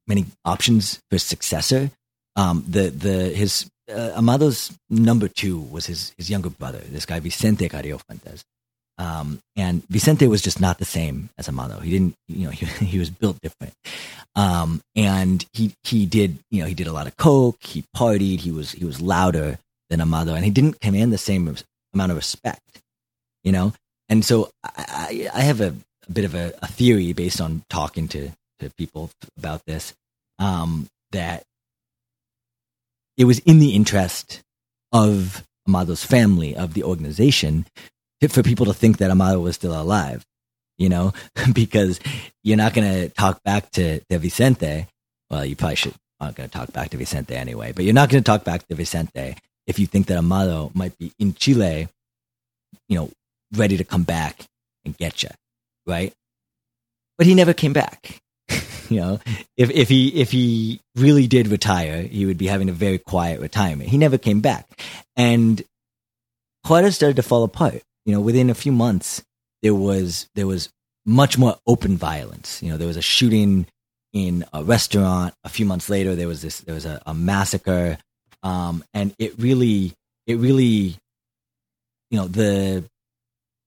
many 0.07 0.27
options 0.45 1.01
for 1.11 1.19
successor. 1.19 1.91
Um, 2.37 2.65
the 2.67 2.89
the 2.89 3.29
his 3.31 3.69
uh, 3.91 4.13
Amado's 4.17 4.73
number 4.89 5.29
two 5.29 5.61
was 5.61 5.87
his 5.87 6.15
his 6.17 6.31
younger 6.31 6.51
brother, 6.51 6.79
this 6.79 7.07
guy 7.07 7.21
Vicente 7.21 7.69
Carrillo 7.69 7.99
Fuentes. 7.99 8.45
Um, 8.97 9.41
and 9.57 9.87
Vicente 9.89 10.27
was 10.29 10.43
just 10.43 10.61
not 10.61 10.79
the 10.79 10.85
same 10.85 11.31
as 11.37 11.49
Amado. 11.49 11.81
He 11.81 11.91
didn't, 11.91 12.15
you 12.29 12.47
know, 12.47 12.51
he, 12.53 12.67
he 12.85 12.99
was 12.99 13.11
built 13.11 13.41
different. 13.41 13.75
Um, 14.37 14.81
and 14.95 15.45
he, 15.53 15.73
he 15.85 16.07
did, 16.07 16.39
you 16.51 16.63
know, 16.63 16.67
he 16.67 16.75
did 16.75 16.87
a 16.87 16.93
lot 16.93 17.07
of 17.07 17.17
coke. 17.17 17.63
He 17.63 17.85
partied. 17.97 18.41
He 18.41 18.51
was, 18.51 18.73
he 18.73 18.85
was 18.85 19.01
louder 19.01 19.59
than 19.91 20.01
Amado 20.01 20.35
and 20.35 20.45
he 20.45 20.51
didn't 20.51 20.81
command 20.81 21.13
the 21.13 21.19
same 21.19 21.55
amount 21.93 22.11
of 22.11 22.17
respect, 22.17 22.83
you 23.43 23.53
know? 23.53 23.73
And 24.09 24.25
so 24.25 24.51
I, 24.63 25.29
I 25.33 25.41
have 25.43 25.61
a, 25.61 25.75
a 26.09 26.13
bit 26.13 26.25
of 26.25 26.35
a, 26.35 26.53
a 26.63 26.67
theory 26.67 27.13
based 27.13 27.41
on 27.41 27.63
talking 27.69 28.09
to 28.09 28.31
to 28.61 28.71
people 28.77 29.11
about 29.37 29.65
this 29.67 29.95
um, 30.39 30.87
that 31.13 31.45
it 33.17 33.25
was 33.25 33.39
in 33.41 33.59
the 33.59 33.75
interest 33.75 34.41
of 34.93 35.45
Amado's 35.67 36.05
family 36.05 36.57
of 36.57 36.75
the 36.75 36.85
organization 36.85 37.67
for 38.29 38.43
people 38.43 38.67
to 38.67 38.75
think 38.75 38.99
that 38.99 39.11
Amado 39.11 39.41
was 39.41 39.57
still 39.57 39.81
alive. 39.81 40.25
You 40.77 40.89
know, 40.89 41.13
because 41.53 42.01
you're 42.43 42.57
not 42.57 42.75
going 42.75 42.91
to 42.91 43.09
talk 43.09 43.43
back 43.45 43.71
to, 43.73 44.01
to 44.11 44.19
Vicente. 44.19 44.87
Well, 45.31 45.45
you 45.45 45.57
probably 45.57 45.77
should 45.77 45.95
not 46.21 46.35
going 46.35 46.49
to 46.49 46.59
talk 46.59 46.73
back 46.73 46.91
to 46.91 46.97
Vicente 46.97 47.35
anyway, 47.35 47.73
but 47.73 47.85
you're 47.85 47.95
not 47.95 48.09
going 48.09 48.23
to 48.23 48.27
talk 48.27 48.45
back 48.45 48.67
to 48.69 48.75
Vicente 48.75 49.37
if 49.67 49.79
you 49.79 49.87
think 49.87 50.07
that 50.07 50.19
Amado 50.19 50.71
might 50.75 50.97
be 50.99 51.13
in 51.19 51.35
Chile, 51.35 51.89
you 52.89 52.97
know, 52.97 53.11
ready 53.55 53.77
to 53.77 53.85
come 53.85 54.03
back 54.03 54.45
and 54.85 54.97
get 54.97 55.23
you, 55.23 55.31
right? 55.87 56.13
But 57.17 57.27
he 57.27 57.35
never 57.35 57.55
came 57.55 57.73
back. 57.73 58.21
you 58.91 59.01
know, 59.01 59.21
if 59.57 59.71
if 59.71 59.89
he 59.89 60.09
if 60.09 60.31
he 60.31 60.81
really 60.97 61.27
did 61.27 61.49
retire, 61.49 62.03
he 62.03 62.27
would 62.27 62.39
be 62.39 62.47
having 62.47 62.69
a 62.69 62.73
very 62.73 62.99
quiet 62.99 63.41
retirement. 63.41 63.89
He 63.89 63.99
never 63.99 64.19
came 64.19 64.41
back, 64.41 64.67
and 65.17 65.63
Juarez 66.67 66.97
started 66.97 67.17
to 67.17 67.23
fall 67.23 67.45
apart. 67.45 67.83
You 68.05 68.15
know, 68.15 68.21
within 68.21 68.51
a 68.51 68.55
few 68.55 68.73
months, 68.73 69.23
there 69.63 69.75
was 69.75 70.29
there 70.35 70.47
was 70.47 70.71
much 71.07 71.39
more 71.39 71.57
open 71.67 71.97
violence. 71.97 72.63
You 72.63 72.71
know, 72.71 72.77
there 72.77 72.87
was 72.89 72.97
a 72.97 73.03
shooting 73.03 73.67
in 74.13 74.45
a 74.53 74.63
restaurant. 74.63 75.35
A 75.45 75.49
few 75.49 75.67
months 75.67 75.89
later, 75.89 76.15
there 76.15 76.29
was 76.29 76.43
this 76.43 76.61
there 76.61 76.75
was 76.75 76.87
a, 76.87 77.03
a 77.07 77.15
massacre, 77.15 77.99
um, 78.43 78.85
and 78.93 79.15
it 79.19 79.39
really 79.39 79.93
it 80.27 80.37
really, 80.37 80.97
you 82.11 82.19
know, 82.19 82.29
the 82.29 82.85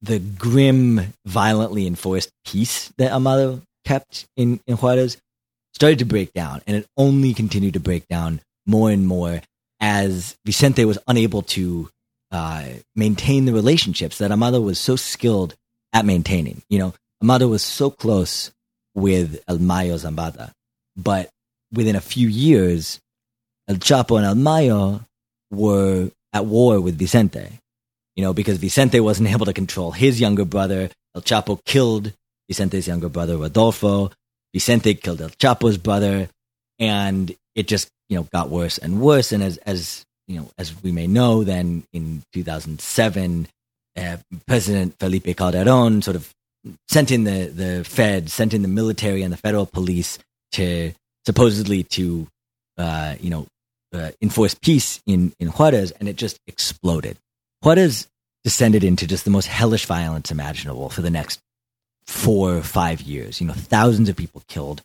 the 0.02 0.20
grim, 0.20 1.14
violently 1.26 1.88
enforced 1.88 2.32
peace 2.46 2.92
that 2.98 3.12
Amado 3.12 3.62
kept 3.86 4.28
in, 4.36 4.60
in 4.68 4.78
Juarez 4.78 5.18
started 5.74 6.00
to 6.00 6.06
break 6.06 6.34
down, 6.34 6.62
and 6.68 6.78
it 6.78 6.88
only 6.98 7.34
continued 7.34 7.74
to 7.74 7.80
break 7.80 8.08
down 8.08 8.42
more 8.66 8.92
and 8.92 9.08
more 9.08 9.42
as 9.80 10.36
Vicente 10.46 10.86
was 10.86 10.98
unable 11.08 11.42
to 11.44 11.90
uh, 12.32 12.66
maintain 12.96 13.46
the 13.46 13.54
relationships 13.54 14.18
that 14.18 14.32
Amado 14.32 14.62
was 14.62 14.80
so 14.80 14.96
skilled 14.96 15.56
at 15.94 16.06
maintaining. 16.06 16.62
You 16.70 16.80
know, 16.80 16.94
Amado 17.22 17.48
was 17.48 17.64
so 17.64 17.90
close 17.90 18.52
with 18.94 19.42
El 19.48 19.60
Mayo 19.60 19.96
Zambada, 19.96 20.52
but 20.96 21.30
within 21.72 21.96
a 21.96 22.02
few 22.02 22.28
years, 22.28 23.00
El 23.68 23.76
Chapo 23.76 24.18
and 24.18 24.26
El 24.26 24.36
Mayo 24.36 25.02
were 25.52 26.12
at 26.34 26.46
war 26.46 26.80
with 26.82 26.98
Vicente. 26.98 27.60
You 28.16 28.24
know, 28.24 28.34
because 28.34 28.58
Vicente 28.58 29.00
wasn't 29.00 29.30
able 29.34 29.46
to 29.46 29.54
control 29.54 29.92
his 29.92 30.20
younger 30.20 30.46
brother. 30.46 30.90
El 31.16 31.22
Chapo 31.22 31.64
killed 31.66 32.14
Vicente's 32.50 32.88
younger 32.88 33.10
brother, 33.10 33.38
Rodolfo. 33.38 34.12
Vicente 34.54 34.96
killed 34.96 35.22
El 35.22 35.30
Chapo's 35.30 35.78
brother, 35.78 36.30
and 36.80 37.36
it 37.56 37.68
just 37.68 37.90
you 38.10 38.18
know 38.18 38.24
got 38.32 38.50
worse 38.50 38.78
and 38.78 39.02
worse. 39.02 39.32
And 39.32 39.44
as 39.44 39.58
as 39.58 40.06
you 40.28 40.40
know, 40.40 40.50
as 40.58 40.74
we 40.84 40.92
may 40.92 41.08
know, 41.08 41.44
then 41.44 41.84
in 41.94 42.24
2007, 42.34 43.48
uh, 43.98 44.18
President 44.46 44.96
Felipe 45.00 45.36
Calderon 45.36 46.02
sort 46.02 46.16
of 46.16 46.34
sent 46.90 47.12
in 47.12 47.24
the 47.24 47.48
the 47.48 47.84
Fed, 47.84 48.30
sent 48.30 48.54
in 48.54 48.62
the 48.62 48.68
military 48.68 49.24
and 49.24 49.32
the 49.32 49.38
federal 49.38 49.66
police 49.66 50.20
to 50.54 50.94
supposedly 51.26 51.84
to 51.84 52.28
uh, 52.78 53.16
you 53.20 53.30
know 53.30 53.48
uh, 53.94 54.12
enforce 54.22 54.54
peace 54.54 55.02
in 55.06 55.34
in 55.40 55.48
Juarez, 55.50 55.92
and 55.92 56.08
it 56.08 56.16
just 56.16 56.40
exploded. 56.48 57.18
Juarez 57.62 58.08
descended 58.44 58.84
into 58.84 59.08
just 59.08 59.26
the 59.26 59.32
most 59.32 59.48
hellish 59.48 59.86
violence 59.86 60.32
imaginable 60.32 60.90
for 60.90 61.02
the 61.02 61.10
next 61.10 61.40
four 62.06 62.56
or 62.56 62.62
five 62.62 63.02
years. 63.02 63.42
You 63.42 63.48
know, 63.48 63.54
thousands 63.54 64.10
of 64.10 64.16
people 64.16 64.44
killed 64.48 64.82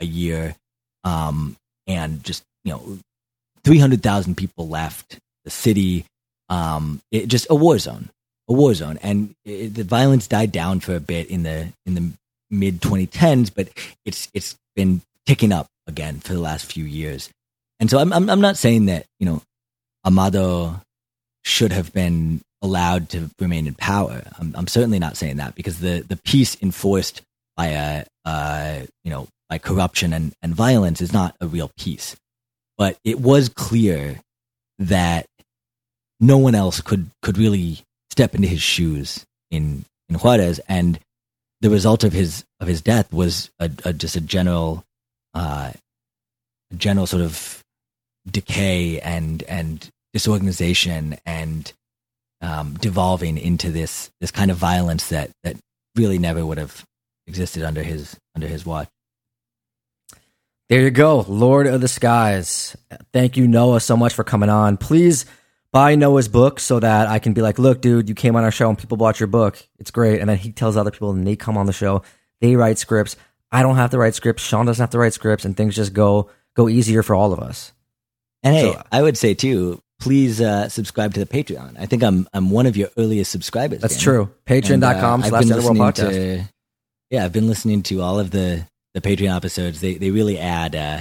a 0.00 0.04
year, 0.04 0.56
um, 1.04 1.56
and 1.86 2.22
just 2.24 2.42
you 2.64 2.72
know, 2.72 2.98
three 3.64 3.78
hundred 3.78 4.02
thousand 4.02 4.36
people 4.36 4.68
left 4.68 5.18
the 5.44 5.50
city. 5.50 6.04
Um, 6.48 7.00
it 7.10 7.28
just 7.28 7.46
a 7.50 7.54
war 7.54 7.78
zone, 7.78 8.10
a 8.48 8.52
war 8.52 8.74
zone, 8.74 8.98
and 9.02 9.34
it, 9.44 9.74
the 9.74 9.84
violence 9.84 10.28
died 10.28 10.52
down 10.52 10.80
for 10.80 10.94
a 10.94 11.00
bit 11.00 11.28
in 11.28 11.42
the 11.42 11.72
in 11.86 11.94
the 11.94 12.12
mid 12.50 12.80
2010s, 12.80 13.50
but 13.54 13.68
it's 14.04 14.28
it's 14.34 14.56
been 14.76 15.02
ticking 15.26 15.52
up 15.52 15.66
again 15.86 16.20
for 16.20 16.32
the 16.32 16.40
last 16.40 16.70
few 16.70 16.84
years. 16.84 17.30
And 17.80 17.90
so 17.90 17.98
I'm 17.98 18.12
I'm, 18.12 18.30
I'm 18.30 18.40
not 18.40 18.56
saying 18.56 18.86
that 18.86 19.06
you 19.18 19.26
know 19.26 19.42
Amado 20.04 20.80
should 21.44 21.72
have 21.72 21.92
been 21.92 22.40
allowed 22.62 23.10
to 23.10 23.30
remain 23.38 23.66
in 23.66 23.74
power. 23.74 24.22
I'm, 24.38 24.54
I'm 24.56 24.66
certainly 24.66 24.98
not 24.98 25.16
saying 25.16 25.36
that 25.36 25.54
because 25.54 25.80
the, 25.80 26.00
the 26.00 26.16
peace 26.16 26.56
enforced 26.62 27.20
by 27.56 27.66
a, 27.66 28.04
uh, 28.24 28.80
you 29.04 29.10
know, 29.10 29.28
by 29.50 29.58
corruption 29.58 30.12
and, 30.14 30.32
and 30.42 30.54
violence 30.54 31.02
is 31.02 31.12
not 31.12 31.36
a 31.40 31.46
real 31.46 31.70
peace. 31.78 32.16
But 32.76 32.98
it 33.04 33.20
was 33.20 33.48
clear 33.48 34.20
that 34.78 35.26
no 36.20 36.38
one 36.38 36.54
else 36.54 36.80
could, 36.80 37.10
could 37.22 37.38
really 37.38 37.82
step 38.10 38.34
into 38.34 38.48
his 38.48 38.62
shoes 38.62 39.24
in, 39.50 39.84
in 40.08 40.16
Juarez. 40.16 40.60
And 40.68 40.98
the 41.60 41.70
result 41.70 42.04
of 42.04 42.12
his, 42.12 42.44
of 42.60 42.68
his 42.68 42.80
death 42.80 43.12
was 43.12 43.50
a, 43.58 43.70
a 43.84 43.92
just 43.92 44.16
a 44.16 44.20
general, 44.20 44.84
uh, 45.34 45.72
general 46.76 47.06
sort 47.06 47.22
of 47.22 47.62
decay 48.30 49.00
and, 49.00 49.42
and 49.44 49.88
disorganization 50.12 51.18
and 51.26 51.72
um, 52.44 52.74
devolving 52.74 53.38
into 53.38 53.70
this 53.70 54.10
this 54.20 54.30
kind 54.30 54.50
of 54.50 54.56
violence 54.56 55.08
that 55.08 55.30
that 55.42 55.56
really 55.96 56.18
never 56.18 56.44
would 56.44 56.58
have 56.58 56.84
existed 57.26 57.62
under 57.62 57.82
his 57.82 58.16
under 58.34 58.46
his 58.46 58.66
watch. 58.66 58.88
There 60.68 60.80
you 60.80 60.90
go, 60.90 61.24
Lord 61.28 61.66
of 61.66 61.80
the 61.80 61.88
Skies. 61.88 62.74
Thank 63.12 63.36
you, 63.36 63.46
Noah, 63.46 63.80
so 63.80 63.96
much 63.96 64.14
for 64.14 64.24
coming 64.24 64.48
on. 64.48 64.76
Please 64.78 65.26
buy 65.72 65.94
Noah's 65.94 66.28
book 66.28 66.58
so 66.58 66.80
that 66.80 67.08
I 67.08 67.18
can 67.18 67.34
be 67.34 67.42
like, 67.42 67.58
look, 67.58 67.80
dude, 67.82 68.08
you 68.08 68.14
came 68.14 68.34
on 68.34 68.44
our 68.44 68.50
show 68.50 68.68
and 68.70 68.78
people 68.78 68.96
bought 68.96 69.20
your 69.20 69.26
book. 69.26 69.58
It's 69.78 69.90
great. 69.90 70.20
And 70.20 70.28
then 70.30 70.38
he 70.38 70.52
tells 70.52 70.76
other 70.76 70.90
people 70.90 71.10
and 71.10 71.26
they 71.26 71.36
come 71.36 71.58
on 71.58 71.66
the 71.66 71.72
show. 71.72 72.02
They 72.40 72.56
write 72.56 72.78
scripts. 72.78 73.16
I 73.52 73.62
don't 73.62 73.76
have 73.76 73.90
to 73.90 73.98
write 73.98 74.14
scripts. 74.14 74.42
Sean 74.42 74.64
doesn't 74.66 74.82
have 74.82 74.90
to 74.90 74.98
write 74.98 75.12
scripts, 75.12 75.44
and 75.44 75.56
things 75.56 75.76
just 75.76 75.92
go 75.92 76.28
go 76.56 76.68
easier 76.68 77.02
for 77.04 77.14
all 77.14 77.32
of 77.32 77.38
us. 77.40 77.72
And 78.42 78.54
hey, 78.56 78.72
So- 78.72 78.82
I 78.90 79.00
would 79.02 79.16
say 79.16 79.34
too, 79.34 79.80
please 80.00 80.40
uh, 80.40 80.68
subscribe 80.68 81.14
to 81.14 81.20
the 81.20 81.26
Patreon. 81.26 81.76
I 81.78 81.86
think 81.86 82.02
I'm 82.02 82.26
I'm 82.32 82.50
one 82.50 82.66
of 82.66 82.76
your 82.76 82.88
earliest 82.96 83.30
subscribers. 83.30 83.80
That's 83.80 83.94
Dan. 83.94 84.02
true. 84.02 84.30
And, 84.46 84.82
uh, 84.82 84.92
Patreon.com 84.94 85.22
slash 85.22 85.40
been 85.42 85.48
the 85.50 85.54
Underworld 85.56 85.78
listening 85.78 86.10
Podcast. 86.10 86.44
to- 86.46 86.48
yeah, 87.10 87.24
I've 87.24 87.32
been 87.32 87.46
listening 87.46 87.82
to 87.84 88.00
all 88.00 88.18
of 88.18 88.30
the 88.32 88.66
the 88.94 89.00
Patreon 89.00 89.36
episodes. 89.36 89.80
They 89.80 89.94
they 89.94 90.10
really 90.10 90.38
add 90.38 90.74
uh, 90.74 91.00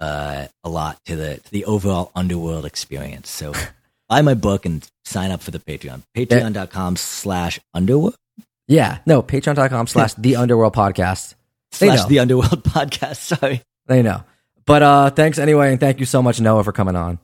uh, 0.00 0.46
a 0.64 0.68
lot 0.68 0.98
to 1.06 1.16
the 1.16 1.36
to 1.38 1.50
the 1.50 1.64
overall 1.64 2.10
Underworld 2.14 2.64
experience. 2.64 3.30
So 3.30 3.52
buy 4.08 4.22
my 4.22 4.34
book 4.34 4.66
and 4.66 4.86
sign 5.04 5.30
up 5.30 5.40
for 5.40 5.50
the 5.50 5.58
Patreon. 5.58 6.02
Patreon.com 6.16 6.96
slash 6.96 7.60
Underworld 7.72 8.16
Yeah, 8.68 8.98
no, 9.06 9.22
patreon.com 9.22 9.86
slash 9.86 10.14
the 10.18 10.36
Underworld 10.36 10.74
Podcast. 10.74 11.34
They 11.78 11.86
slash 11.88 11.98
know. 12.00 12.08
the 12.08 12.18
Underworld 12.20 12.62
podcast. 12.64 13.16
Sorry, 13.16 13.62
They 13.86 14.02
know. 14.02 14.22
But 14.66 14.82
uh 14.82 15.10
thanks 15.10 15.38
anyway, 15.38 15.70
and 15.70 15.80
thank 15.80 16.00
you 16.00 16.06
so 16.06 16.22
much, 16.22 16.40
Noah, 16.40 16.64
for 16.64 16.72
coming 16.72 16.96
on. 16.96 17.18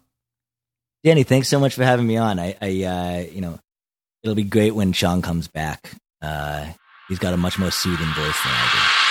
Danny. 1.04 1.24
Thanks 1.24 1.48
so 1.48 1.58
much 1.58 1.74
for 1.74 1.82
having 1.82 2.06
me 2.06 2.16
on. 2.16 2.38
I, 2.38 2.54
I 2.62 2.82
uh, 2.84 3.18
you 3.32 3.40
know, 3.40 3.58
it'll 4.22 4.36
be 4.36 4.44
great 4.44 4.72
when 4.72 4.92
Sean 4.92 5.20
comes 5.20 5.48
back. 5.48 5.90
Uh, 6.20 6.68
he's 7.08 7.18
got 7.18 7.34
a 7.34 7.36
much 7.36 7.58
more 7.58 7.72
soothing 7.72 8.06
voice 8.06 8.14
than 8.44 8.52
I 8.52 8.70
do. 8.96 9.01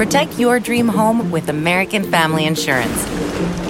Protect 0.00 0.38
your 0.40 0.58
dream 0.58 0.88
home 0.88 1.30
with 1.30 1.48
American 1.50 2.02
Family 2.02 2.46
Insurance. 2.46 3.69